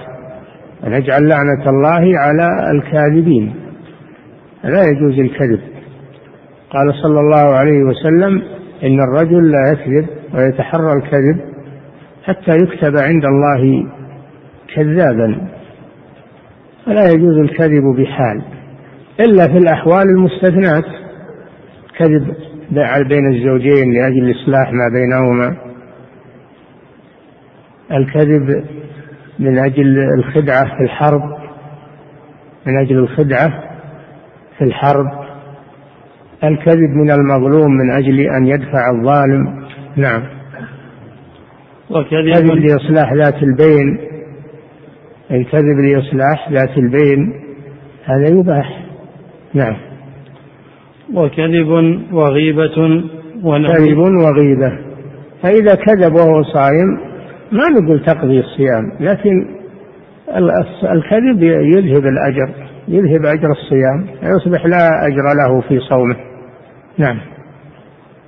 ونجعل 0.84 1.28
لعنة 1.28 1.70
الله 1.70 2.20
على 2.20 2.48
الكاذبين. 2.76 3.71
لا 4.64 4.84
يجوز 4.84 5.20
الكذب. 5.20 5.62
قال 6.70 6.94
صلى 7.04 7.20
الله 7.20 7.56
عليه 7.56 7.84
وسلم 7.84 8.42
إن 8.84 9.00
الرجل 9.00 9.52
لا 9.52 9.72
يكذب 9.72 10.08
ويتحرى 10.34 10.94
الكذب 10.94 11.40
حتى 12.24 12.56
يكتب 12.56 12.98
عند 12.98 13.26
الله 13.26 13.90
كذابا. 14.76 15.48
فلا 16.86 17.10
يجوز 17.10 17.38
الكذب 17.38 17.84
بحال. 17.98 18.42
إلا 19.20 19.48
في 19.48 19.58
الأحوال 19.58 20.06
المستثنات 20.10 20.86
كذب 21.98 22.36
بين 23.08 23.34
الزوجين 23.34 23.94
لأجل 23.94 24.32
إصلاح 24.32 24.74
ما 24.74 24.90
بينهما. 24.94 25.58
الكذب 27.92 28.66
من 29.40 29.58
أجل 29.58 29.98
الخدعة 30.18 30.78
في 30.78 30.84
الحرب. 30.84 31.22
من 32.66 32.80
أجل 32.80 32.98
الخدعة 32.98 33.71
في 34.58 34.64
الحرب 34.64 35.32
الكذب 36.44 36.90
من 36.90 37.12
المظلوم 37.12 37.72
من 37.72 37.92
أجل 37.92 38.20
أن 38.20 38.46
يدفع 38.46 38.92
الظالم. 38.92 39.66
نعم. 39.96 40.24
وكذب 41.90 42.46
لإصلاح 42.46 43.14
ذات 43.14 43.44
البين. 43.44 43.98
الكذب 45.32 45.80
لإصلاح 45.80 46.52
ذات 46.52 46.78
البين 46.78 47.34
هذا 48.06 48.40
يباح. 48.40 48.86
نعم. 49.54 49.76
وكذب 51.14 51.70
وغيبة 52.12 53.04
كذب 53.44 53.98
وغيبة. 53.98 54.80
فإذا 55.44 55.76
كذب 55.76 56.16
وهو 56.16 56.44
صائم 56.44 56.98
ما 57.52 57.80
نقول 57.80 58.06
تقضي 58.06 58.40
الصيام 58.40 58.92
لكن 59.00 59.46
الكذب 60.84 61.44
يذهب 61.44 62.06
الأجر. 62.06 62.71
يذهب 62.88 63.26
أجر 63.26 63.52
الصيام 63.52 64.08
يصبح 64.24 64.66
لا 64.66 65.08
أجر 65.08 65.24
له 65.36 65.62
في 65.62 65.80
صومه. 65.80 66.16
نعم. 66.98 67.20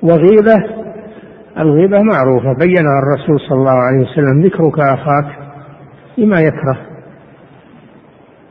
وغيبة 0.01 0.83
الغيبة 1.59 2.01
معروفة 2.01 2.53
بينها 2.59 2.99
الرسول 2.99 3.39
صلى 3.39 3.57
الله 3.57 3.71
عليه 3.71 3.99
وسلم 3.99 4.41
ذكرك 4.41 4.79
أخاك 4.79 5.25
بما 6.17 6.39
يكره. 6.39 6.77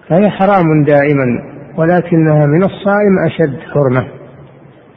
فهي 0.09 0.31
حرام 0.31 0.85
دائما 0.85 1.53
ولكنها 1.79 2.47
من 2.47 2.65
الصائم 2.65 3.19
أشد 3.27 3.59
حرمة 3.61 4.09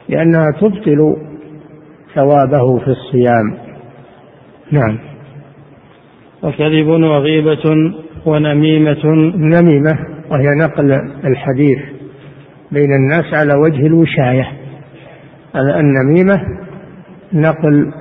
لأنها 0.08 0.50
تبطل 0.60 1.16
ثوابه 2.14 2.78
في 2.78 2.88
الصيام. 2.88 3.58
نعم. 4.72 4.98
وكذب 6.42 6.86
وغيبة 6.86 7.94
ونميمة. 8.26 9.06
نميمة. 9.36 10.15
وهي 10.30 10.54
نقل 10.54 10.92
الحديث 11.24 11.78
بين 12.72 12.92
الناس 12.92 13.24
على 13.34 13.54
وجه 13.54 13.86
الوشاية 13.86 14.46
النميمة 15.56 16.40
نقل 17.32 17.92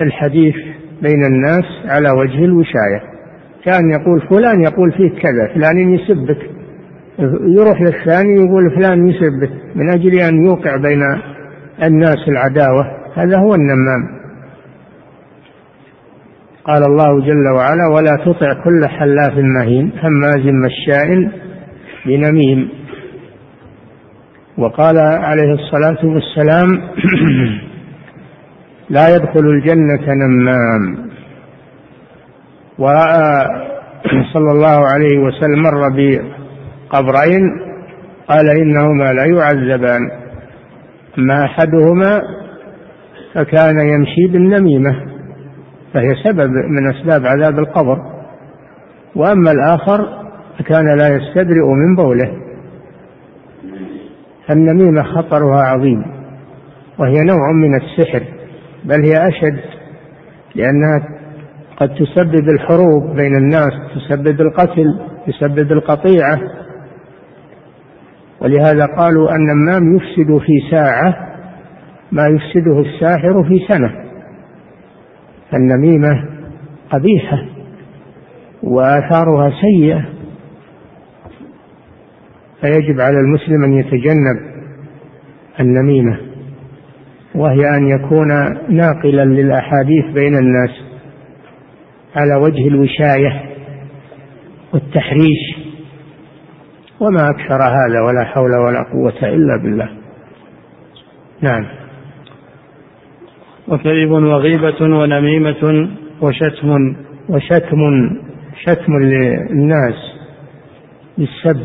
الحديث 0.00 0.54
بين 1.02 1.24
الناس 1.24 1.64
على 1.84 2.10
وجه 2.10 2.44
الوشاية. 2.44 3.02
كان 3.64 3.90
يقول 3.90 4.20
فلان 4.20 4.60
يقول 4.62 4.92
فيك 4.92 5.12
كذا 5.22 5.54
فلان 5.54 5.94
يسبك 5.94 6.50
يروح 7.58 7.80
للثاني 7.80 8.34
يقول 8.46 8.70
فلان 8.76 9.08
يسبك 9.08 9.50
من 9.74 9.90
أجل 9.90 10.14
أن 10.14 10.46
يوقع 10.46 10.76
بين 10.76 11.00
الناس 11.82 12.28
العداوة. 12.28 12.84
هذا 13.14 13.38
هو 13.38 13.54
النمام. 13.54 14.23
قال 16.64 16.82
الله 16.82 17.20
جل 17.20 17.48
وعلا 17.56 17.86
ولا 17.94 18.16
تطع 18.24 18.52
كل 18.64 18.88
حلاف 18.88 19.32
مهين 19.36 19.92
هماز 20.02 20.46
مشاء 20.46 21.30
بنميم. 22.06 22.68
وقال 24.58 24.98
عليه 24.98 25.52
الصلاة 25.54 25.98
والسلام 26.04 26.80
لا 28.96 29.16
يدخل 29.16 29.40
الجنة 29.40 30.14
نمام. 30.14 31.10
ورأى 32.78 33.46
صلى 34.34 34.52
الله 34.52 34.86
عليه 34.92 35.18
وسلم 35.18 35.62
مر 35.62 35.88
بقبرين 35.88 37.42
قال 38.28 38.48
إنهما 38.48 39.12
لا 39.12 39.24
يعذبان. 39.24 40.10
أما 41.18 41.44
أحدهما 41.44 42.22
فكان 43.34 43.88
يمشي 43.88 44.26
بالنميمة. 44.32 45.13
فهي 45.94 46.14
سبب 46.24 46.50
من 46.50 46.94
أسباب 46.94 47.26
عذاب 47.26 47.58
القبر. 47.58 47.98
وأما 49.16 49.50
الآخر 49.50 50.24
فكان 50.58 50.98
لا 50.98 51.08
يستبرئ 51.08 51.66
من 51.66 51.96
بوله. 51.96 52.44
فالنميمة 54.48 55.02
خطرها 55.02 55.62
عظيم 55.62 56.04
وهي 56.98 57.14
نوع 57.20 57.52
من 57.52 57.74
السحر 57.74 58.22
بل 58.84 59.04
هي 59.04 59.28
أشد 59.28 59.60
لأنها 60.54 61.08
قد 61.76 61.88
تسبب 61.94 62.48
الحروب 62.48 63.16
بين 63.16 63.36
الناس 63.36 63.72
تسبب 63.94 64.40
القتل 64.40 65.00
تسبب 65.26 65.72
القطيعة. 65.72 66.40
ولهذا 68.40 68.86
قالوا 68.98 69.34
النمام 69.34 69.96
يفسد 69.96 70.38
في 70.38 70.70
ساعة 70.70 71.14
ما 72.12 72.26
يفسده 72.26 72.80
الساحر 72.80 73.44
في 73.48 73.66
سنة. 73.68 74.03
النميمة 75.54 76.24
قبيحة 76.90 77.44
وآثارها 78.62 79.50
سيئة 79.60 80.04
فيجب 82.60 83.00
على 83.00 83.18
المسلم 83.20 83.64
أن 83.64 83.72
يتجنب 83.72 84.54
النميمة 85.60 86.18
وهي 87.34 87.76
أن 87.76 87.88
يكون 87.88 88.28
ناقلا 88.68 89.24
للأحاديث 89.24 90.04
بين 90.14 90.34
الناس 90.34 90.70
على 92.16 92.34
وجه 92.34 92.68
الوشاية 92.68 93.42
والتحريش 94.72 95.64
وما 97.00 97.30
أكثر 97.30 97.62
هذا 97.62 98.00
ولا 98.00 98.24
حول 98.24 98.50
ولا 98.54 98.82
قوة 98.92 99.34
إلا 99.34 99.56
بالله. 99.56 99.88
نعم. 101.40 101.83
وكذب 103.68 104.10
وغيبة 104.10 104.82
ونميمة 104.82 105.88
وشتم 106.22 106.96
وشتم 107.28 107.78
شتم 108.64 108.92
للناس 108.98 109.94
بالسب 111.18 111.60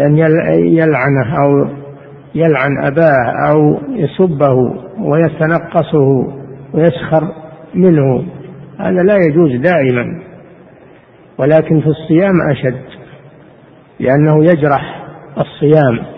أن 0.00 0.18
يعني 0.18 0.76
يلعنه 0.76 1.42
أو 1.42 1.68
يلعن 2.34 2.84
أباه 2.84 3.50
أو 3.50 3.80
يسبه 3.90 4.54
ويتنقصه 4.98 6.32
ويسخر 6.74 7.32
منه. 7.74 8.24
هذا 8.80 9.02
لا 9.02 9.16
يجوز 9.28 9.50
دائما 9.50 10.22
ولكن 11.38 11.80
في 11.80 11.86
الصيام 11.86 12.50
أشد 12.50 12.82
لأنه 14.00 14.44
يجرح 14.44 15.06
الصيام. 15.38 16.17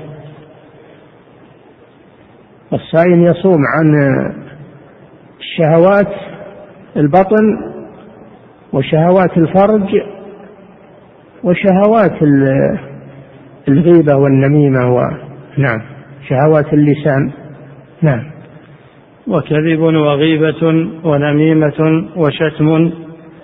الصائم 2.72 3.24
يصوم 3.24 3.60
عن 3.74 3.94
شهوات 5.58 6.14
البطن 6.96 7.58
وشهوات 8.72 9.38
الفرج 9.38 9.88
وشهوات 11.44 12.22
الغيبة 13.68 14.16
والنميمة 14.16 14.94
و... 14.94 15.00
نعم 15.58 15.80
شهوات 16.28 16.72
اللسان. 16.72 17.30
نعم. 18.02 18.22
وكذب 19.26 19.80
وغيبة 19.80 20.62
ونميمة 21.04 22.08
وشتم 22.16 22.90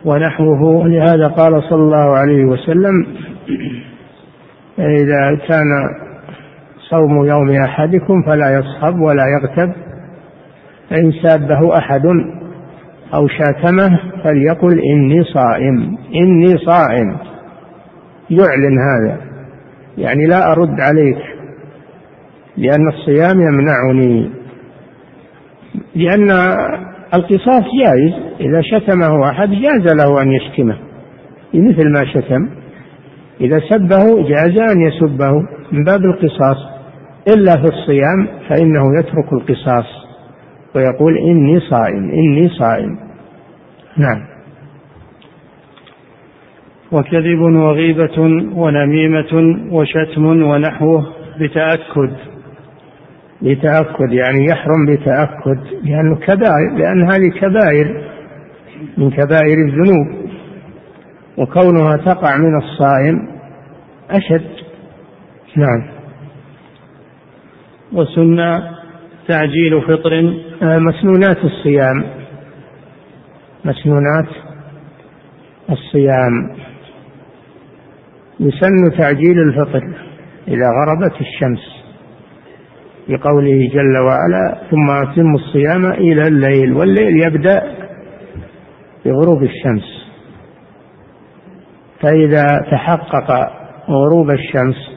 ونحوه. 0.04 0.62
ولهذا 0.62 1.26
قال 1.26 1.62
صلى 1.62 1.82
الله 1.82 2.16
عليه 2.16 2.44
وسلم 2.44 3.06
إذا 4.78 5.38
كان 5.48 5.70
صوم 6.90 7.26
يوم 7.26 7.50
أحدكم 7.50 8.22
فلا 8.26 8.58
يصخب 8.58 9.00
ولا 9.00 9.24
يغتب. 9.26 9.72
فإن 10.90 11.12
سابه 11.22 11.78
أحد 11.78 12.06
أو 13.14 13.28
شاتمه 13.28 13.98
فليقل 14.24 14.80
إني 14.92 15.24
صائم 15.24 15.96
إني 16.14 16.58
صائم. 16.66 17.16
يعلن 18.30 18.78
هذا. 18.78 19.20
يعني 19.98 20.26
لا 20.26 20.52
أرد 20.52 20.80
عليك 20.80 21.18
لأن 22.56 22.88
الصيام 22.88 23.40
يمنعني. 23.40 24.30
لأن 25.94 26.30
القصاص 27.14 27.64
جائز 27.82 28.12
إذا 28.40 28.60
شتمه 28.62 29.30
أحد 29.30 29.50
جاز 29.50 29.94
له 29.94 30.22
أن 30.22 30.32
يشتمه. 30.32 30.76
مثل 31.54 31.92
ما 31.92 32.04
شتم 32.04 32.48
إذا 33.40 33.60
سبه 33.70 34.28
جاز 34.28 34.58
أن 34.58 34.80
يسبه 34.80 35.32
من 35.72 35.84
باب 35.84 36.00
القصاص. 36.00 36.75
إلا 37.28 37.56
في 37.56 37.68
الصيام 37.68 38.26
فإنه 38.48 38.98
يترك 38.98 39.32
القصاص 39.32 40.06
ويقول 40.74 41.18
إني 41.18 41.60
صائم 41.60 42.10
إني 42.10 42.48
صائم. 42.48 42.98
نعم. 43.96 44.26
وكذب 46.92 47.40
وغيبة 47.40 48.18
ونميمة 48.54 49.58
وشتم 49.70 50.26
ونحوه 50.26 51.06
بتأكد. 51.40 52.12
بتأكد 53.42 54.12
يعني 54.12 54.44
يحرم 54.50 54.86
بتأكد 54.88 55.58
لأنه 55.84 56.16
كبائر 56.16 56.72
لأن 56.76 57.02
هذه 57.02 57.28
كبائر 57.40 58.04
من 58.98 59.10
كبائر 59.10 59.58
الذنوب. 59.58 60.26
وكونها 61.38 61.96
تقع 61.96 62.36
من 62.36 62.56
الصائم 62.56 63.28
أشد. 64.10 64.50
نعم. 65.56 65.95
وسنة 67.96 68.76
تعجيل 69.28 69.82
فطر 69.82 70.12
آه، 70.62 70.78
مسنونات 70.78 71.44
الصيام. 71.44 72.04
مسنونات 73.64 74.28
الصيام. 75.70 76.56
يسن 78.40 78.98
تعجيل 78.98 79.38
الفطر 79.38 79.82
إذا 80.48 80.66
غربت 80.78 81.20
الشمس 81.20 81.60
بقوله 83.08 83.70
جل 83.72 83.98
وعلا 83.98 84.58
ثم 84.70 84.90
أتم 84.90 85.34
الصيام 85.34 85.86
إلى 85.92 86.22
الليل 86.22 86.72
والليل 86.72 87.26
يبدأ 87.26 87.62
بغروب 89.04 89.42
الشمس. 89.42 90.06
فإذا 92.02 92.44
تحقق 92.70 93.50
غروب 93.90 94.30
الشمس 94.30 94.95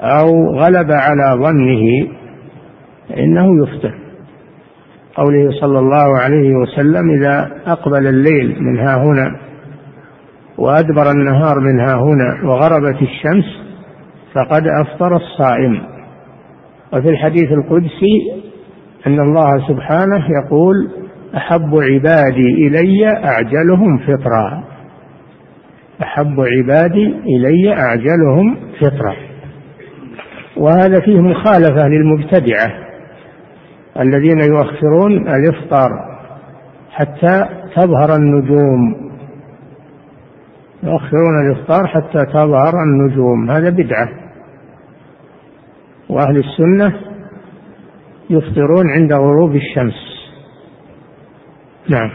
أو 0.00 0.28
غلب 0.54 0.90
على 0.90 1.42
ظنه 1.42 2.08
فإنه 3.08 3.62
يفطر. 3.62 3.94
قوله 5.14 5.50
صلى 5.60 5.78
الله 5.78 6.18
عليه 6.18 6.54
وسلم 6.54 7.10
إذا 7.10 7.50
أقبل 7.66 8.06
الليل 8.06 8.56
من 8.62 8.78
ها 8.78 8.96
هنا 8.96 9.36
وأدبر 10.58 11.10
النهار 11.10 11.60
من 11.60 11.80
ها 11.80 11.94
هنا 11.94 12.48
وغربت 12.48 13.02
الشمس 13.02 13.44
فقد 14.34 14.62
أفطر 14.66 15.16
الصائم. 15.16 15.82
وفي 16.92 17.08
الحديث 17.08 17.52
القدسي 17.52 18.42
أن 19.06 19.20
الله 19.20 19.68
سبحانه 19.68 20.24
يقول 20.44 20.90
أحب 21.36 21.70
عبادي 21.74 22.66
إلي 22.66 23.06
أعجلهم 23.06 23.98
فطرا. 23.98 24.64
أحب 26.02 26.40
عبادي 26.40 27.06
إلي 27.06 27.72
أعجلهم 27.72 28.56
فطرا. 28.80 29.29
وهذا 30.56 31.00
فيه 31.00 31.20
مخالفة 31.20 31.88
للمبتدعة 31.88 32.90
الذين 34.00 34.40
يؤخرون 34.40 35.28
الإفطار 35.28 35.90
حتى 36.90 37.44
تظهر 37.76 38.16
النجوم. 38.16 39.10
يؤخرون 40.82 41.46
الإفطار 41.46 41.86
حتى 41.86 42.24
تظهر 42.24 42.72
النجوم. 42.84 43.50
هذا 43.50 43.70
بدعة. 43.70 44.08
وأهل 46.08 46.36
السنة 46.36 47.00
يفطرون 48.30 48.90
عند 48.90 49.12
غروب 49.12 49.56
الشمس. 49.56 50.10
نعم. 51.88 52.10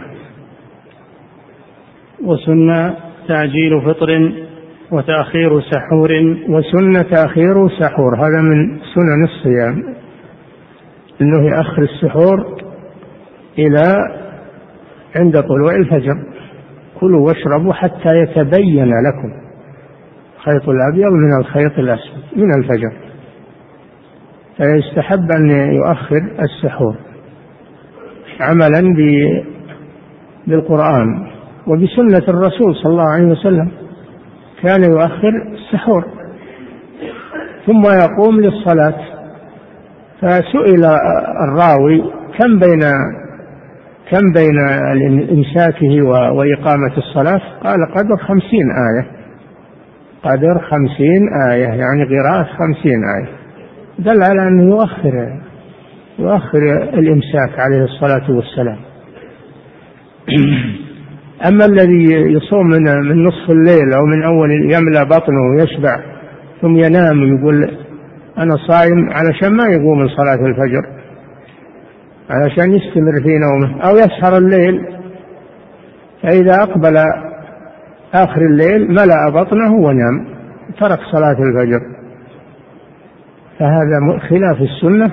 وسنة 2.23 2.95
تعجيل 3.27 3.81
فطر 3.81 4.44
وتأخير 4.91 5.61
سحور 5.61 6.09
وسنة 6.49 7.01
تأخير 7.01 7.69
سحور. 7.79 8.15
هذا 8.15 8.41
من 8.41 8.79
سنن 8.95 9.23
الصيام. 9.23 9.95
أنه 11.21 11.47
يأخر 11.47 11.81
السحور 11.81 12.57
إلى 13.59 13.93
عند 15.15 15.41
طلوع 15.41 15.75
الفجر. 15.75 16.23
كلوا 16.99 17.27
واشربوا 17.27 17.73
حتى 17.73 18.17
يتبين 18.17 18.89
لكم 18.89 19.33
الخيط 20.35 20.69
الأبيض 20.69 21.11
من 21.11 21.39
الخيط 21.39 21.79
الأسود 21.79 22.23
من 22.35 22.57
الفجر. 22.57 22.93
فيستحب 24.57 25.31
أن 25.37 25.49
يؤخر 25.49 26.21
السحور 26.39 26.95
عملا 28.39 28.95
بالقرآن 30.47 31.27
وبسنة 31.67 32.23
الرسول 32.27 32.75
صلى 32.75 32.91
الله 32.91 33.09
عليه 33.13 33.25
وسلم. 33.25 33.84
كان 34.63 34.83
يؤخر 34.91 35.33
السحور. 35.53 36.05
ثم 37.65 37.81
يقوم 37.81 38.41
للصلاة. 38.41 39.15
فسئل 40.21 40.85
الراوي 41.43 42.11
كم 42.39 42.59
بين 42.59 42.81
كم 44.11 44.33
بين 44.33 44.59
إمساكه 45.29 46.01
وإقامة 46.07 46.97
الصلاة؟ 46.97 47.41
قال 47.63 47.77
قدر 47.95 48.17
خمسين 48.17 48.71
آية. 48.71 49.07
قدر 50.23 50.59
خمسين 50.59 51.29
آية 51.51 51.67
يعني 51.67 52.05
قراءة 52.09 52.43
خمسين 52.43 52.99
آية. 53.17 53.29
دل 53.99 54.23
على 54.23 54.47
أنه 54.47 54.63
يؤخر 54.63 55.39
يؤخر 56.19 56.89
الإمساك 56.93 57.59
عليه 57.59 57.83
الصلاة 57.83 58.31
والسلام. 58.31 58.79
أما 61.47 61.65
الذي 61.65 62.13
يصوم 62.13 62.67
من 62.67 62.83
من 62.83 63.23
نصف 63.23 63.49
الليل 63.49 63.93
أو 63.93 64.05
من 64.05 64.23
أول 64.23 64.51
يملأ 64.51 65.03
بطنه 65.03 65.41
ويشبع 65.51 65.99
ثم 66.61 66.75
ينام 66.77 67.21
ويقول 67.23 67.63
أنا 68.37 68.55
صايم 68.67 69.09
علشان 69.09 69.57
ما 69.57 69.63
يقوم 69.63 69.99
من 69.99 70.07
صلاة 70.07 70.45
الفجر 70.45 70.85
علشان 72.29 72.73
يستمر 72.73 73.21
في 73.23 73.37
نومه 73.37 73.81
أو 73.81 73.95
يسهر 73.95 74.37
الليل 74.37 74.85
فإذا 76.23 76.55
أقبل 76.63 76.97
آخر 78.13 78.41
الليل 78.41 78.91
ملأ 78.91 79.29
بطنه 79.29 79.73
ونام 79.73 80.27
ترك 80.79 80.99
صلاة 81.11 81.37
الفجر. 81.39 81.79
فهذا 83.59 84.19
خلاف 84.29 84.61
السنة 84.61 85.11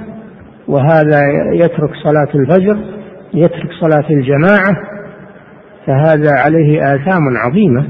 وهذا 0.68 1.20
يترك 1.52 1.90
صلاة 2.04 2.28
الفجر 2.34 2.76
يترك 3.34 3.70
صلاة 3.80 4.10
الجماعة 4.10 4.76
فهذا 5.86 6.30
عليه 6.32 6.94
آثام 6.94 7.36
عظيمة 7.36 7.88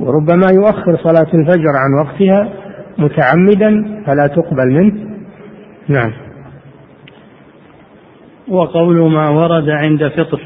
وربما 0.00 0.50
يؤخر 0.50 0.96
صلاة 0.96 1.34
الفجر 1.34 1.72
عن 1.76 2.06
وقتها 2.06 2.52
متعمدا 2.98 4.02
فلا 4.06 4.26
تقبل 4.26 4.70
منه. 4.70 4.92
نعم. 5.88 6.12
وقول 8.48 9.12
ما 9.12 9.28
ورد 9.28 9.68
عند 9.68 10.08
فطر. 10.08 10.40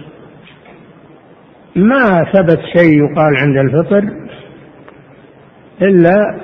ما 1.76 2.24
ثبت 2.32 2.60
شيء 2.76 3.04
يقال 3.04 3.36
عند 3.36 3.56
الفطر 3.56 4.04
إلا 5.82 6.40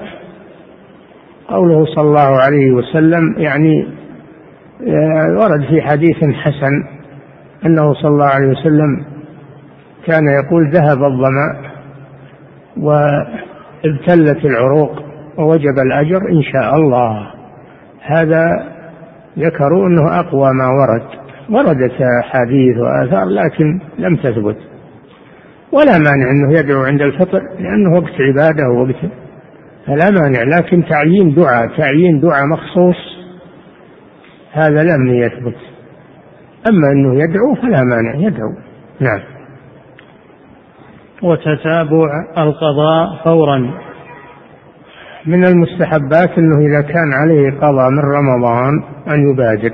قوله 1.49 1.85
صلى 1.85 2.05
الله 2.05 2.41
عليه 2.41 2.71
وسلم 2.71 3.35
يعني 3.39 3.87
آه، 4.87 5.39
ورد 5.39 5.65
في 5.69 5.83
حديث 5.83 6.17
حسن 6.17 6.73
أنه 7.67 7.95
صلى 7.95 8.11
الله 8.11 8.27
عليه 8.27 8.47
وسلم 8.47 9.12
كان 10.07 10.25
يقول 10.29 10.71
ذهب 10.71 11.05
الظمأ 11.05 11.73
وابتلت 12.77 14.45
العروق 14.45 15.03
ووجب 15.39 15.79
الأجر 15.87 16.29
إن 16.31 16.43
شاء 16.43 16.77
الله. 16.77 17.27
هذا 18.03 18.45
ذكروا 19.39 19.87
أنه 19.87 20.21
أقوى 20.21 20.51
ما 20.53 20.67
ورد. 20.69 21.03
وردت 21.51 22.01
أحاديث 22.21 22.77
وآثار 22.79 23.25
لكن 23.25 23.81
لم 23.99 24.17
تثبت. 24.17 24.57
ولا 25.73 25.99
مانع 25.99 26.31
أنه 26.31 26.59
يدعو 26.59 26.83
عند 26.83 27.01
الفطر 27.01 27.43
لأنه 27.59 27.97
وقت 27.97 28.13
عبادة 28.21 28.69
ووقت 28.69 28.97
فلا 29.87 30.11
مانع. 30.11 30.43
لكن 30.43 30.85
تعيين 30.85 31.35
دعاء 31.35 31.77
تعيين 31.77 32.21
دعاء 32.21 32.47
مخصوص 32.47 32.97
هذا 34.53 34.83
لم 34.83 35.07
يثبت. 35.07 35.57
أما 36.69 36.93
أنه 36.93 37.15
يدعو 37.15 37.55
فلا 37.55 37.83
مانع 37.83 38.15
يدعو. 38.15 38.53
نعم. 39.01 39.32
وتتابع 41.23 42.09
القضاء 42.39 43.25
فورا. 43.25 43.71
من 45.27 45.45
المستحبات 45.45 46.39
أنه 46.39 46.59
إذا 46.59 46.81
كان 46.81 47.13
عليه 47.13 47.51
قضاء 47.51 47.91
من 47.91 47.99
رمضان 47.99 48.83
أن 49.09 49.31
يبادر 49.31 49.73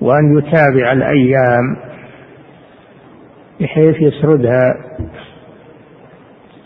وأن 0.00 0.38
يتابع 0.38 0.92
الأيام 0.92 1.76
بحيث 3.60 3.96
يسردها 4.00 4.74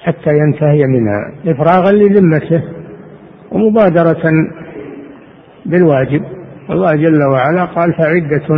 حتى 0.01 0.39
ينتهي 0.39 0.87
منها 0.87 1.33
إفراغا 1.47 1.93
لذمته 1.93 2.63
ومبادرة 3.53 4.33
بالواجب. 5.67 6.23
الله 6.71 6.97
جل 6.97 7.23
وعلا 7.23 7.65
قال 7.65 7.95
فعدة 7.95 8.49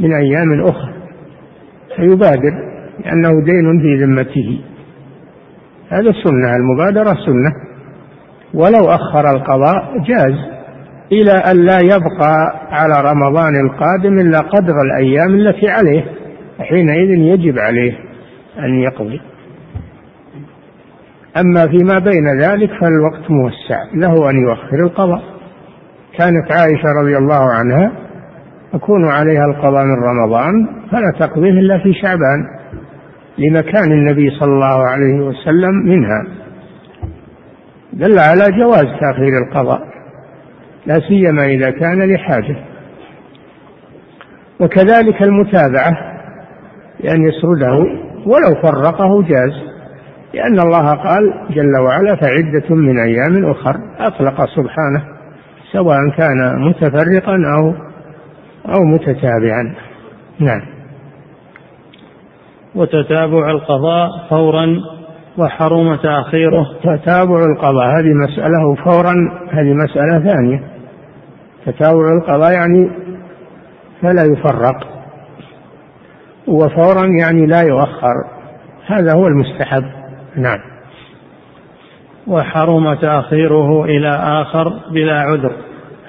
من 0.00 0.12
أيام 0.12 0.60
أخرى 0.60 0.92
فيبادر. 1.96 2.73
لأنه 3.00 3.44
دين 3.44 3.80
في 3.82 4.04
ذمته. 4.04 4.60
هذا 5.88 6.12
سنة 6.24 6.56
المبادرة 6.56 7.14
سنة. 7.14 7.52
ولو 8.54 8.90
أخر 8.90 9.30
القضاء 9.30 9.98
جاز 9.98 10.34
إلى 11.12 11.32
أن 11.32 11.56
لا 11.56 11.78
يبقى 11.78 12.60
على 12.70 13.10
رمضان 13.10 13.56
القادم 13.66 14.18
إلا 14.18 14.38
قدر 14.38 14.74
الأيام 14.80 15.34
التي 15.34 15.68
عليه 15.68 16.04
حينئذ 16.58 17.10
يجب 17.10 17.58
عليه 17.58 17.98
أن 18.58 18.74
يقضي. 18.74 19.20
أما 21.36 21.66
فيما 21.66 21.98
بين 21.98 22.40
ذلك 22.40 22.70
فالوقت 22.80 23.30
موسع 23.30 23.78
له 23.94 24.30
أن 24.30 24.36
يؤخر 24.36 24.76
القضاء. 24.84 25.22
كانت 26.18 26.52
عائشة 26.52 26.88
رضي 27.02 27.16
الله 27.16 27.52
عنها 27.52 27.92
يكون 28.74 29.08
عليها 29.08 29.44
القضاء 29.44 29.84
من 29.84 30.02
رمضان 30.02 30.52
فلا 30.90 31.12
تقضيه 31.18 31.50
إلا 31.50 31.78
في 31.78 31.92
شعبان. 31.92 32.53
لمكان 33.38 33.92
النبي 33.92 34.30
صلى 34.30 34.52
الله 34.52 34.88
عليه 34.88 35.14
وسلم 35.14 35.74
منها. 35.84 36.26
دل 37.92 38.18
على 38.18 38.58
جواز 38.58 38.86
تأخير 39.00 39.38
القضاء 39.46 39.80
لا 40.86 41.00
سيما 41.08 41.44
إذا 41.44 41.70
كان 41.70 42.14
لحاجة. 42.14 42.56
وكذلك 44.60 45.22
المتابعة 45.22 45.96
بأن 47.00 47.28
يسرده 47.28 47.74
ولو 48.26 48.62
فرقه 48.62 49.22
جاز 49.22 49.74
لأن 50.34 50.60
الله 50.60 50.94
قال 50.94 51.34
جل 51.50 51.76
وعلا 51.78 52.16
فعدة 52.16 52.74
من 52.74 52.98
أيام 52.98 53.50
أخر 53.50 53.76
أطلق 53.98 54.48
سبحانه 54.56 55.04
سواء 55.72 55.98
كان 56.18 56.68
متفرقا 56.68 57.36
أو 57.56 57.74
أو 58.74 58.84
متتابعا. 58.84 59.74
نعم. 60.40 60.73
وتتابع 62.74 63.50
القضاء 63.50 64.08
فورا 64.30 64.66
وحرم 65.38 65.96
تأخيره. 65.96 66.66
تتابع 66.82 67.44
القضاء 67.44 67.86
هذه 67.86 68.12
مسألة 68.28 68.66
وفورا 68.72 69.14
هذه 69.52 69.72
مسألة 69.74 70.18
ثانية. 70.18 70.62
تتابع 71.66 72.12
القضاء 72.20 72.52
يعني 72.52 72.90
فلا 74.02 74.24
يفرق 74.24 74.86
وفورا 76.48 77.06
يعني 77.20 77.46
لا 77.46 77.62
يؤخر. 77.62 78.14
هذا 78.86 79.12
هو 79.12 79.26
المستحب. 79.26 79.84
نعم. 80.36 80.58
وحرم 82.26 82.94
تأخيره 82.94 83.84
إلى 83.84 84.08
آخر 84.08 84.72
بلا 84.92 85.20
عذر. 85.20 85.52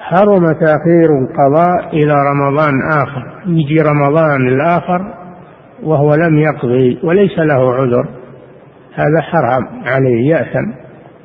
حرم 0.00 0.52
تأخير 0.52 1.10
القضاء 1.22 1.88
إلى 1.92 2.14
رمضان 2.14 2.74
آخر 2.92 3.22
يجي 3.46 3.80
رمضان 3.80 4.48
الآخر 4.48 5.25
وهو 5.82 6.14
لم 6.14 6.38
يقضي 6.38 6.98
وليس 7.02 7.38
له 7.38 7.74
عذر 7.74 8.08
هذا 8.94 9.20
حرام 9.20 9.82
عليه 9.86 10.30
يأثم. 10.30 10.72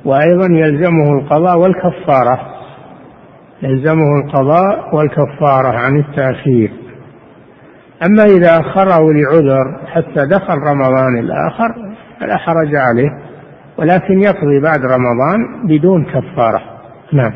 وأيضا 0.05 0.47
يلزمه 0.51 1.19
القضاء 1.19 1.57
والكفارة 1.57 2.39
يلزمه 3.63 4.19
القضاء 4.25 4.95
والكفارة 4.95 5.77
عن 5.77 5.99
التأخير. 5.99 6.71
أما 8.05 8.23
إذا 8.23 8.59
أخره 8.59 9.13
لعذر 9.13 9.87
حتى 9.87 10.25
دخل 10.25 10.55
رمضان 10.55 11.19
الآخر 11.19 11.75
فلا 12.19 12.37
حرج 12.37 12.75
عليه 12.75 13.09
ولكن 13.77 14.19
يقضي 14.19 14.61
بعد 14.63 14.79
رمضان 14.79 15.67
بدون 15.67 16.05
كفارة. 16.05 16.61
نعم. 17.13 17.33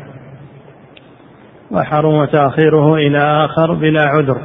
وحرم 1.70 2.24
تأخيره 2.24 2.94
إلى 2.94 3.18
آخر 3.18 3.74
بلا 3.74 4.02
عذر. 4.02 4.38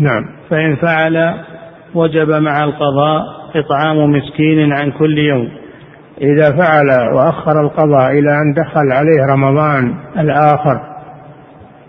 نعم. 0.00 0.24
فإن 0.50 0.76
فعل 0.76 1.34
وجب 1.94 2.30
مع 2.30 2.64
القضاء 2.64 3.22
إطعام 3.54 4.10
مسكين 4.10 4.72
عن 4.72 4.90
كل 4.90 5.18
يوم. 5.18 5.48
إذا 6.20 6.56
فعل 6.56 7.14
وأخر 7.14 7.60
القضاء 7.60 8.10
إلى 8.10 8.30
أن 8.30 8.52
دخل 8.52 8.92
عليه 8.92 9.26
رمضان 9.32 9.94
الآخر 10.18 10.80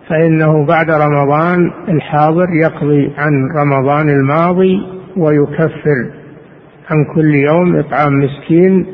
فإنه 0.09 0.65
بعد 0.65 0.91
رمضان 0.91 1.71
الحاضر 1.89 2.45
يقضي 2.63 3.13
عن 3.17 3.31
رمضان 3.57 4.09
الماضي 4.09 4.81
ويكفر 5.17 6.11
عن 6.89 7.05
كل 7.15 7.35
يوم 7.35 7.79
إطعام 7.79 8.13
مسكين 8.13 8.85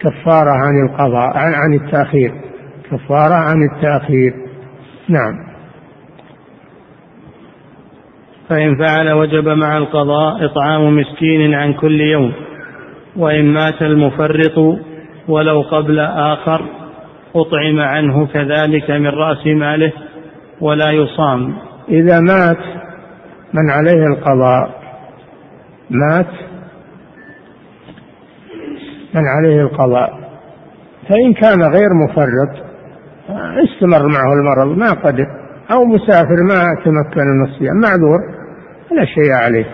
كفارة 0.00 0.50
عن 0.50 0.86
القضاء 0.86 1.36
عن 1.36 1.74
التأخير 1.74 2.34
كفارة 2.90 3.34
عن 3.34 3.62
التأخير. 3.62 4.34
نعم. 5.08 5.51
فإن 8.52 8.76
فعل 8.76 9.12
وجب 9.12 9.48
مع 9.48 9.76
القضاء 9.76 10.44
إطعام 10.44 10.96
مسكين 10.96 11.54
عن 11.54 11.72
كل 11.72 12.00
يوم 12.00 12.32
وإن 13.16 13.44
مات 13.44 13.82
المفرط 13.82 14.78
ولو 15.28 15.60
قبل 15.60 15.98
آخر 16.00 16.62
أطعم 17.34 17.80
عنه 17.80 18.26
كذلك 18.26 18.90
من 18.90 19.06
رأس 19.06 19.46
ماله 19.46 19.92
ولا 20.60 20.90
يصام. 20.90 21.54
إذا 21.88 22.20
مات 22.20 22.58
من 23.54 23.70
عليه 23.70 24.06
القضاء؟ 24.06 24.70
مات 25.90 26.30
من 29.14 29.22
عليه 29.36 29.60
القضاء. 29.62 30.10
فإن 31.08 31.32
كان 31.32 31.62
غير 31.62 31.88
مفرط 32.08 32.64
استمر 33.64 34.06
معه 34.08 34.32
المرض 34.32 34.78
ما 34.78 34.90
قدر. 34.90 35.26
أو 35.72 35.84
مسافر 35.84 36.42
ما 36.48 36.64
تمكن 36.84 37.20
من 37.20 37.44
الصيام 37.44 37.76
معذور. 37.76 38.41
لا 38.96 39.04
شيء 39.04 39.32
عليه 39.32 39.66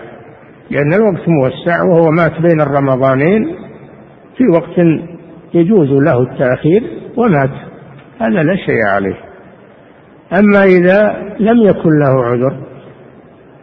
لأن 0.69 0.93
الوقت 0.93 1.29
موسع 1.29 1.83
وهو 1.83 2.11
مات 2.11 2.41
بين 2.41 2.61
الرمضانين 2.61 3.55
في 4.37 4.43
وقت 4.53 4.79
يجوز 5.53 5.89
له 5.89 6.21
التأخير 6.21 6.83
ومات 7.17 7.49
هذا 8.21 8.43
لا 8.43 8.55
شيء 8.55 8.85
عليه. 8.93 9.15
أما 10.39 10.63
إذا 10.63 11.23
لم 11.39 11.61
يكن 11.61 11.89
له 11.99 12.25
عذر 12.25 12.57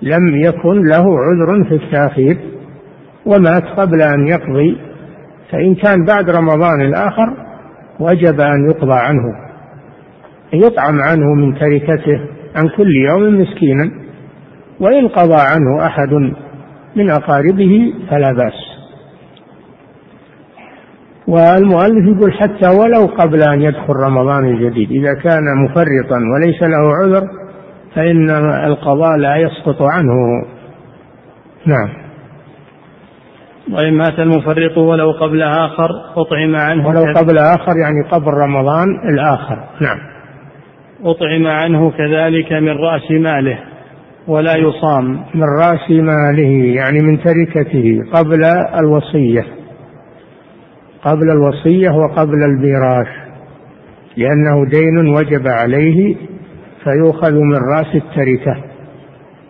لم 0.03 0.37
يكن 0.45 0.87
له 0.87 1.05
عذر 1.21 1.65
في 1.69 1.75
التأخير 1.75 2.39
ومات 3.27 3.63
قبل 3.63 4.03
أن 4.03 4.29
يقضي 4.29 4.79
فإن 5.51 5.75
كان 5.75 6.05
بعد 6.05 6.31
رمضان 6.31 6.81
الآخر 6.81 7.47
وجب 8.01 8.41
أن 8.41 8.71
يقضى 8.71 8.95
عنه 8.95 9.23
يطعم 10.53 11.01
عنه 11.01 11.35
من 11.35 11.59
تركته 11.59 12.21
عن 12.57 12.69
كل 12.77 12.97
يوم 13.11 13.41
مسكينا. 13.41 14.06
وإن 14.81 15.09
قضى 15.09 15.41
عنه 15.41 15.87
أحد 15.87 16.13
من 16.97 17.11
أقاربه 17.11 17.95
فلا 18.11 18.33
بأس. 18.33 18.77
والمؤلف 21.29 22.17
يقول 22.17 22.33
حتى 22.33 22.69
ولو 22.69 23.07
قبل 23.07 23.43
أن 23.43 23.63
يدخل 23.63 23.93
رمضان 24.07 24.45
الجديد 24.47 24.91
إذا 24.91 25.15
كان 25.15 25.43
مفرطا 25.65 26.21
وليس 26.35 26.63
له 26.63 26.95
عذر 26.97 27.29
فإن 27.95 28.31
القضاء 28.65 29.17
لا 29.17 29.37
يسقط 29.37 29.83
عنه. 29.83 30.13
نعم. 31.67 31.89
وإن 33.73 33.95
مات 33.95 34.19
المفرط 34.19 34.79
ولو 34.79 35.11
قبل 35.11 35.43
آخر 35.43 35.91
أطعم 36.17 36.57
عنه 36.57 36.89
ولو 36.89 37.05
قبل 37.17 37.39
آخر 37.39 37.73
يعني 37.77 38.09
قبل 38.11 38.31
رمضان 38.31 38.89
الآخر. 39.09 39.59
نعم. 39.81 39.99
أطعم 41.05 41.47
عنه 41.47 41.91
كذلك 41.91 42.53
من 42.53 42.79
رأس 42.79 43.11
ماله. 43.11 43.59
ولا 44.29 44.57
يصام 44.57 45.25
من 45.35 45.45
رأس 45.59 45.91
ماله 45.91 46.75
يعني 46.75 46.99
من 47.03 47.23
تركته 47.23 48.03
قبل 48.13 48.45
الوصية 48.79 49.47
قبل 51.03 51.31
الوصية 51.31 51.91
وقبل 51.91 52.45
الميراث 52.45 53.09
لأنه 54.17 54.65
دين 54.65 55.15
وجب 55.17 55.49
عليه 55.49 56.17
فيؤخذ 56.85 57.33
من 57.33 57.57
رأس 57.77 57.95
التركة 57.95 58.57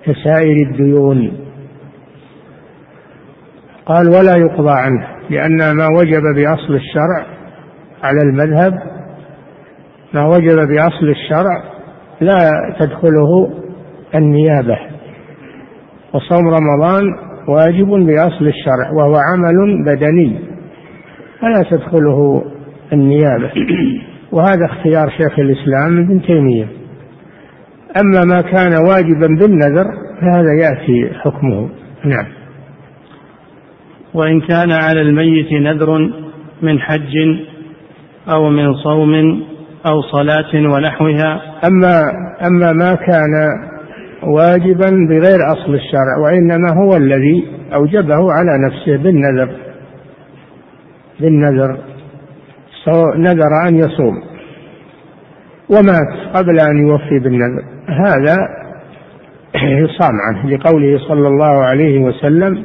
كسائر 0.05 0.57
الديون. 0.70 1.33
قال 3.87 4.09
ولا 4.09 4.37
يقضى 4.37 4.72
عنه 4.72 5.07
لأن 5.31 5.77
ما 5.77 5.89
وجب 5.99 6.22
بأصل 6.37 6.74
الشرع 6.74 7.27
على 8.03 8.20
المذهب 8.22 8.72
ما 10.14 10.27
وجب 10.27 10.68
بأصل 10.68 11.09
الشرع 11.09 11.62
لا 12.20 12.51
تدخله 12.81 13.51
النيابة. 14.14 14.78
وصوم 16.14 16.48
رمضان 16.48 17.04
واجب 17.48 17.86
بأصل 17.86 18.46
الشرع 18.46 18.90
وهو 18.98 19.14
عمل 19.16 19.84
بدني 19.84 20.38
فلا 21.40 21.62
تدخله 21.70 22.44
النيابة. 22.92 23.52
وهذا 24.32 24.66
اختيار 24.66 25.11
شيخ 25.11 25.38
الإسلام 25.38 25.98
ابن 25.98 26.22
تيمية. 26.22 26.68
أما 28.00 28.24
ما 28.24 28.40
كان 28.40 28.72
واجبا 28.88 29.26
بالنذر 29.40 29.86
فهذا 30.20 30.52
يأتي 30.61 31.14
حكمه. 31.14 31.68
نعم. 32.04 32.26
وإن 34.14 34.40
كان 34.40 34.72
على 34.72 35.00
الميت 35.02 35.52
نذر 35.52 36.11
من 36.62 36.80
حج 36.80 37.14
أو 38.28 38.50
من 38.50 38.74
صوم 38.74 39.42
أو 39.86 40.02
صلاة 40.02 40.54
ونحوها. 40.54 41.42
أما 41.66 42.00
أما 42.46 42.72
ما 42.72 42.94
كان 42.94 43.32
واجبا 44.23 44.91
بغير 45.09 45.39
أصل 45.53 45.75
الشرع 45.75 46.19
وإنما 46.25 46.75
هو 46.83 46.97
الذي 46.97 47.49
أوجبه 47.75 48.33
على 48.33 48.59
نفسه 48.67 48.97
بالنذر. 48.97 49.51
بالنذر. 51.21 51.79
نذر 53.17 53.69
أن 53.69 53.77
يصوم. 53.77 54.23
ومات 55.71 56.37
قبل 56.37 56.61
أن 56.61 56.87
يوفي 56.87 57.19
بالنذر. 57.19 57.64
هذا 57.89 58.37
يصام 59.55 60.14
عنه 60.29 60.51
لقوله 60.51 60.99
صلى 60.99 61.29
الله 61.29 61.64
عليه 61.64 61.99
وسلم 61.99 62.64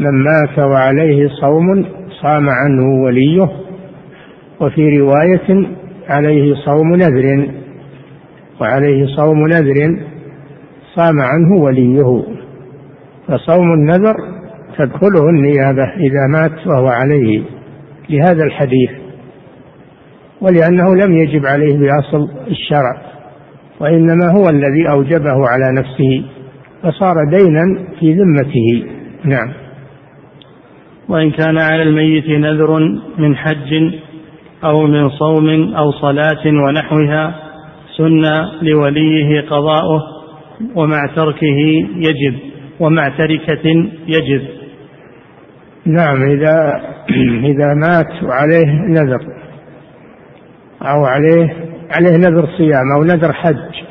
من 0.00 0.24
مات 0.24 0.58
وعليه 0.58 1.28
صوم 1.28 1.86
صام 2.22 2.48
عنه 2.48 3.02
وليه. 3.04 3.48
وفي 4.60 4.98
رواية 4.98 5.66
عليه 6.08 6.54
صوم 6.54 6.94
نذر. 6.94 7.48
وعليه 8.60 9.06
صوم 9.16 9.46
نذر 9.46 9.98
صام 10.98 11.20
عنه 11.20 11.62
وليه. 11.62 12.22
فصوم 13.28 13.72
النذر 13.72 14.14
تدخله 14.78 15.28
النيابة 15.30 15.84
إذا 15.96 16.26
مات 16.32 16.66
وهو 16.66 16.86
عليه 16.86 17.42
لهذا 18.10 18.44
الحديث 18.44 18.90
ولأنه 20.40 20.94
لم 20.94 21.16
يجب 21.16 21.46
عليه 21.46 21.78
بأصل 21.78 22.28
الشرع 22.46 23.02
وإنما 23.80 24.32
هو 24.36 24.48
الذي 24.48 24.90
أوجبه 24.90 25.48
على 25.48 25.72
نفسه 25.78 26.24
فصار 26.82 27.14
دينا 27.30 27.84
في 28.00 28.12
ذمته. 28.12 28.86
نعم. 29.24 29.52
وإن 31.08 31.30
كان 31.30 31.58
على 31.58 31.82
الميت 31.82 32.28
نذر 32.28 32.78
من 33.18 33.36
حج 33.36 33.74
أو 34.64 34.86
من 34.86 35.10
صوم 35.10 35.74
أو 35.74 35.92
صلاة 35.92 36.46
ونحوها 36.46 37.34
سن 37.96 38.22
لوليه 38.62 39.40
قضاؤه 39.40 40.17
ومع 40.74 41.06
تركه 41.16 41.58
يجب 41.96 42.38
ومع 42.80 43.08
تركة 43.08 43.68
يجب. 44.06 44.48
نعم 45.86 46.22
إذا 46.22 46.82
إذا 47.52 47.74
مات 47.74 48.22
وعليه 48.22 48.66
نذر 48.88 49.20
أو 50.82 51.04
عليه 51.04 51.56
عليه 51.90 52.16
نذر 52.16 52.48
صيام 52.58 52.92
أو 52.96 53.04
نذر 53.04 53.32
حج. 53.32 53.84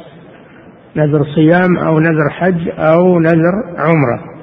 نذر 0.95 1.23
صيام 1.35 1.77
أو 1.77 1.99
نذر 1.99 2.29
حج 2.29 2.69
أو 2.69 3.19
نذر 3.19 3.53
عمرة. 3.77 4.37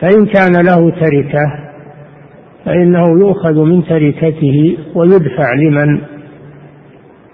فإن 0.00 0.26
كان 0.26 0.52
له 0.66 0.90
تركة 0.90 1.72
فإنه 2.64 3.20
يؤخذ 3.20 3.64
من 3.64 3.84
تركته 3.84 4.78
ويدفع 4.94 5.54
لمن 5.54 6.00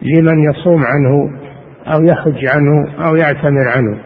لمن 0.02 0.50
يصوم 0.50 0.82
عنه. 0.84 1.37
أو 1.94 2.02
يحج 2.02 2.46
عنه 2.46 2.88
أو 3.08 3.16
يعتمر 3.16 3.68
عنه. 3.68 3.98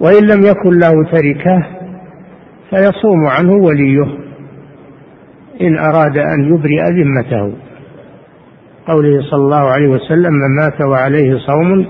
وإن 0.00 0.26
لم 0.26 0.42
يكن 0.42 0.78
له 0.78 1.04
تركة 1.12 1.66
فيصوم 2.70 3.26
عنه 3.26 3.52
وليه 3.52 4.04
إن 5.60 5.78
أراد 5.78 6.18
أن 6.18 6.54
يبرئ 6.54 6.82
ذمته. 6.90 7.52
قوله 8.86 9.22
صلى 9.30 9.40
الله 9.40 9.70
عليه 9.70 9.88
وسلم 9.88 10.32
من 10.32 10.56
مات 10.56 10.80
وعليه 10.80 11.38
صوم 11.38 11.86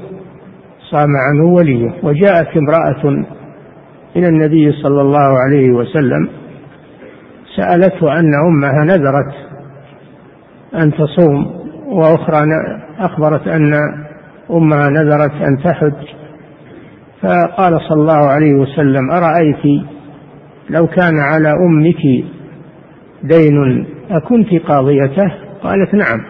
صام 0.90 1.16
عنه 1.16 1.44
وليه. 1.44 1.90
وجاءت 2.02 2.56
امرأة 2.56 3.24
إلى 4.16 4.28
النبي 4.28 4.72
صلى 4.72 5.00
الله 5.00 5.38
عليه 5.38 5.70
وسلم 5.70 6.28
سألته 7.56 8.18
أن 8.18 8.30
أمها 8.46 8.84
نذرت 8.84 9.34
أن 10.74 10.92
تصوم. 10.92 11.63
وأخرى 11.94 12.44
أخبرت 12.98 13.48
أن 13.48 13.74
أمها 14.50 14.88
نذرت 14.90 15.32
أن 15.32 15.62
تحج. 15.64 16.06
فقال 17.22 17.80
صلى 17.88 18.00
الله 18.00 18.28
عليه 18.28 18.54
وسلم 18.54 19.10
أرأيت 19.10 19.84
لو 20.70 20.86
كان 20.86 21.18
على 21.20 21.48
أمك 21.48 22.24
دين 23.22 23.86
أكنت 24.10 24.48
قاضيته؟ 24.68 25.32
قالت 25.62 25.94
نعم. 25.94 26.20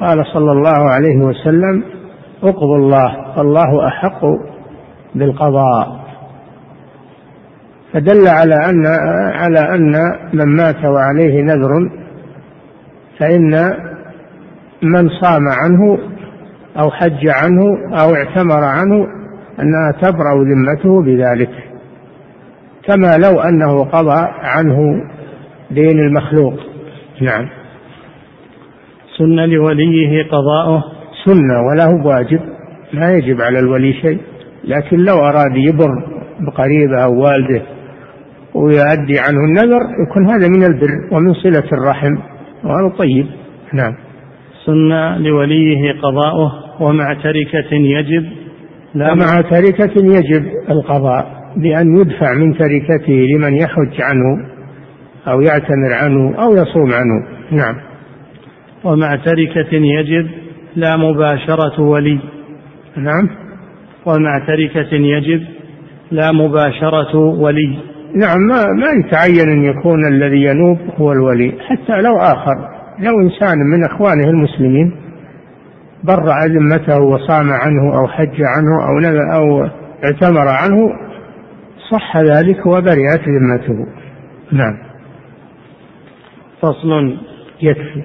قال 0.00 0.26
صلى 0.34 0.52
الله 0.52 0.90
عليه 0.90 1.16
وسلم 1.16 1.84
اقضوا 2.42 2.76
الله 2.76 3.34
فالله 3.36 3.86
أحق 3.86 4.20
بالقضاء. 5.14 6.06
فدل 7.92 8.28
على 8.28 8.54
أن 8.54 8.86
على 9.34 9.60
أن 9.74 9.92
من 10.32 10.56
مات 10.56 10.84
وعليه 10.84 11.42
نذر 11.42 11.90
فإن 13.18 13.74
من 14.82 15.08
صام 15.08 15.42
عنه 15.62 15.98
أو 16.78 16.90
حج 16.90 17.28
عنه 17.28 17.62
أو 18.00 18.14
اعتمر 18.14 18.64
عنه 18.64 19.06
أنها 19.60 19.92
تبرأ 20.02 20.44
ذمته 20.44 21.02
بذلك. 21.02 21.50
كما 22.82 23.16
لو 23.16 23.40
أنه 23.40 23.84
قضى 23.84 24.28
عنه 24.42 24.76
دين 25.70 26.00
المخلوق. 26.00 26.54
نعم. 27.22 27.48
سن 29.18 29.36
لوليه 29.36 30.24
قضاؤه. 30.24 30.82
سنة 31.24 31.62
ولا 31.68 31.84
هو 31.84 32.08
واجب. 32.08 32.40
ما 32.94 33.12
يجب 33.12 33.40
على 33.40 33.58
الولي 33.58 33.92
شيء. 33.92 34.20
لكن 34.64 34.96
لو 34.96 35.16
أراد 35.16 35.56
يبر 35.56 35.88
بقريبه 36.40 37.04
أو 37.04 37.22
والده 37.22 37.62
ويؤدي 38.54 39.18
عنه 39.18 39.40
النذر 39.44 39.80
يكون 40.08 40.30
هذا 40.30 40.48
من 40.48 40.64
البر 40.64 41.08
ومن 41.12 41.34
صلة 41.34 41.68
الرحم. 41.72 42.16
وهذا 42.64 42.96
طيب 42.98 43.26
نعم. 43.72 44.05
سن 44.66 45.22
لوليه 45.22 45.92
قضاؤه 45.92 46.52
ومع 46.80 47.14
تركة 47.14 47.74
يجب 47.74 48.24
لا 48.94 49.14
مع 49.14 49.40
تركة 49.40 49.92
يجب 49.96 50.46
القضاء 50.70 51.36
بأن 51.56 51.96
يدفع 52.00 52.34
من 52.34 52.58
تركته 52.58 53.12
لمن 53.12 53.54
يحج 53.54 54.00
عنه 54.00 54.48
أو 55.28 55.40
يعتمر 55.40 55.92
عنه 55.92 56.34
أو 56.34 56.52
يصوم 56.52 56.92
عنه. 56.92 57.26
نعم. 57.50 57.76
ومع 58.84 59.16
تركة 59.16 59.74
يجب 59.74 60.30
لا 60.76 60.96
مباشرة 60.96 61.80
ولي. 61.80 62.18
نعم. 62.96 63.28
ومع 64.06 64.38
تركة 64.46 64.94
يجب 64.94 65.42
لا 66.10 66.32
مباشرة 66.32 67.16
ولي. 67.16 67.78
نعم 68.14 68.38
ما 68.38 68.54
ما 68.54 69.06
يتعين 69.06 69.48
أن 69.48 69.64
يكون 69.64 70.12
الذي 70.12 70.42
ينوب 70.44 70.78
هو 70.98 71.12
الولي 71.12 71.52
حتى 71.68 72.02
لو 72.02 72.16
آخر. 72.16 72.75
لو 72.98 73.20
إنسان 73.20 73.58
من 73.58 73.84
إخوانه 73.84 74.30
المسلمين 74.30 74.96
برع 76.04 76.44
ذمته 76.44 77.00
وصام 77.00 77.50
عنه 77.52 77.98
أو 77.98 78.08
حج 78.08 78.42
عنه 78.42 78.88
أو 78.88 78.98
أو 79.34 79.68
اعتمر 80.04 80.48
عنه 80.48 81.06
صح 81.90 82.16
ذلك 82.16 82.66
وبرئت 82.66 83.22
ذمته. 83.28 83.86
نعم. 84.52 84.78
فصل 86.62 87.16
يكفي. 87.62 88.02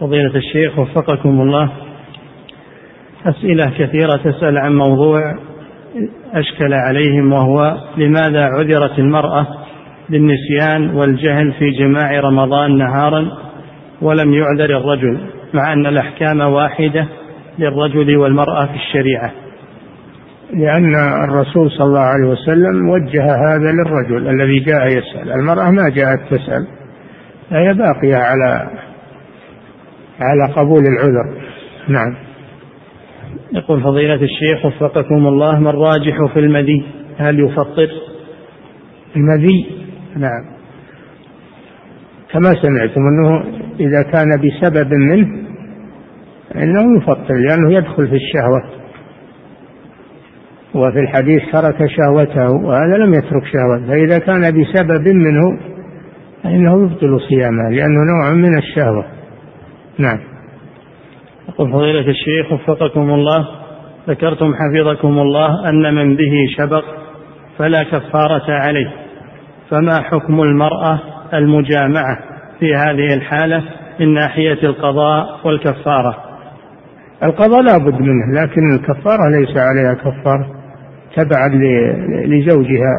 فضيلة 0.00 0.36
الشيخ 0.36 0.78
وفقكم 0.78 1.40
الله. 1.40 1.72
أسئلة 3.26 3.70
كثيرة 3.78 4.16
تسأل 4.16 4.58
عن 4.58 4.74
موضوع 4.74 5.49
أشكل 6.32 6.74
عليهم 6.74 7.32
وهو 7.32 7.76
لماذا 7.96 8.44
عذرت 8.44 8.98
المرأة 8.98 9.46
بالنسيان 10.08 10.94
والجهل 10.94 11.52
في 11.52 11.70
جماع 11.70 12.20
رمضان 12.20 12.78
نهارا 12.78 13.30
ولم 14.02 14.32
يعذر 14.32 14.76
الرجل 14.78 15.20
مع 15.54 15.72
أن 15.72 15.86
الأحكام 15.86 16.40
واحدة 16.40 17.08
للرجل 17.58 18.16
والمرأة 18.16 18.66
في 18.66 18.74
الشريعة. 18.74 19.32
لأن 20.54 20.94
الرسول 21.24 21.70
صلى 21.70 21.86
الله 21.86 22.00
عليه 22.00 22.28
وسلم 22.28 22.88
وجه 22.90 23.24
هذا 23.24 23.72
للرجل 23.72 24.28
الذي 24.28 24.58
جاء 24.58 24.86
يسأل. 24.86 25.32
المرأة 25.32 25.70
ما 25.70 25.88
جاءت 25.88 26.20
تسأل 26.30 26.66
فهي 27.50 27.74
باقية 27.74 28.16
على 28.16 28.70
على 30.20 30.52
قبول 30.52 30.82
العذر. 30.82 31.42
نعم. 31.88 32.29
يقول 33.52 33.82
فضيلة 33.82 34.14
الشيخ 34.14 34.66
وفقكم 34.66 35.26
الله 35.26 35.58
ما 35.58 35.70
الراجح 35.70 36.32
في 36.32 36.40
المذي؟ 36.40 36.84
هل 37.18 37.40
يفطر؟ 37.40 37.88
المذي؟ 39.16 39.66
نعم. 40.16 40.60
كما 42.32 42.54
سمعتم 42.62 43.00
أنه 43.00 43.44
إذا 43.80 44.02
كان 44.02 44.40
بسبب 44.40 44.94
منه 44.94 45.28
فإنه 46.54 46.98
يفطر 46.98 47.34
لأنه 47.34 47.72
يدخل 47.72 48.08
في 48.08 48.16
الشهوة. 48.16 48.80
وفي 50.74 50.98
الحديث 51.00 51.42
ترك 51.52 51.86
شهوته 51.86 52.52
وهذا 52.64 52.96
لم 52.96 53.14
يترك 53.14 53.42
شهوته 53.52 53.86
فإذا 53.86 54.18
كان 54.18 54.40
بسبب 54.40 55.08
منه 55.08 55.60
فإنه 56.42 56.82
يبطل 56.82 57.20
صيامه 57.28 57.70
لأنه 57.70 58.00
نوع 58.12 58.34
من 58.34 58.58
الشهوة. 58.58 59.04
نعم. 59.98 60.29
يقول 61.50 61.72
فضيلة 61.72 62.10
الشيخ 62.10 62.52
وفقكم 62.52 63.10
الله 63.10 63.48
ذكرتم 64.08 64.54
حفظكم 64.54 65.18
الله 65.18 65.68
أن 65.68 65.94
من 65.94 66.16
به 66.16 66.32
شبق 66.58 66.84
فلا 67.58 67.82
كفارة 67.82 68.52
عليه. 68.52 68.92
فما 69.70 70.02
حكم 70.02 70.42
المرأة 70.42 70.98
المجامعة 71.34 72.18
في 72.60 72.74
هذه 72.74 73.14
الحالة 73.14 73.64
من 74.00 74.14
ناحية 74.14 74.58
القضاء 74.62 75.40
والكفارة؟ 75.44 76.16
القضاء 77.22 77.62
لا 77.62 77.78
بد 77.78 78.00
منه 78.00 78.42
لكن 78.42 78.74
الكفارة 78.74 79.28
ليس 79.38 79.56
عليها 79.56 79.94
كفارة 79.94 80.46
تبعا 81.16 81.48
لزوجها 82.26 82.96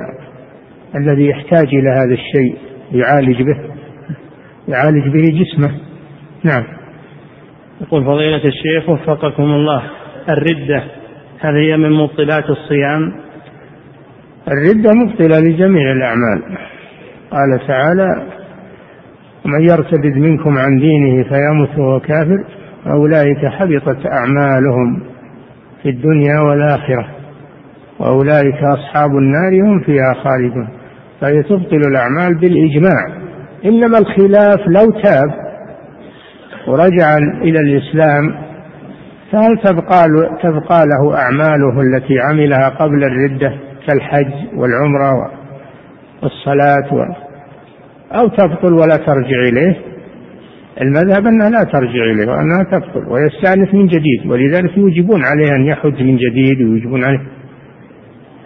الذي 0.96 1.30
يحتاج 1.30 1.68
إلى 1.68 1.90
هذا 1.90 2.14
الشيء 2.14 2.58
يعالج 2.92 3.42
به 3.42 3.58
يعالج 4.68 5.08
به 5.08 5.44
جسمه. 5.44 5.72
نعم. 6.44 6.81
يقول 7.82 8.06
فضيلة 8.06 8.42
الشيخ 8.46 8.90
وفقكم 8.90 9.44
الله 9.44 9.84
الردة 10.30 10.84
هل 11.40 11.56
هي 11.56 11.78
من 11.78 11.92
مبطلات 11.92 12.44
الصيام؟ 12.50 13.14
الردة 14.48 14.94
مبطلة 14.94 15.40
لجميع 15.40 15.92
الأعمال. 15.92 16.42
قال 17.32 17.68
تعالى 17.68 18.28
ومن 19.46 19.62
يرتد 19.70 20.18
منكم 20.18 20.58
عن 20.58 20.80
دينه 20.80 21.24
فيمت 21.24 21.80
وهو 21.80 22.00
كافر 22.00 22.46
أولئك 22.88 23.46
حبطت 23.46 24.06
أعمالهم 24.06 25.04
في 25.84 25.90
الدنيا 25.90 26.40
والآخرة 26.40 27.08
وأولئك 28.00 28.64
أصحاب 28.64 29.10
النار 29.10 29.62
هم 29.64 29.80
فيها 29.80 30.14
خالدون. 30.14 30.70
فهي 31.22 31.44
تبطل 31.44 31.82
الأعمال 31.88 32.40
بالإجماع. 32.40 33.22
إنما 33.66 33.98
الخلاف 33.98 34.60
لو 34.68 34.92
تاب 34.92 35.41
ورجع 36.68 37.18
إلى 37.18 37.60
الإسلام 37.60 38.36
فهل 39.32 39.58
تبقى 39.64 40.04
تبقى 40.44 40.86
له 40.86 41.18
أعماله 41.18 41.82
التي 41.82 42.20
عملها 42.20 42.70
قبل 42.70 43.04
الردة 43.04 43.54
كالحج 43.88 44.34
والعمرة 44.56 45.32
والصلاة 46.24 46.94
و 46.94 47.06
أو 48.12 48.28
تبطل 48.28 48.74
ولا 48.74 48.96
ترجع 48.96 49.40
إليه؟ 49.50 49.78
المذهب 50.82 51.28
أنها 51.28 51.50
لا 51.50 51.64
ترجع 51.64 52.04
إليه 52.14 52.28
وأنها 52.28 52.64
تبطل 52.64 53.08
ويستأنف 53.10 53.74
من 53.74 53.88
جديد 53.88 54.26
ولذلك 54.28 54.78
يوجبون 54.78 55.22
عليه 55.26 55.56
أن 55.56 55.66
يحج 55.66 56.04
من 56.04 56.18
جديد 56.18 56.62
ويوجبون 56.62 57.04
عليه. 57.04 57.22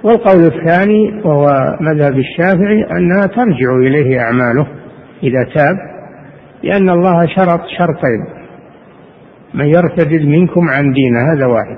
والقول 0.04 0.46
الثاني 0.46 1.22
وهو 1.24 1.78
مذهب 1.82 2.18
الشافعي 2.18 2.84
أنها 2.98 3.26
ترجع 3.26 3.76
إليه 3.76 4.20
أعماله 4.20 4.68
إذا 5.24 5.44
تاب 5.56 5.95
لأن 6.64 6.90
الله 6.90 7.28
شرط 7.28 7.62
شرطين. 7.78 8.26
من 9.54 9.66
يرتد 9.66 10.26
منكم 10.26 10.70
عن 10.70 10.92
دينه 10.92 11.34
هذا 11.34 11.46
واحد. 11.46 11.78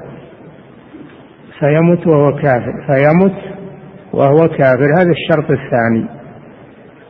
فيمت 1.60 2.08
وهو 2.08 2.32
كافر. 2.32 2.74
فيمت 2.88 3.36
وهو 4.14 4.48
كافر 4.48 4.94
هذا 4.98 5.12
الشرط 5.12 5.52
الثاني. 5.52 6.08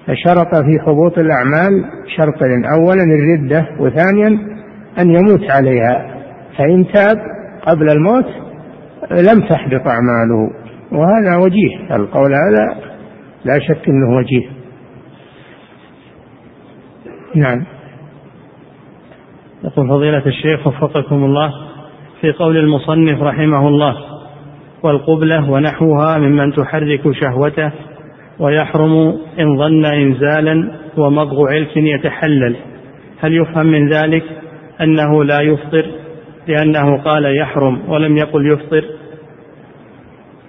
فشرط 0.07 0.55
في 0.55 0.79
حبوط 0.85 1.17
الأعمال 1.17 1.85
شرطين. 2.17 2.65
أولا 2.65 3.03
الردة 3.03 3.67
وثانيا 3.79 4.27
أن 4.99 5.09
يموت 5.09 5.51
عليها. 5.51 6.17
فإن 6.57 6.85
تاب 6.93 7.17
قبل 7.61 7.89
الموت 7.89 8.25
لم 9.11 9.47
تحبط 9.47 9.87
أعماله. 9.87 10.49
وهذا 10.91 11.35
وجيه. 11.35 11.95
القول 11.95 12.33
هذا 12.33 12.81
لا 13.45 13.59
شك 13.59 13.89
أنه 13.89 14.17
وجيه. 14.17 14.56
نعم. 17.35 17.65
يقول 19.63 19.89
فضيلة 19.89 20.25
الشيخ 20.25 20.67
وفقكم 20.67 21.23
الله 21.25 21.53
في 22.21 22.31
قول 22.31 22.57
المصنف 22.57 23.21
رحمه 23.21 23.67
الله 23.67 23.95
والقبلة 24.83 25.51
ونحوها 25.51 26.17
ممن 26.17 26.53
تحرك 26.53 27.01
شهوته 27.11 27.71
ويحرم 28.39 29.17
إن 29.39 29.57
ظن 29.57 29.85
إنزالا 29.85 30.71
ومضغ 30.97 31.47
علك 31.47 31.77
يتحلل. 31.77 32.55
هل 33.19 33.33
يفهم 33.33 33.65
من 33.65 33.89
ذلك 33.89 34.23
أنه 34.81 35.23
لا 35.23 35.41
يفطر 35.41 35.85
لأنه 36.47 36.97
قال 37.03 37.37
يحرم 37.37 37.89
ولم 37.89 38.17
يقل 38.17 38.51
يفطر؟ 38.51 38.83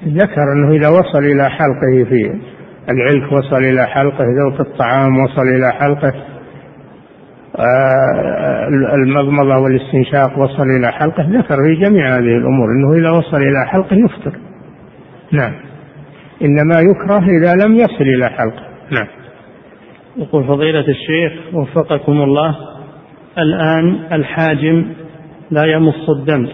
ذكر 0.05 0.53
أنه 0.53 0.72
إذا 0.72 0.89
وصل 0.89 1.24
إلى 1.24 1.51
حلقه 1.51 2.05
في 2.09 2.41
العلك 2.91 3.33
وصل 3.33 3.64
إلى 3.64 3.87
حلقه 3.87 4.24
ذوق 4.24 4.61
الطعام 4.61 5.18
وصل 5.18 5.43
إلى 5.43 5.72
حلقه 5.72 6.12
المضمضة 8.95 9.59
والاستنشاق 9.59 10.39
وصل 10.39 10.63
إلى 10.79 10.93
حلقة 10.93 11.23
ذكر 11.23 11.57
في 11.57 11.75
جميع 11.85 12.17
هذه 12.17 12.37
الأمور 12.37 12.69
أنه 12.71 13.01
إذا 13.01 13.11
وصل 13.11 13.37
إلى 13.37 13.67
حلقة 13.67 13.97
يفطر. 13.97 14.39
نعم. 15.33 15.53
إنما 16.43 16.81
يكره 16.81 17.25
إذا 17.39 17.67
لم 17.67 17.77
يصل 17.77 18.05
إلى 18.05 18.29
حلقة. 18.29 18.63
نعم. 18.91 19.07
يقول 20.17 20.45
فضيلة 20.45 20.85
الشيخ 20.89 21.33
وفقكم 21.55 22.13
الله 22.13 22.57
الآن 23.39 23.99
الحاجم 24.13 24.85
لا 25.51 25.65
يمص 25.65 26.11
الدم 26.19 26.49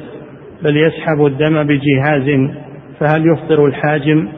بل 0.63 0.77
يسحب 0.77 1.27
الدم 1.27 1.63
بجهاز 1.63 2.51
فهل 3.01 3.33
يفطر 3.33 3.67
الحاجم؟ 3.67 4.29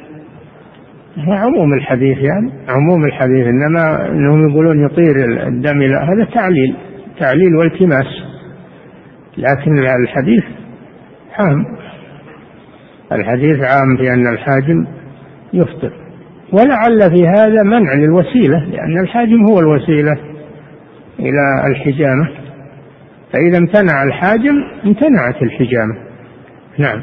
هو 1.19 1.33
عموم 1.33 1.75
الحديث 1.75 2.19
يعني 2.19 2.53
عموم 2.69 3.05
الحديث 3.05 3.47
إنما 3.47 4.09
إنهم 4.09 4.49
يقولون 4.49 4.85
يطير 4.85 5.47
الدم 5.47 5.83
لا 5.83 6.05
هذا 6.05 6.25
تعليل 6.35 6.77
تعليل 7.21 7.57
والتماس. 7.57 8.07
لكن 9.39 9.79
الحديث 10.03 10.45
عام. 11.39 11.65
الحديث 13.13 13.61
عام 13.61 13.97
في 13.97 14.13
أن 14.13 14.33
الحاجم 14.33 14.87
يفطر. 15.53 15.93
ولعل 16.53 17.11
في 17.11 17.27
هذا 17.27 17.63
منع 17.63 17.95
للوسيلة 17.95 18.65
لأن 18.65 19.01
الحاجم 19.03 19.47
هو 19.51 19.61
الوسيلة 19.61 20.19
إلى 21.19 21.71
الحجامة. 21.71 22.29
فإذا 23.33 23.59
امتنع 23.59 24.03
الحاجم 24.03 24.65
امتنعت 24.85 25.43
الحجامة. 25.43 25.95
نعم. 26.79 27.03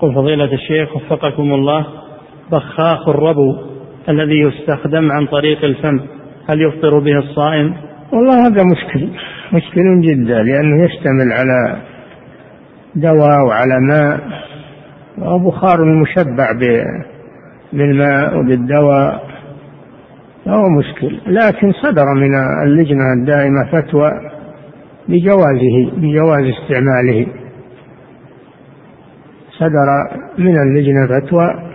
قل 0.00 0.14
فضيلة 0.14 0.52
الشيخ 0.54 0.96
وفقكم 0.96 1.42
الله. 1.42 2.07
بخاخ 2.52 3.08
الربو 3.08 3.56
الذي 4.08 4.40
يستخدم 4.40 5.12
عن 5.12 5.26
طريق 5.26 5.64
الفم. 5.64 6.00
هل 6.48 6.62
يفطر 6.62 6.98
به 6.98 7.18
الصائم؟ 7.18 7.74
والله 8.12 8.46
هذا 8.46 8.62
مشكل 8.64 9.08
مشكل 9.52 10.00
جدا 10.00 10.42
لأنه 10.42 10.84
يشتمل 10.84 11.32
على 11.32 11.76
دواء 12.94 13.46
وعلى 13.46 13.80
ماء 13.80 14.20
وبخار 15.18 15.84
مشبع 15.84 16.52
بالماء 17.72 18.38
وبالدواء. 18.38 19.28
فهو 20.44 20.68
مشكل. 20.78 21.20
لكن 21.26 21.72
صدر 21.72 22.04
من 22.16 22.34
اللجنة 22.66 23.12
الدائمة 23.20 23.64
فتوى 23.72 24.10
بجوازه 25.08 25.90
بجواز 25.96 26.44
استعماله. 26.44 27.26
صدر 29.58 30.18
من 30.38 30.56
اللجنة 30.58 31.06
فتوى 31.06 31.68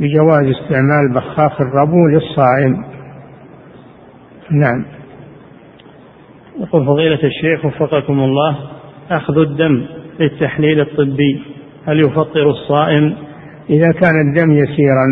بجواز 0.00 0.46
استعمال 0.46 1.12
بخاخ 1.14 1.60
الربو 1.60 2.06
للصائم. 2.06 2.84
نعم. 4.50 4.84
يقول 6.60 6.86
فضيلة 6.86 7.18
الشيخ 7.24 7.64
وفقكم 7.64 8.20
الله 8.20 8.58
أخذ 9.10 9.38
الدم 9.38 9.86
للتحليل 10.20 10.80
الطبي 10.80 11.42
هل 11.86 12.00
يفطر 12.00 12.50
الصائم؟ 12.50 13.14
إذا 13.70 13.92
كان 13.92 14.28
الدم 14.28 14.50
يسيرا 14.50 15.06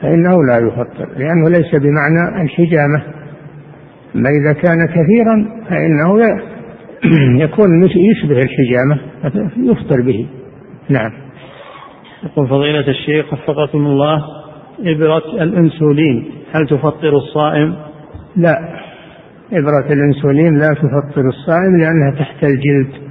فإنه 0.00 0.44
لا 0.44 0.58
يفطر 0.66 1.08
لأنه 1.16 1.48
ليس 1.48 1.74
بمعنى 1.74 2.42
الحجامة. 2.42 3.02
أما 4.14 4.28
إذا 4.28 4.52
كان 4.52 4.86
كثيرا 4.86 5.64
فإنه 5.68 6.18
يكون 7.44 7.84
يشبه 7.84 8.38
الحجامة 8.38 8.98
يفطر 9.56 10.00
به. 10.00 10.26
نعم. 10.88 11.25
يقول 12.26 12.48
فضيلة 12.48 12.88
الشيخ 12.88 13.32
وفقكم 13.32 13.86
الله 13.86 14.24
إبرة 14.80 15.42
الأنسولين 15.42 16.30
هل 16.52 16.66
تفطر 16.66 17.16
الصائم؟ 17.16 17.76
لا 18.36 18.56
إبرة 19.52 19.92
الأنسولين 19.92 20.58
لا 20.58 20.74
تفطر 20.74 21.28
الصائم 21.28 21.76
لأنها 21.80 22.18
تحت 22.18 22.44
الجلد 22.44 23.06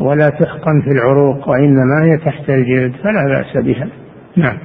ولا 0.00 0.28
تحقن 0.28 0.82
في 0.84 0.90
العروق 0.90 1.48
وإنما 1.48 2.04
هي 2.04 2.24
تحت 2.24 2.50
الجلد 2.50 2.92
فلا 2.92 3.24
بأس 3.28 3.64
بها 3.64 3.88
نعم 4.36 4.58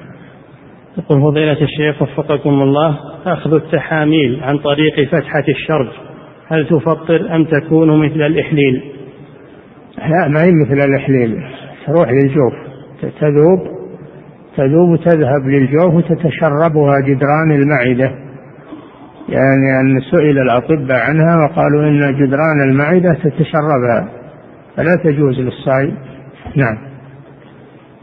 يقول 0.98 1.22
فضيلة 1.22 1.62
الشيخ 1.62 2.02
وفقكم 2.02 2.50
الله 2.50 3.00
أخذ 3.26 3.54
التحاميل 3.54 4.40
عن 4.44 4.58
طريق 4.58 5.10
فتحة 5.12 5.44
الشرج 5.50 5.88
هل 6.48 6.68
تفطر 6.68 7.36
أم 7.36 7.46
تكون 7.46 8.06
مثل 8.06 8.22
الإحليل؟ 8.22 8.84
لا 9.98 10.28
ما 10.28 10.44
هي 10.44 10.52
مثل 10.66 10.90
الإحليل 10.90 11.44
تروح 11.86 12.10
للجوف 12.10 12.69
تذوب 13.02 13.80
تذوب 14.58 14.96
تذهب 14.96 15.46
للجوف 15.46 15.94
وتتشربها 15.94 17.00
جدران 17.00 17.52
المعدة. 17.52 18.12
يعني 19.30 19.80
أن 19.82 20.02
سئل 20.12 20.38
الأطباء 20.40 21.00
عنها 21.00 21.36
وقالوا 21.46 21.84
إن 21.84 22.00
جدران 22.00 22.70
المعدة 22.70 23.14
تتشربها 23.14 24.10
فلا 24.76 24.96
تجوز 25.04 25.40
للصائم. 25.40 25.98
نعم. 26.56 26.78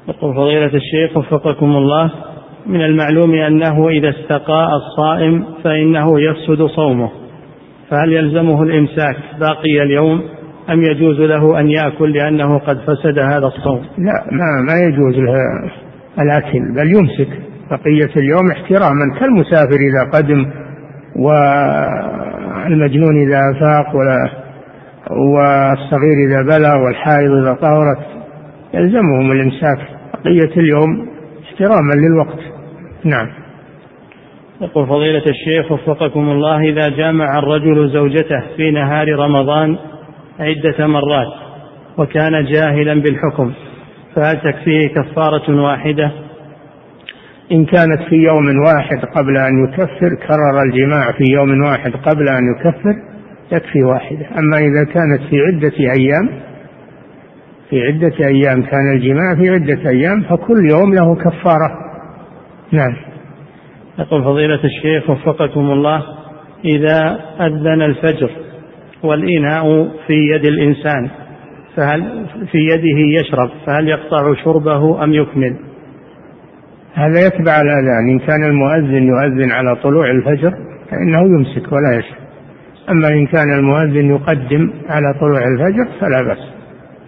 يقول 0.08 0.34
فضيلة 0.34 0.66
الشيخ 0.74 1.16
وفقكم 1.16 1.66
الله 1.66 2.10
من 2.66 2.80
المعلوم 2.84 3.34
أنه 3.34 3.88
إذا 3.88 4.08
استقاء 4.08 4.68
الصائم 4.76 5.44
فإنه 5.64 6.20
يفسد 6.20 6.66
صومه 6.66 7.10
فهل 7.90 8.12
يلزمه 8.12 8.62
الإمساك 8.62 9.16
باقي 9.40 9.82
اليوم؟ 9.82 10.22
أم 10.70 10.82
يجوز 10.82 11.20
له 11.20 11.60
أن 11.60 11.70
يأكل 11.70 12.12
لأنه 12.12 12.58
قد 12.58 12.78
فسد 12.78 13.18
هذا 13.18 13.46
الصوم؟ 13.46 13.80
لا 13.98 14.24
ما, 14.32 14.62
ما 14.66 14.80
يجوز 14.80 15.14
له 15.14 15.34
الأكل 16.20 16.74
بل 16.74 16.96
يمسك. 16.96 17.28
بقية 17.70 18.10
اليوم 18.16 18.50
احتراما 18.50 19.18
كالمسافر 19.20 19.76
إذا 19.76 20.10
قدم 20.14 20.46
والمجنون 22.66 23.16
إذا 23.26 23.40
أفاق 23.56 23.96
ولا 23.96 24.30
والصغير 25.10 26.28
إذا 26.28 26.42
بلغ 26.42 26.84
والحائض 26.84 27.30
إذا 27.30 27.52
طهرت 27.52 28.06
يلزمهم 28.74 29.32
الإمساك. 29.32 29.78
بقية 30.24 30.56
اليوم 30.56 31.08
احتراما 31.44 31.92
للوقت. 31.94 32.40
نعم. 33.04 33.28
يقول 34.60 34.86
فضيلة 34.86 35.22
الشيخ 35.26 35.72
وفقكم 35.72 36.30
الله 36.30 36.60
إذا 36.60 36.88
جامع 36.88 37.38
الرجل 37.38 37.88
زوجته 37.88 38.42
في 38.56 38.70
نهار 38.70 39.18
رمضان 39.18 39.76
عدة 40.40 40.86
مرات 40.86 41.32
وكان 41.98 42.44
جاهلا 42.44 42.94
بالحكم 43.02 43.52
فهل 44.14 44.40
تكفيه 44.40 44.88
كفارة 44.88 45.62
واحدة؟ 45.62 46.12
إن 47.52 47.64
كانت 47.64 48.02
في 48.08 48.16
يوم 48.16 48.64
واحد 48.66 49.04
قبل 49.16 49.36
أن 49.36 49.64
يكفر 49.64 50.26
كرر 50.28 50.62
الجماع 50.62 51.12
في 51.12 51.24
يوم 51.32 51.64
واحد 51.64 51.92
قبل 51.92 52.28
أن 52.28 52.42
يكفر 52.54 52.94
تكفي 53.50 53.82
واحدة. 53.82 54.26
أما 54.38 54.58
إذا 54.58 54.84
كانت 54.84 55.20
في 55.30 55.36
عدة 55.40 55.72
أيام 55.78 56.40
في 57.70 57.82
عدة 57.82 58.26
أيام 58.26 58.62
كان 58.62 58.92
الجماع 58.96 59.34
في 59.34 59.50
عدة 59.50 59.90
أيام 59.90 60.22
فكل 60.22 60.70
يوم 60.70 60.94
له 60.94 61.14
كفارة. 61.14 61.70
نعم. 62.72 62.96
يقول 63.98 64.24
فضيلة 64.24 64.60
الشيخ 64.64 65.10
وفقكم 65.10 65.70
الله 65.70 66.02
إذا 66.64 67.20
أذن 67.40 67.82
الفجر 67.82 68.30
والإناء 69.02 69.88
في 70.06 70.14
يد 70.14 70.44
الإنسان 70.46 71.08
فهل 71.76 72.26
في 72.52 72.58
يده 72.58 73.20
يشرب 73.20 73.50
فهل 73.66 73.88
يقطع 73.88 74.34
شربه 74.44 75.04
أم 75.04 75.12
يكمل؟ 75.12 75.56
هذا 76.94 77.26
يتبع 77.26 77.60
الأذان 77.60 78.08
إن 78.10 78.18
كان 78.18 78.44
المؤذن 78.44 79.08
يؤذن 79.08 79.52
على 79.52 79.76
طلوع 79.82 80.10
الفجر 80.10 80.54
فإنه 80.90 81.18
يمسك 81.18 81.72
ولا 81.72 81.98
يشرب. 81.98 82.26
أما 82.90 83.08
إن 83.08 83.26
كان 83.26 83.58
المؤذن 83.58 84.10
يقدم 84.10 84.70
على 84.88 85.14
طلوع 85.20 85.40
الفجر 85.48 85.88
فلا 86.00 86.22
بأس. 86.22 86.48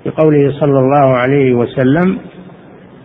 بقوله 0.06 0.52
صلى 0.60 0.78
الله 0.78 1.16
عليه 1.16 1.54
وسلم 1.54 2.18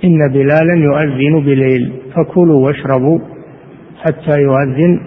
إن 0.04 0.32
بلالا 0.34 0.74
يؤذن 0.74 1.46
بليل 1.46 1.94
فكلوا 2.16 2.66
واشربوا 2.66 3.20
حتى 4.02 4.42
يؤذن 4.42 5.00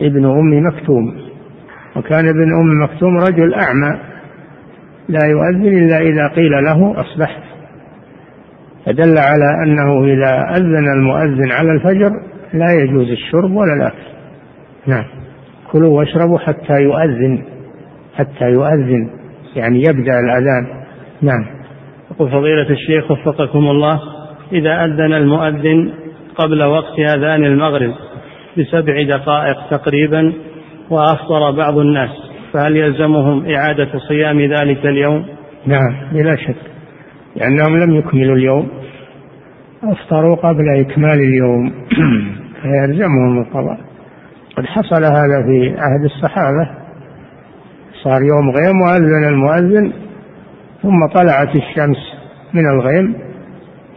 ابن 0.00 0.24
أم 0.24 0.66
مكتوم. 0.66 1.14
وكان 1.96 2.28
ابن 2.28 2.60
أم 2.60 2.82
مكتوم 2.82 3.18
رجل 3.18 3.54
أعمى. 3.54 4.00
لا 5.08 5.26
يؤذن 5.26 5.78
إلا 5.78 5.98
إذا 5.98 6.28
قيل 6.28 6.50
له 6.50 7.00
أصبحت. 7.00 7.42
فدل 8.86 9.18
على 9.18 9.64
أنه 9.66 10.04
إذا 10.04 10.56
أذن 10.56 10.92
المؤذن 10.96 11.52
على 11.52 11.72
الفجر 11.72 12.10
لا 12.52 12.82
يجوز 12.82 13.10
الشرب 13.10 13.50
ولا 13.50 13.74
الأكل. 13.74 14.04
نعم. 14.86 15.04
كلوا 15.72 15.98
واشربوا 15.98 16.38
حتى 16.38 16.82
يؤذن. 16.82 17.44
حتى 18.14 18.44
يؤذن. 18.44 19.10
يعني 19.56 19.78
يبدأ 19.78 20.20
الأذان. 20.20 20.84
نعم. 21.22 21.46
يقول 22.10 22.30
فضيلة 22.30 22.70
الشيخ 22.70 23.10
وفقكم 23.10 23.58
الله 23.58 24.00
إذا 24.52 24.84
أذن 24.84 25.12
المؤذن 25.12 25.92
قبل 26.36 26.64
وقت 26.64 26.98
أذان 26.98 27.44
المغرب 27.44 27.94
بسبع 28.58 29.02
دقائق 29.02 29.56
تقريبا 29.70 30.32
وأفطر 30.90 31.50
بعض 31.50 31.78
الناس 31.78 32.10
فهل 32.52 32.76
يلزمهم 32.76 33.46
إعادة 33.54 33.98
صيام 34.08 34.40
ذلك 34.40 34.86
اليوم؟ 34.86 35.26
نعم 35.66 36.12
بلا 36.12 36.36
شك 36.36 36.56
لأنهم 37.36 37.76
لم 37.78 37.94
يكملوا 37.94 38.36
اليوم. 38.36 38.68
أفطروا 39.82 40.36
قبل 40.36 40.80
إكمال 40.80 41.20
اليوم 41.20 41.72
فيلزمهم 42.62 43.38
القضاء. 43.38 43.78
قد 44.56 44.66
حصل 44.66 45.04
هذا 45.04 45.42
في 45.46 45.76
عهد 45.78 46.04
الصحابة. 46.04 46.70
صار 48.04 48.22
يوم 48.22 48.50
غيم 48.50 48.80
وأذن 48.80 49.28
المؤذن 49.28 49.92
ثم 50.82 51.06
طلعت 51.14 51.56
الشمس 51.56 52.14
من 52.54 52.70
الغيم 52.70 53.14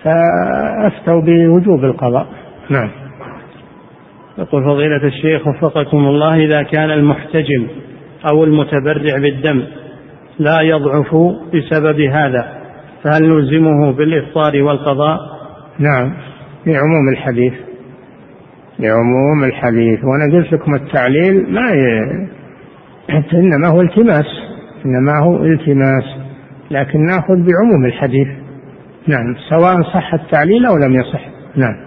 فأفتوا 0.04 1.22
بوجوب 1.22 1.84
القضاء. 1.84 2.28
نعم. 2.70 3.07
يقول 4.38 4.64
فضيلة 4.64 5.04
الشيخ 5.04 5.48
وفقكم 5.48 5.98
الله 5.98 6.36
إذا 6.36 6.64
كان 6.64 6.92
المحتجم 6.92 7.68
أو 8.32 8.44
المتبرع 8.44 9.18
بالدم 9.18 9.64
لا 10.40 10.62
يضعف 10.62 11.16
بسبب 11.54 12.00
هذا 12.00 12.58
فهل 13.04 13.30
نلزمه 13.30 13.92
بالإفطار 13.92 14.64
والقضاء؟ 14.64 15.18
نعم 15.80 16.14
لعموم 16.66 17.10
الحديث 17.12 17.54
لعموم 18.80 19.44
الحديث 19.44 20.00
وأنا 20.04 20.38
قلت 20.38 20.54
لكم 20.54 20.76
التعليل 20.76 21.54
ما 21.54 21.72
ي... 21.72 22.28
إنما 23.34 23.68
هو 23.68 23.82
التماس 23.82 24.26
إنما 24.86 25.20
هو 25.24 25.44
التماس 25.44 26.04
لكن 26.72 27.06
نأخذ 27.06 27.36
بعموم 27.36 27.86
الحديث. 27.86 28.28
نعم 29.08 29.36
سواء 29.50 29.82
صح 29.82 30.14
التعليل 30.14 30.66
أو 30.66 30.78
لم 30.78 30.94
يصح. 30.94 31.22
نعم. 31.56 31.87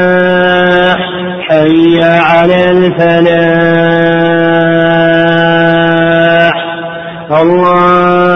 حي 1.51 1.99
على 2.03 2.71
الفلاح. 2.71 3.31
الله 7.41 8.31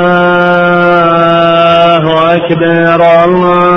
أكبر 2.35 3.01
الله 3.25 3.74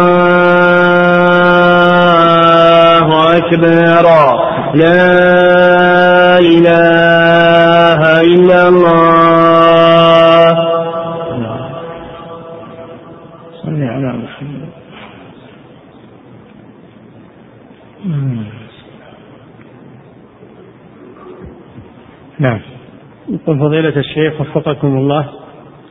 فضيلة 23.79 24.01
الشيخ 24.01 24.41
وفقكم 24.41 24.97
الله 24.97 25.29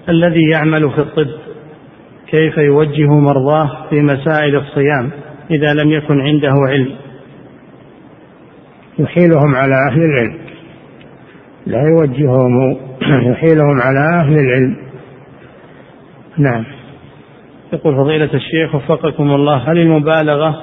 الذي 0.10 0.50
يعمل 0.52 0.92
في 0.92 1.00
الطب 1.00 1.28
كيف 2.28 2.58
يوجه 2.58 3.10
مرضاه 3.10 3.90
في 3.90 4.02
مسائل 4.02 4.56
الصيام 4.56 5.12
إذا 5.52 5.74
لم 5.74 5.92
يكن 5.92 6.22
عنده 6.22 6.54
علم؟ 6.70 6.96
يحيلهم 9.00 9.56
على 9.56 9.74
أهل 9.92 10.02
العلم. 10.02 10.38
لا 11.66 11.82
يوجههم 11.82 12.78
يحيلهم 13.32 13.82
على 13.82 14.22
أهل 14.22 14.34
العلم. 14.34 14.78
نعم. 16.38 16.66
يقول 17.74 17.96
فضيلة 17.96 18.34
الشيخ 18.34 18.76
وفقكم 18.76 19.32
الله 19.32 19.72
هل 19.72 19.78
المبالغة 19.78 20.56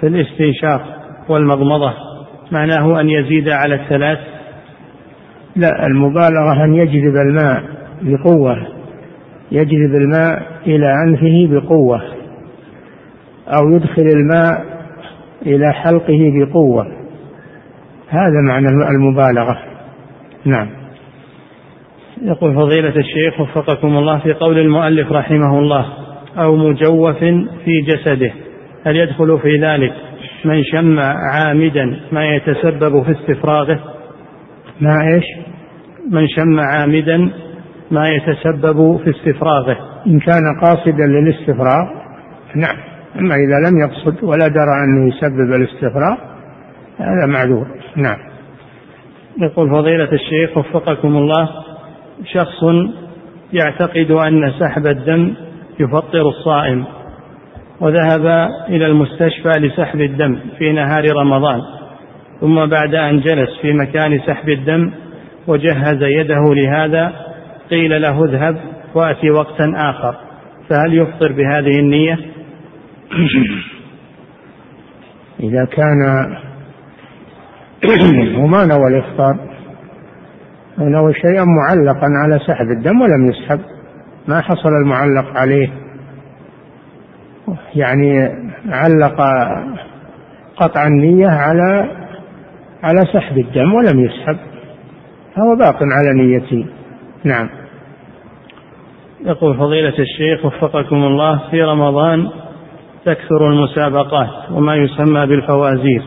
في 0.00 0.06
الاستنشاق 0.06 0.82
والمضمضة 1.28 1.94
معناه 2.52 3.00
أن 3.00 3.10
يزيد 3.10 3.48
على 3.48 3.74
الثلاث؟ 3.74 4.37
لا 5.58 5.86
المبالغة 5.86 6.64
أن 6.64 6.74
يجذب 6.74 7.16
الماء 7.16 7.62
بقوة 8.02 8.66
يجذب 9.52 9.94
الماء 9.94 10.46
إلى 10.66 10.94
أنفه 11.06 11.48
بقوة 11.50 12.02
أو 13.48 13.68
يدخل 13.76 14.02
الماء 14.02 14.64
إلى 15.46 15.72
حلقه 15.72 16.32
بقوة. 16.34 16.86
هذا 18.08 18.40
معنى 18.48 18.68
المبالغة. 18.68 19.58
نعم. 20.44 20.68
يقول 22.22 22.54
فضيلة 22.54 22.96
الشيخ 22.96 23.40
وفقكم 23.40 23.98
الله 23.98 24.18
في 24.18 24.32
قول 24.32 24.58
المؤلف 24.58 25.12
رحمه 25.12 25.58
الله 25.58 25.86
أو 26.38 26.56
مجوف 26.56 27.18
في 27.64 27.80
جسده 27.86 28.32
هل 28.86 28.96
يدخل 28.96 29.38
في 29.38 29.56
ذلك 29.56 29.92
من 30.44 30.64
شم 30.64 30.98
عامدا 31.34 32.00
ما 32.12 32.26
يتسبب 32.26 33.02
في 33.02 33.10
استفراغه؟ 33.10 33.97
ما 34.80 35.14
إيش؟ 35.14 35.24
من 36.10 36.28
شم 36.28 36.60
عامدا 36.60 37.30
ما 37.90 38.08
يتسبب 38.08 39.00
في 39.04 39.10
استفراغه. 39.10 39.76
إن 40.06 40.20
كان 40.20 40.42
قاصدا 40.62 41.06
للاستفراغ 41.06 41.84
نعم. 42.56 42.76
أما 43.18 43.34
إذا 43.34 43.70
لم 43.70 43.80
يقصد 43.80 44.24
ولا 44.24 44.48
درى 44.48 44.84
أنه 44.84 45.08
يسبب 45.08 45.52
الاستفراغ 45.54 46.18
هذا 46.98 47.26
معذور. 47.26 47.66
نعم. 47.96 48.18
يقول 49.38 49.70
فضيلة 49.70 50.12
الشيخ 50.12 50.56
وفقكم 50.56 51.16
الله 51.16 51.48
شخص 52.24 52.64
يعتقد 53.52 54.10
أن 54.10 54.52
سحب 54.60 54.86
الدم 54.86 55.34
يفطر 55.80 56.28
الصائم 56.28 56.84
وذهب 57.80 58.26
إلى 58.68 58.86
المستشفى 58.86 59.48
لسحب 59.48 60.00
الدم 60.00 60.38
في 60.58 60.72
نهار 60.72 61.04
رمضان. 61.16 61.60
ثم 62.40 62.66
بعد 62.66 62.94
أن 62.94 63.20
جلس 63.20 63.60
في 63.62 63.72
مكان 63.72 64.20
سحب 64.26 64.48
الدم 64.48 64.92
وجهز 65.46 66.02
يده 66.02 66.54
لهذا 66.54 67.12
قيل 67.70 68.02
له 68.02 68.24
اذهب 68.24 68.56
وأتي 68.94 69.30
وقتا 69.30 69.72
آخر. 69.76 70.16
فهل 70.70 70.98
يفطر 70.98 71.32
بهذه 71.32 71.78
النية؟ 71.78 72.18
إذا 75.40 75.64
كان 75.64 76.26
وما 78.42 78.64
نوى 78.64 78.86
الإفطار 78.88 79.36
نوى 80.78 81.14
شيئا 81.14 81.44
معلقا 81.44 82.06
على 82.24 82.38
سحب 82.46 82.66
الدم 82.70 83.00
ولم 83.00 83.30
يسحب. 83.30 83.60
ما 84.28 84.40
حصل 84.40 84.68
المعلق 84.68 85.36
عليه؟ 85.36 85.68
يعني 87.74 88.28
علق 88.68 89.20
قطع 90.56 90.86
النية 90.86 91.28
على 91.28 91.90
على 92.82 93.00
سحب 93.12 93.38
الدم 93.38 93.74
ولم 93.74 94.00
يسحب. 94.00 94.36
فهو 95.36 95.56
باق 95.58 95.76
على 95.82 96.22
نيته. 96.22 96.66
نعم. 97.24 97.48
يقول 99.26 99.56
فضيلة 99.56 99.94
الشيخ 99.98 100.44
وفقكم 100.44 100.96
الله 100.96 101.50
في 101.50 101.62
رمضان 101.62 102.30
تكثر 103.04 103.50
المسابقات 103.50 104.50
وما 104.50 104.76
يسمى 104.76 105.26
بالفوازير 105.26 106.02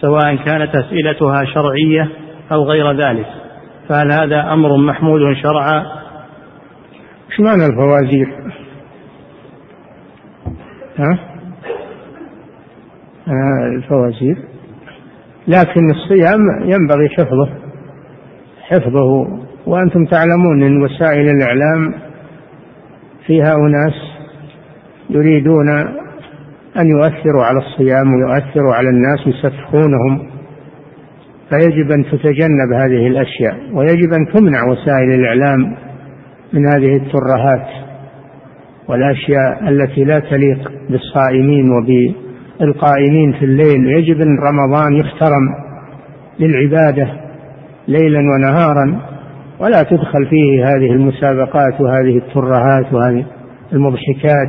سواء 0.00 0.36
كانت 0.36 0.76
أسئلتها 0.76 1.44
شرعية 1.44 2.08
أو 2.52 2.64
غير 2.64 2.92
ذلك. 2.92 3.26
فهل 3.88 4.12
هذا 4.12 4.52
أمر 4.52 4.76
محمود 4.76 5.20
شرعا؟ 5.42 5.78
إيش 7.30 7.40
معنى 7.40 7.66
الفوازير؟ 7.66 8.52
ها؟ 10.98 11.18
آه 13.28 13.76
الفوازير؟ 13.76 14.53
لكن 15.48 15.90
الصيام 15.90 16.40
ينبغي 16.62 17.08
حفظه. 17.08 17.48
حفظه. 18.68 19.28
وأنتم 19.66 20.04
تعلمون 20.04 20.62
أن 20.62 20.82
وسائل 20.82 21.28
الإعلام 21.28 21.94
فيها 23.26 23.54
أناس 23.54 23.94
يريدون 25.10 25.68
أن 26.78 26.86
يؤثروا 26.86 27.44
على 27.44 27.58
الصيام 27.58 28.14
ويؤثروا 28.14 28.74
على 28.74 28.88
الناس 28.88 29.18
يسفهونهم. 29.26 30.28
فيجب 31.50 31.90
أن 31.90 32.04
تتجنب 32.04 32.72
هذه 32.72 33.06
الأشياء. 33.06 33.56
ويجب 33.72 34.12
أن 34.12 34.32
تمنع 34.34 34.64
وسائل 34.64 35.10
الإعلام 35.14 35.76
من 36.52 36.66
هذه 36.66 36.96
الترهات 36.96 37.84
والأشياء 38.88 39.68
التي 39.68 40.04
لا 40.04 40.18
تليق 40.18 40.72
بالصائمين 40.90 41.70
وبالقائمين 42.60 43.32
في 43.32 43.44
الليل. 43.44 43.86
يجب 43.86 44.20
أن 44.20 44.38
رمضان 44.38 44.96
يحترم 44.96 45.54
للعبادة 46.40 47.08
ليلا 47.88 48.20
ونهارا 48.20 49.00
ولا 49.60 49.82
تدخل 49.82 50.26
فيه 50.30 50.64
هذه 50.64 50.92
المسابقات 50.92 51.80
وهذه 51.80 52.18
الترهات 52.18 52.92
وهذه 52.92 53.26
المضحكات. 53.72 54.48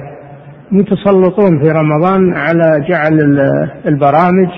يتسلطون 0.71 1.63
في 1.63 1.69
رمضان 1.69 2.33
على 2.33 2.85
جعل 2.89 3.39
البرامج 3.85 4.49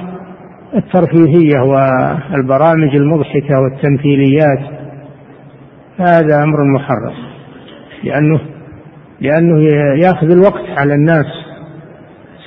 الترفيهية 0.75 1.59
والبرامج 1.59 2.95
المضحكة 2.95 3.61
والتمثيليات. 3.61 4.59
هذا 5.97 6.43
أمر 6.43 6.63
محرم 6.75 7.13
لأنه 8.03 8.39
لأنه 9.21 9.63
يأخذ 10.01 10.31
الوقت 10.31 10.79
على 10.79 10.93
الناس. 10.93 11.25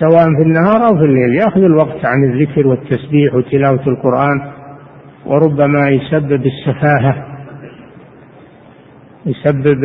سواء 0.01 0.25
في 0.25 0.43
النهار 0.43 0.87
أو 0.87 0.99
في 0.99 1.05
الليل 1.05 1.35
يأخذ 1.35 1.61
الوقت 1.61 2.05
عن 2.05 2.25
الذكر 2.25 2.67
والتسبيح 2.67 3.35
وتلاوة 3.35 3.87
القرآن 3.87 4.53
وربما 5.27 5.89
يسبب 5.89 6.47
السفاهة 6.47 7.27
يسبب 9.27 9.85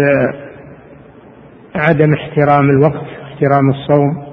عدم 1.75 2.13
احترام 2.13 2.69
الوقت 2.69 3.05
احترام 3.23 3.69
الصوم. 3.69 4.25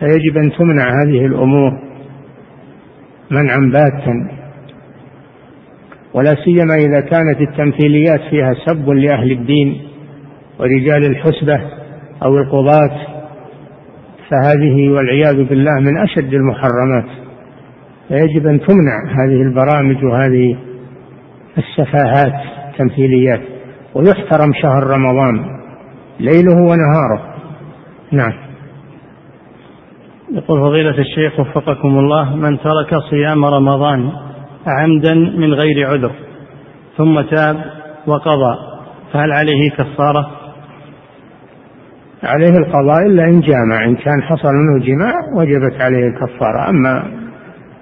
فيجب 0.00 0.36
أن 0.36 0.52
تمنع 0.52 1.02
هذه 1.02 1.26
الأمور 1.26 1.78
منعا 3.30 3.70
باتا. 3.72 4.28
ولا 6.14 6.34
سيما 6.44 6.74
إذا 6.74 7.00
كانت 7.00 7.40
التمثيليات 7.40 8.20
فيها 8.30 8.54
سب 8.66 8.88
لأهل 8.88 9.32
الدين 9.32 9.82
ورجال 10.60 11.06
الحسبة 11.06 11.60
أو 12.24 12.38
القضاة. 12.38 13.21
فهذه 14.30 14.90
والعياذ 14.90 15.44
بالله 15.44 15.80
من 15.80 15.98
أشد 15.98 16.34
المحرمات. 16.34 17.04
فيجب 18.08 18.46
أن 18.46 18.60
تمنع 18.60 18.98
هذه 19.10 19.42
البرامج 19.42 20.04
وهذه 20.04 20.56
السفاهات 21.58 22.34
التمثيليات. 22.70 23.40
ويحترم 23.94 24.52
شهر 24.62 24.82
رمضان 24.82 25.44
ليله 26.20 26.56
ونهاره. 26.56 27.32
نعم. 28.12 28.32
يقول 30.32 30.60
فضيلة 30.60 30.98
الشيخ 30.98 31.40
وفقكم 31.40 31.98
الله 31.98 32.36
من 32.36 32.58
ترك 32.58 32.94
صيام 33.10 33.44
رمضان 33.44 34.12
عمدا 34.66 35.14
من 35.14 35.54
غير 35.54 35.88
عذر 35.88 36.12
ثم 36.96 37.20
تاب 37.20 37.64
وقضى 38.06 38.56
فهل 39.12 39.32
عليه 39.32 39.70
كفارة؟ 39.70 40.30
عليه 42.22 42.58
القضاء 42.58 43.06
إلا 43.06 43.24
إن 43.24 43.40
جامع. 43.40 43.84
إن 43.84 43.96
كان 43.96 44.22
حصل 44.22 44.48
منه 44.54 44.84
جماع 44.84 45.14
وجبت 45.36 45.82
عليه 45.82 46.06
الكفارة. 46.06 46.70
أما 46.70 47.02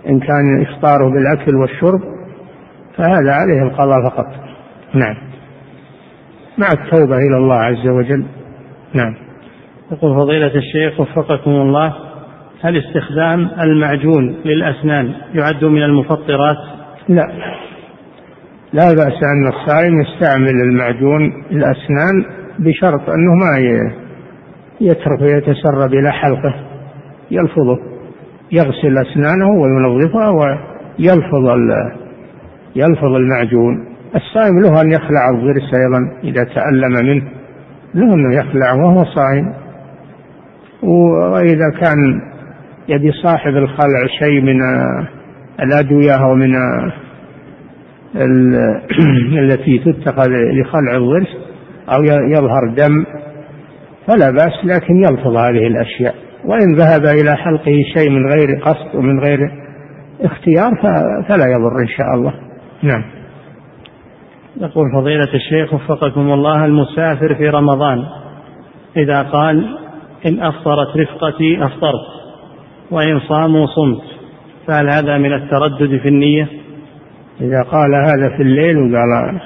إن 0.08 0.20
كان 0.20 0.62
إفطاره 0.62 1.10
بالأكل 1.10 1.56
والشرب 1.56 2.00
فهذا 2.96 3.32
عليه 3.32 3.62
القضاء 3.62 4.10
فقط. 4.10 4.26
نعم. 4.94 5.16
مع 6.58 6.68
التوبة 6.72 7.16
إلى 7.16 7.36
الله 7.36 7.56
عز 7.56 7.88
وجل. 7.88 8.24
نعم. 8.94 9.14
يقول 9.92 10.16
فضيلة 10.16 10.54
الشيخ 10.54 11.00
وفقكم 11.00 11.50
الله 11.50 11.94
هل 12.62 12.76
استخدام 12.76 13.50
المعجون 13.60 14.36
للأسنان 14.44 15.14
يعد 15.34 15.64
من 15.64 15.82
المفطرات؟ 15.82 16.56
لا. 17.08 17.26
لا 18.72 18.92
بأس 18.92 19.22
أن 19.22 19.48
الصائم 19.48 20.00
يستعمل 20.00 20.62
المعجون 20.62 21.44
الأسنان 21.50 22.24
بشرط 22.58 23.10
أنه 23.10 23.34
ما 23.34 23.58
يترك 24.80 25.20
يتسرب 25.20 25.94
إلى 25.94 26.12
حلقة. 26.12 26.54
يلفظه 27.30 27.78
يغسل 28.52 28.98
أسنانه 28.98 29.48
وينظفها 29.50 30.28
ويلفظ 30.28 31.48
يلفظ 32.76 33.14
المعجون. 33.14 33.86
الصائم 34.14 34.60
له 34.60 34.80
أن 34.80 34.92
يخلع 34.92 35.30
الضرس 35.30 35.74
أيضا 35.74 36.20
إذا 36.24 36.44
تألم 36.44 37.06
منه. 37.06 37.22
له 37.94 38.14
أنه 38.14 38.34
يخلع 38.34 38.72
وهو 38.72 39.04
صائم. 39.04 39.54
وإذا 40.82 41.70
كان 41.80 42.20
يبي 42.88 43.12
صاحب 43.12 43.56
الخلع 43.56 44.06
شيء 44.18 44.40
من 44.40 44.60
الأدوية 45.62 46.14
أو 46.24 46.34
من 46.34 46.54
التي 49.42 49.78
تتخذ 49.78 50.28
لخلع 50.30 50.96
الضرس 50.96 51.28
أو 51.94 52.02
يظهر 52.04 52.74
دم 52.76 53.04
فلا 54.10 54.30
بأس 54.30 54.64
لكن 54.64 54.96
يلفظ 54.96 55.36
هذه 55.36 55.66
الأشياء. 55.66 56.14
وإن 56.44 56.74
ذهب 56.76 57.04
إلى 57.04 57.36
حلقه 57.36 57.82
شيء 57.96 58.10
من 58.10 58.32
غير 58.32 58.60
قصد 58.62 58.94
ومن 58.94 59.20
غير 59.20 59.38
اختيار 60.20 60.70
فلا 61.28 61.46
يضر 61.46 61.82
إن 61.82 61.88
شاء 61.88 62.14
الله. 62.14 62.32
نعم. 62.82 63.04
يقول 64.60 64.84
فضيلة 64.94 65.34
الشيخ 65.34 65.74
وفقكم 65.74 66.32
الله 66.32 66.64
المسافر 66.64 67.34
في 67.34 67.48
رمضان. 67.48 68.04
إذا 68.96 69.22
قال 69.22 69.78
إن 70.26 70.40
أفطرت 70.40 70.96
رفقتي 70.96 71.64
أفطرت 71.64 72.06
وإن 72.90 73.20
صاموا 73.20 73.66
صمت. 73.66 74.02
فهل 74.66 74.90
هذا 74.90 75.18
من 75.18 75.32
التردد 75.32 76.00
في 76.02 76.08
النية؟ 76.08 76.48
إذا 77.40 77.62
قال 77.62 77.94
هذا 77.94 78.36
في 78.36 78.42
الليل 78.42 78.76
وقال 78.78 79.40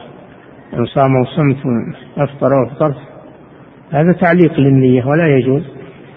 إن 0.78 0.86
صاموا 0.86 1.24
صمت 1.36 1.56
أفطر 2.18 2.48
وأفطرت 2.52 3.13
هذا 3.90 4.12
تعليق 4.12 4.60
للنية 4.60 5.06
ولا 5.06 5.26
يجوز. 5.26 5.62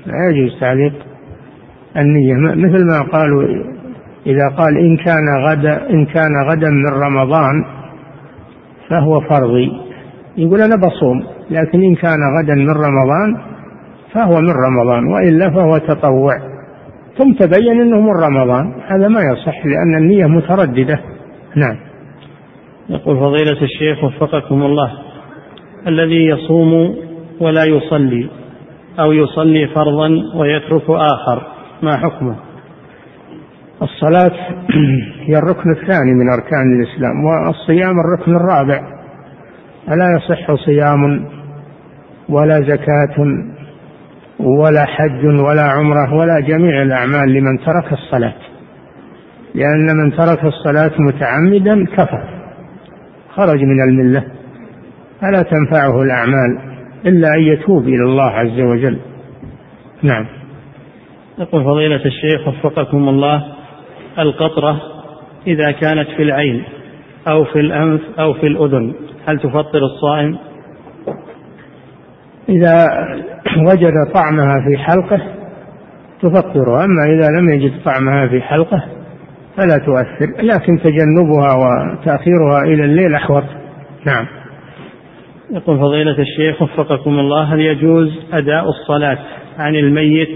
لا 0.06 0.30
يجوز 0.32 0.60
تعليق 0.60 0.94
النية. 1.98 2.34
مثل 2.36 2.86
ما 2.86 3.02
قالوا 3.02 3.44
إذا 4.26 4.48
قال 4.58 4.78
إن 4.78 4.98
كان 4.98 5.44
غدا 5.48 5.90
إن 5.90 6.06
كان 6.06 6.32
غدا 6.50 6.70
من 6.70 7.04
رمضان 7.04 7.66
فهو 8.90 9.22
فرضي. 9.22 9.72
يقول 10.38 10.62
أنا 10.62 10.76
بصوم 10.76 11.24
لكن 11.50 11.84
إن 11.84 11.96
كان 11.96 12.20
غدا 12.40 12.56
من 12.56 12.72
رمضان 12.72 13.38
فهو 14.14 14.42
من 14.42 14.52
رمضان 14.52 15.08
وإلا 15.14 15.50
فهو 15.50 15.78
تطوع. 15.78 16.38
ثم 17.18 17.34
تبين 17.34 17.82
أنه 17.82 18.02
من 18.02 18.14
رمضان. 18.24 18.74
هذا 18.88 19.08
ما 19.08 19.22
يصح 19.22 19.66
لأن 19.66 19.96
النية 19.98 20.26
مترددة. 20.26 21.00
نعم. 21.56 21.78
يقول 22.90 23.20
فضيلة 23.20 23.62
الشيخ 23.62 24.04
وفقكم 24.04 24.64
الله 24.64 24.92
الذي 25.88 26.26
يصوم 26.26 26.96
ولا 27.40 27.64
يصلي 27.64 28.30
أو 29.00 29.12
يصلي 29.12 29.68
فرضا 29.68 30.10
ويترك 30.36 30.90
آخر. 30.90 31.48
ما 31.84 31.98
حكمه؟ 31.98 32.36
الصلاة 33.82 34.32
هي 35.28 35.38
الركن 35.38 35.72
الثاني 35.72 36.14
من 36.14 36.30
أركان 36.30 36.80
الإسلام 36.80 37.26
والصيام 37.26 37.96
الركن 38.00 38.36
الرابع. 38.36 38.98
فلا 39.88 40.18
يصح 40.18 40.66
صيام 40.66 41.26
ولا 42.30 42.62
زكاة 42.62 43.16
ولا 44.40 44.86
حج 44.86 45.26
ولا 45.26 45.62
عمرة 45.62 46.14
ولا 46.14 46.40
جميع 46.40 46.82
الأعمال 46.82 47.34
لمن 47.34 47.58
ترك 47.58 47.94
الصلاة 47.94 48.34
لأن 49.56 49.98
من 49.98 50.12
ترك 50.12 50.46
الصلاة 50.46 50.92
متعمدا 51.00 51.86
كفر 51.86 52.24
خرج 53.36 53.60
من 53.64 53.82
الملة 53.82 54.24
فلا 55.22 55.42
تنفعه 55.42 56.02
الأعمال. 56.02 56.67
إلا 57.06 57.28
أن 57.38 57.42
يتوب 57.42 57.84
إلى 57.84 58.04
الله 58.04 58.24
عز 58.32 58.60
وجل. 58.60 59.00
نعم. 60.04 60.26
يقول 61.40 61.64
فضيلة 61.64 62.06
الشيخ 62.06 62.48
وفقكم 62.48 63.10
الله 63.10 63.44
القطرة 64.20 64.82
إذا 65.48 65.72
كانت 65.72 66.08
في 66.18 66.24
العين 66.24 66.64
أو 67.28 67.44
في 67.44 67.60
الأنف 67.60 68.02
أو 68.20 68.34
في 68.34 68.48
الأذن 68.48 68.94
هل 69.28 69.40
تفطر 69.40 69.80
الصائم؟ 69.80 70.38
إذا 72.50 72.88
وجد 73.58 73.94
طعمها 74.14 74.56
في 74.70 74.78
حلقه 74.78 75.22
تفطر 76.22 76.84
أما 76.86 77.06
إذا 77.06 77.28
لم 77.40 77.50
يجد 77.50 77.84
طعمها 77.86 78.28
في 78.28 78.42
حلقه 78.42 78.84
فلا 79.58 79.78
تؤثر 79.78 80.42
لكن 80.42 80.80
تجنبها 80.80 81.54
وتأخيرها 81.54 82.62
إلى 82.64 82.86
الليل 82.86 83.16
أحوط. 83.16 83.44
نعم. 84.06 84.26
يقول 85.52 85.80
فضيلة 85.80 86.16
الشيخ 86.20 86.62
وفقكم 86.62 87.20
الله 87.20 87.54
هل 87.54 87.60
يجوز 87.60 88.20
أداء 88.34 88.70
الصلاة 88.70 89.18
عن 89.58 89.76
الميت 89.76 90.30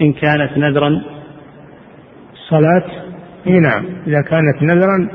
إن 0.00 0.12
كانت 0.12 0.58
نذرا؟ 0.58 1.02
الصلاة؟ 2.32 2.84
إي 3.46 3.60
نعم 3.60 3.84
إذا 4.06 4.22
كانت 4.22 4.62
نذرا 4.62 5.08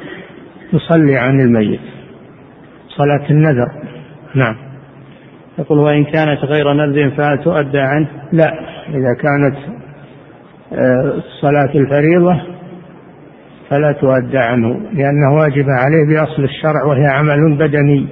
تصلي 0.72 1.18
عن 1.18 1.42
الميت. 1.42 1.80
صلاة 2.90 3.30
النذر 3.30 3.68
نعم. 4.36 4.56
يقول 5.60 5.80
وإن 5.80 6.04
كانت 6.04 6.40
غير 6.44 6.74
نذر 6.74 7.10
فهل 7.10 7.44
تؤدى 7.44 7.80
عنه؟ 7.80 8.08
لا 8.34 8.48
إذا 8.90 9.14
كانت 9.22 9.58
آه، 10.74 11.24
صلاة 11.42 11.72
الفريضة 11.76 12.42
فلا 13.70 13.92
تؤدى 13.92 14.38
عنه 14.38 14.68
لأنه 14.94 15.36
واجب 15.40 15.66
عليه 15.70 16.08
بأصل 16.08 16.44
الشرع 16.44 16.86
وهي 16.88 17.06
عمل 17.06 17.58
بدني. 17.58 18.08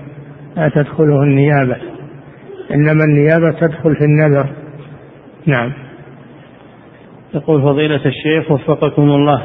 لا 0.58 0.70
تدخله 0.70 1.24
النيابة. 1.24 1.78
إنما 2.72 3.04
النيابة 3.04 3.52
تدخل 3.60 3.96
في 3.96 4.06
النذر. 4.06 4.50
نعم. 5.46 5.74
يقول 7.34 7.62
فضيلة 7.62 8.02
الشيخ 8.06 8.52
وفقكم 8.52 9.02
الله 9.02 9.44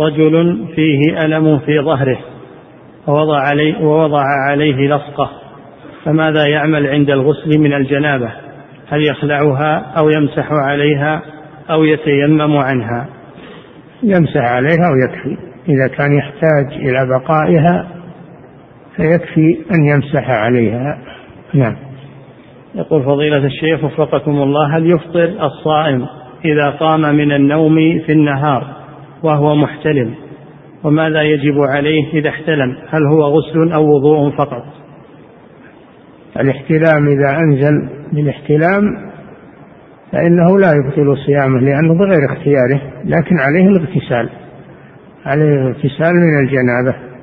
رجل 0.00 0.66
فيه 0.74 1.24
ألم 1.24 1.58
في 1.58 1.80
ظهره 1.80 2.18
ووضع 3.06 3.40
عليه, 3.40 3.78
ووضع 3.78 4.22
عليه 4.50 4.88
لصقة. 4.88 5.30
فماذا 6.04 6.46
يعمل 6.46 6.86
عند 6.86 7.10
الغسل 7.10 7.58
من 7.58 7.72
الجنابة؟ 7.72 8.32
هل 8.88 9.02
يخلعها 9.02 9.92
أو 9.98 10.08
يمسح 10.08 10.48
عليها 10.52 11.22
أو 11.70 11.84
يتيمم 11.84 12.56
عنها؟ 12.56 13.08
يمسح 14.02 14.40
عليها 14.40 14.90
ويكفي. 14.90 15.38
إذا 15.68 15.96
كان 15.96 16.18
يحتاج 16.18 16.72
إلى 16.72 16.98
بقائها 17.08 17.93
فيكفي 18.96 19.58
أن 19.74 19.84
يمسح 19.84 20.30
عليها. 20.30 20.98
نعم. 21.54 21.76
يقول 22.74 23.02
فضيلة 23.02 23.46
الشيخ 23.46 23.84
وفقكم 23.84 24.42
الله 24.42 24.76
هل 24.76 24.86
يفطر 24.90 25.46
الصائم 25.46 26.06
إذا 26.44 26.70
قام 26.70 27.00
من 27.00 27.32
النوم 27.32 27.74
في 28.06 28.12
النهار 28.12 28.76
وهو 29.22 29.54
محتلم؟ 29.54 30.14
وماذا 30.84 31.22
يجب 31.22 31.60
عليه 31.60 32.12
إذا 32.12 32.28
احتلم؟ 32.28 32.76
هل 32.88 33.06
هو 33.06 33.22
غسل 33.22 33.72
أو 33.72 33.96
وضوء 33.96 34.30
فقط؟ 34.30 34.64
الاحتلام 36.40 37.08
إذا 37.08 37.38
أنزل 37.38 37.88
بالاحتلام 38.12 38.82
فإنه 40.12 40.58
لا 40.58 40.72
يبطل 40.72 41.16
صيامه 41.26 41.60
لأنه 41.60 41.94
بغير 41.94 42.24
اختياره 42.32 42.80
لكن 43.04 43.38
عليه 43.38 43.68
الاغتسال. 43.68 44.28
عليه 45.26 45.44
الاغتسال 45.44 46.12
من 46.14 46.44
الجنابة. 46.44 47.13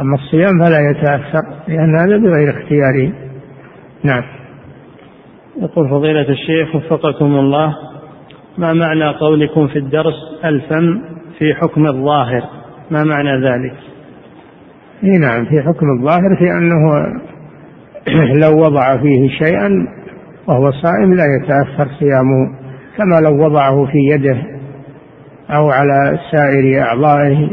أما 0.00 0.14
الصيام 0.14 0.58
فلا 0.58 0.90
يتأثر 0.90 1.42
لأن 1.68 1.96
هذا 1.96 2.16
بغير 2.16 2.50
اختياره 2.50 3.12
نعم. 4.04 4.22
يقول 5.62 5.88
فضيلة 5.88 6.28
الشيخ 6.28 6.74
وفقكم 6.74 7.34
الله 7.38 7.74
ما 8.58 8.72
معنى 8.72 9.08
قولكم 9.08 9.66
في 9.68 9.78
الدرس 9.78 10.14
ألفم 10.44 11.02
في 11.38 11.54
حكم 11.54 11.86
الظاهر؟ 11.86 12.42
ما 12.90 13.04
معنى 13.04 13.46
ذلك؟ 13.46 13.74
إي 15.04 15.18
نعم 15.18 15.44
في 15.44 15.62
حكم 15.62 15.86
الظاهر 15.98 16.36
في 16.38 16.50
أنه 16.50 17.06
لو 18.42 18.64
وضع 18.64 18.96
فيه 18.96 19.28
شيئا 19.28 19.86
وهو 20.48 20.70
صائم 20.70 21.14
لا 21.14 21.24
يتأثر 21.36 21.90
صيامه 21.98 22.62
كما 22.98 23.20
لو 23.20 23.44
وضعه 23.46 23.84
في 23.84 23.98
يده 24.12 24.42
أو 25.50 25.70
على 25.70 26.18
سائر 26.32 26.82
أعضائه. 26.82 27.50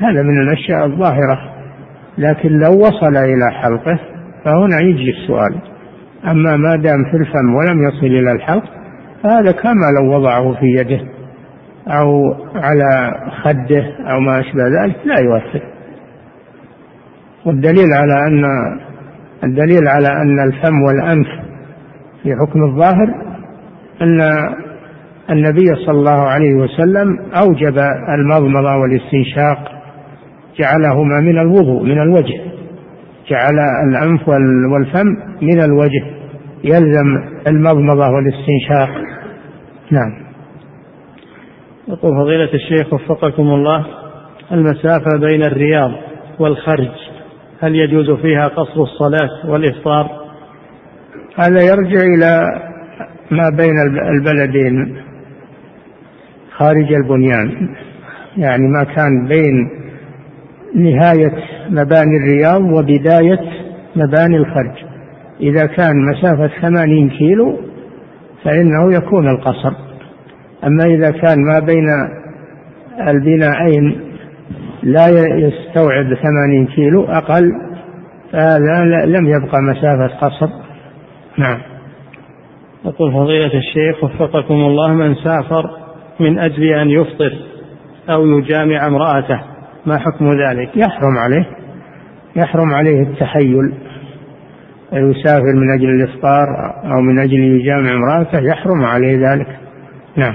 هذا 0.00 0.22
من 0.22 0.42
الأشياء 0.42 0.86
الظاهرة. 0.86 1.38
لكن 2.18 2.48
لو 2.48 2.72
وصل 2.72 3.16
إلى 3.16 3.50
حلقه 3.62 3.98
فهنا 4.44 4.80
يجي 4.80 5.10
السؤال. 5.10 5.54
أما 6.30 6.56
ما 6.56 6.76
دام 6.76 7.04
في 7.10 7.16
الفم 7.16 7.54
ولم 7.54 7.88
يصل 7.88 8.06
إلى 8.06 8.32
الحلق 8.32 8.64
فهذا 9.22 9.52
كما 9.52 9.86
لو 10.00 10.14
وضعه 10.14 10.52
في 10.52 10.66
يده 10.66 11.00
أو 11.88 12.34
على 12.54 13.14
خده 13.42 13.84
أو 14.12 14.20
ما 14.20 14.40
أشبه 14.40 14.62
ذلك 14.82 14.96
لا 15.04 15.20
يؤثر. 15.20 15.62
والدليل 17.46 17.92
على 17.92 18.26
أن 18.26 18.44
الدليل 19.44 19.88
على 19.88 20.08
أن 20.08 20.40
الفم 20.40 20.82
والأنف 20.82 21.26
في 22.22 22.34
حكم 22.36 22.64
الظاهر 22.64 23.14
أن 24.02 24.20
النبي 25.30 25.66
صلى 25.86 25.98
الله 25.98 26.20
عليه 26.28 26.54
وسلم 26.54 27.18
أوجب 27.34 27.78
المضمضة 28.18 28.76
والاستنشاق 28.76 29.75
جعلهما 30.58 31.20
من 31.20 31.38
الوضوء 31.38 31.82
من 31.82 32.00
الوجه. 32.00 32.40
جعل 33.30 33.58
الأنف 33.88 34.28
والفم 34.72 35.06
من 35.42 35.60
الوجه. 35.64 36.04
يلزم 36.64 37.06
المضمضة 37.46 38.10
والاستنشاق. 38.10 38.88
نعم. 39.90 40.26
يقول 41.88 42.16
فضيلة 42.16 42.54
الشيخ 42.54 42.92
وفقكم 42.92 43.42
الله 43.42 43.86
المسافة 44.52 45.18
بين 45.18 45.42
الرياض 45.42 45.90
والخرج 46.38 46.90
هل 47.60 47.74
يجوز 47.74 48.10
فيها 48.10 48.48
قصر 48.48 48.82
الصلاة 48.82 49.50
والإفطار؟ 49.50 50.10
هذا 51.38 51.62
يرجع 51.62 52.00
إلى 52.00 52.62
ما 53.30 53.50
بين 53.56 53.74
البلدين. 54.16 55.02
خارج 56.56 56.92
البنيان. 56.92 57.74
يعني 58.36 58.68
ما 58.68 58.84
كان 58.84 59.28
بين 59.28 59.85
نهاية 60.76 61.32
مباني 61.70 62.16
الرياض 62.16 62.62
وبداية 62.62 63.38
مباني 63.96 64.36
الخرج. 64.36 64.84
إذا 65.40 65.66
كان 65.66 65.92
مسافة 66.10 66.50
ثمانين 66.60 67.10
كيلو 67.10 67.58
فإنه 68.44 68.94
يكون 68.94 69.28
القصر. 69.28 69.72
أما 70.64 70.84
إذا 70.84 71.10
كان 71.10 71.36
ما 71.46 71.58
بين 71.58 71.86
البنائين 73.08 74.00
لا 74.82 75.08
يستوعب 75.38 76.14
ثمانين 76.14 76.66
كيلو 76.66 77.04
أقل 77.04 77.52
فهذا 78.32 78.84
لم 79.06 79.26
يبقى 79.26 79.62
مسافة 79.62 80.16
قصر. 80.16 80.48
نعم. 81.38 81.58
يقول 82.84 83.12
فضيلة 83.12 83.58
الشيخ 83.58 84.04
وفقكم 84.04 84.54
الله 84.54 84.92
من 84.92 85.14
سافر 85.14 85.70
من 86.20 86.38
أجل 86.38 86.62
أن 86.62 86.90
يفطر 86.90 87.32
أو 88.10 88.26
يجامع 88.26 88.86
امرأته. 88.86 89.55
ما 89.86 89.98
حكم 89.98 90.30
ذلك؟ 90.30 90.76
يحرم 90.76 91.18
عليه. 91.18 91.46
يحرم 92.36 92.74
عليه 92.74 93.02
التحيل. 93.02 93.72
يسافر 94.92 95.54
من 95.54 95.74
أجل 95.78 95.90
الإفطار 95.90 96.46
أو 96.84 97.00
من 97.00 97.18
أجل 97.18 97.38
يجامع 97.38 97.90
امرأته 97.94 98.40
يحرم 98.40 98.84
عليه 98.84 99.16
ذلك. 99.30 99.46
نعم. 100.16 100.34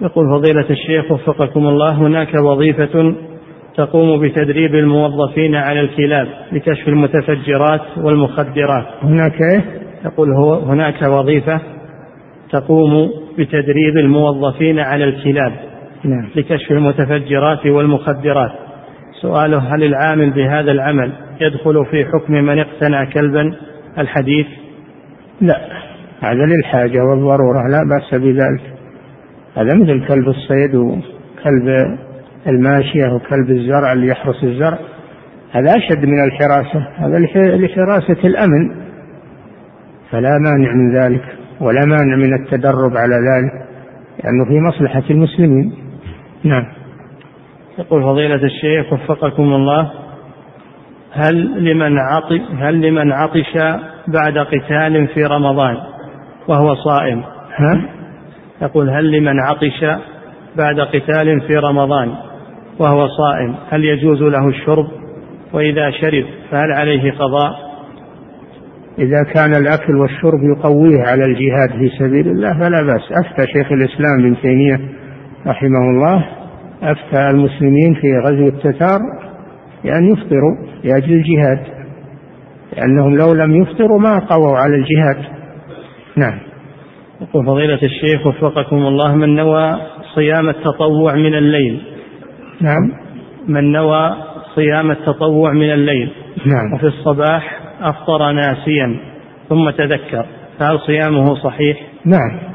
يقول 0.00 0.26
فضيلة 0.30 0.70
الشيخ 0.70 1.12
وفقكم 1.12 1.66
الله 1.66 1.92
هناك 1.92 2.34
وظيفة 2.34 3.14
تقوم 3.76 4.20
بتدريب 4.20 4.74
الموظفين 4.74 5.54
على 5.54 5.80
الكلاب 5.80 6.28
لكشف 6.52 6.88
المتفجرات 6.88 7.80
والمخدرات. 7.96 8.86
هناك 9.02 9.32
إيه؟ 9.52 9.64
يقول 10.04 10.28
هو 10.32 10.54
هناك 10.54 11.02
وظيفة 11.02 11.60
تقوم 12.50 13.10
بتدريب 13.38 13.96
الموظفين 13.96 14.78
على 14.78 15.04
الكلاب. 15.04 15.52
نعم. 16.04 16.28
لكشف 16.36 16.70
المتفجرات 16.70 17.66
والمخدرات. 17.66 18.52
سؤاله 19.22 19.74
هل 19.74 19.84
العامل 19.84 20.30
بهذا 20.30 20.72
العمل 20.72 21.12
يدخل 21.40 21.86
في 21.90 22.04
حكم 22.04 22.32
من 22.32 22.58
اقتنى 22.58 23.06
كلبا؟ 23.06 23.54
الحديث 23.98 24.46
لا. 25.40 25.56
هذا 26.20 26.46
للحاجة 26.46 26.98
والضرورة 27.04 27.68
لا 27.68 27.82
بأس 27.84 28.20
بذلك. 28.20 28.72
هذا 29.56 29.74
مثل 29.74 30.06
كلب 30.08 30.28
الصيد 30.28 31.02
كلب 31.44 31.98
الماشية 32.46 33.12
وكلب 33.14 33.50
الزرع 33.50 33.92
اللي 33.92 34.06
يحرس 34.06 34.44
الزرع. 34.44 34.78
هذا 35.52 35.76
أشد 35.76 36.06
من 36.06 36.24
الحراسة. 36.24 36.88
هذا 36.96 37.18
لحراسة 37.56 38.28
الأمن. 38.28 38.70
فلا 40.10 40.38
مانع 40.38 40.72
من 40.72 40.96
ذلك 40.96 41.24
ولا 41.60 41.84
مانع 41.86 42.16
من 42.16 42.34
التدرب 42.34 42.96
على 42.96 43.14
ذلك 43.14 43.66
لأنه 44.24 44.44
في 44.44 44.60
مصلحة 44.60 45.02
المسلمين. 45.10 45.81
نعم. 46.44 46.64
يقول 47.78 48.02
فضيلة 48.02 48.44
الشيخ 48.44 48.92
وفقكم 48.92 49.42
الله 49.42 49.90
هل 51.12 51.64
لمن 51.64 51.98
عطش 51.98 52.40
هل 52.58 52.80
لمن 52.80 53.12
عطش 53.12 53.80
بعد 54.08 54.38
قتال 54.38 55.08
في 55.14 55.24
رمضان 55.24 55.76
وهو 56.48 56.74
صائم؟ 56.74 57.22
ها؟ 57.56 57.82
يقول 58.62 58.90
هل 58.90 59.10
لمن 59.10 59.40
عطش 59.40 59.84
بعد 60.56 60.80
قتال 60.80 61.40
في 61.40 61.56
رمضان 61.56 62.14
وهو 62.78 63.08
صائم؟ 63.08 63.54
هل 63.70 63.84
يجوز 63.84 64.22
له 64.22 64.48
الشرب؟ 64.48 64.86
وإذا 65.52 65.90
شرب 65.90 66.24
فهل 66.50 66.72
عليه 66.72 67.12
قضاء؟ 67.12 67.72
إذا 68.98 69.22
كان 69.34 69.54
الأكل 69.54 69.96
والشرب 69.96 70.40
يقويه 70.56 71.02
على 71.06 71.24
الجهاد 71.24 71.70
في 71.70 71.90
سبيل 71.98 72.28
الله 72.28 72.58
فلا 72.58 72.82
بأس. 72.82 73.12
أفتى 73.26 73.52
شيخ 73.52 73.72
الإسلام 73.72 74.20
ابن 74.20 74.36
تيمية 74.42 75.01
رحمه 75.46 75.90
الله 75.90 76.24
أفتى 76.82 77.30
المسلمين 77.30 77.94
في 77.94 78.18
غزو 78.24 78.46
التتار 78.46 78.98
بأن 79.84 80.12
يفطروا 80.12 80.56
لأجل 80.84 81.12
الجهاد 81.12 81.82
لأنهم 82.76 83.16
لو 83.16 83.32
لم 83.32 83.62
يفطروا 83.62 83.98
ما 83.98 84.18
قووا 84.18 84.58
على 84.58 84.76
الجهاد. 84.76 85.24
نعم. 86.16 86.38
يقول 87.20 87.46
فضيلة 87.46 87.78
الشيخ 87.82 88.26
وفقكم 88.26 88.76
الله 88.76 89.14
من 89.14 89.34
نوى 89.34 89.76
صيام 90.14 90.48
التطوع 90.48 91.14
من 91.14 91.34
الليل؟ 91.34 91.82
نعم. 92.60 92.92
من 93.48 93.72
نوى 93.72 94.16
صيام 94.54 94.90
التطوع 94.90 95.52
من 95.52 95.72
الليل؟ 95.72 96.12
نعم. 96.46 96.74
وفي 96.74 96.86
الصباح 96.86 97.60
أفطر 97.80 98.32
ناسيا 98.32 98.96
ثم 99.48 99.70
تذكر 99.70 100.26
فهل 100.58 100.78
صيامه 100.78 101.34
صحيح؟ 101.34 101.76
نعم. 102.04 102.51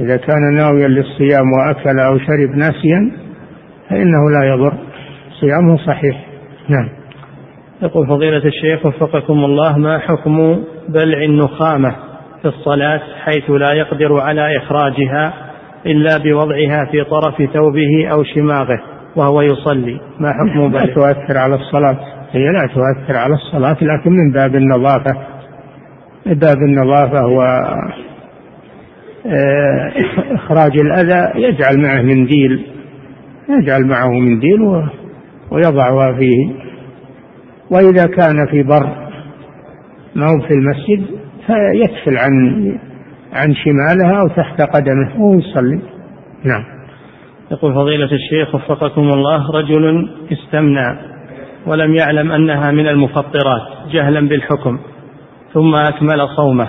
إذا 0.00 0.16
كان 0.16 0.54
ناويا 0.54 0.88
للصيام 0.88 1.52
وأكل 1.52 1.98
أو 1.98 2.18
شرب 2.18 2.56
ناسيا 2.56 3.12
فإنه 3.90 4.30
لا 4.30 4.54
يضر. 4.54 4.74
صيامه 5.40 5.76
صحيح. 5.86 6.26
نعم. 6.68 6.88
يقول 7.82 8.06
فضيلة 8.06 8.44
الشيخ 8.44 8.86
وفقكم 8.86 9.44
الله 9.44 9.78
ما 9.78 9.98
حكم 9.98 10.64
بلع 10.88 11.18
النخامة 11.24 11.94
في 12.42 12.48
الصلاة 12.48 13.00
حيث 13.24 13.50
لا 13.50 13.72
يقدر 13.72 14.20
على 14.20 14.56
إخراجها 14.56 15.34
إلا 15.86 16.18
بوضعها 16.18 16.84
في 16.90 17.04
طرف 17.04 17.34
ثوبه 17.52 18.08
أو 18.12 18.24
شماغه 18.24 18.78
وهو 19.16 19.42
يصلي؟ 19.42 20.00
ما 20.20 20.32
حكم 20.32 20.72
لا 20.72 20.86
تؤثر 20.86 21.38
على 21.38 21.54
الصلاة. 21.54 21.98
هي 22.32 22.44
لا 22.52 22.66
تؤثر 22.66 23.16
على 23.16 23.34
الصلاة 23.34 23.76
لكن 23.82 24.10
من 24.10 24.32
باب 24.32 24.54
النظافة. 24.54 25.16
من 26.26 26.34
باب 26.34 26.56
النظافة 26.56 27.26
و 27.26 27.42
آه، 27.42 28.03
إخراج 30.34 30.78
الأذى 30.78 31.46
يجعل 31.46 31.82
معه 31.82 32.02
منديل 32.02 32.66
يجعل 33.48 33.86
معه 33.86 34.08
منديل 34.08 34.60
ويضعها 35.50 36.12
فيه. 36.18 36.52
وإذا 37.70 38.06
كان 38.06 38.46
في 38.50 38.62
بر 38.62 38.86
ما 40.14 40.26
هو 40.26 40.40
في 40.48 40.54
المسجد 40.54 41.06
فيكفل 41.46 42.18
عن 42.18 42.32
عن 43.32 43.54
شمالها 43.54 44.20
أو 44.20 44.28
تحت 44.28 44.60
قدمه 44.60 45.20
ويصلي. 45.20 45.80
نعم. 46.44 46.64
يقول 47.50 47.74
فضيلة 47.74 48.08
الشيخ 48.12 48.54
وفقكم 48.54 49.02
الله 49.02 49.50
رجل 49.50 50.08
استمنى 50.32 50.98
ولم 51.66 51.94
يعلم 51.94 52.32
أنها 52.32 52.70
من 52.70 52.88
المفطرات 52.88 53.62
جهلا 53.92 54.28
بالحكم 54.28 54.78
ثم 55.52 55.74
أكمل 55.74 56.28
صومه. 56.36 56.68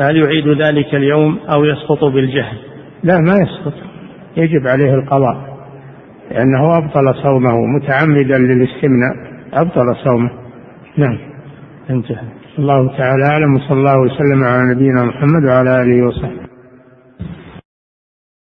فهل 0.00 0.16
يعيد 0.16 0.48
ذلك 0.48 0.94
اليوم 0.94 1.38
أو 1.54 1.64
يسقط 1.64 2.04
بالجهل؟ 2.04 2.56
لا 3.02 3.18
ما 3.18 3.32
يسقط. 3.32 3.74
يجب 4.36 4.68
عليه 4.68 4.94
القضاء. 4.94 5.58
لأنه 6.30 6.76
أبطل 6.76 7.14
صومه 7.22 7.56
متعمدا 7.76 8.38
للاستمناء. 8.38 9.14
أبطل 9.54 9.96
صومه. 10.04 10.30
نعم. 10.96 11.18
انتهى. 11.90 12.24
الله 12.58 12.96
تعالى 12.98 13.24
أعلم 13.32 13.54
وصلى 13.54 13.78
الله 13.78 14.00
وسلم 14.00 14.44
على 14.44 14.74
نبينا 14.74 15.04
محمد 15.04 15.44
وعلى 15.44 15.82
آله 15.82 16.06
وصحبه. 16.06 16.49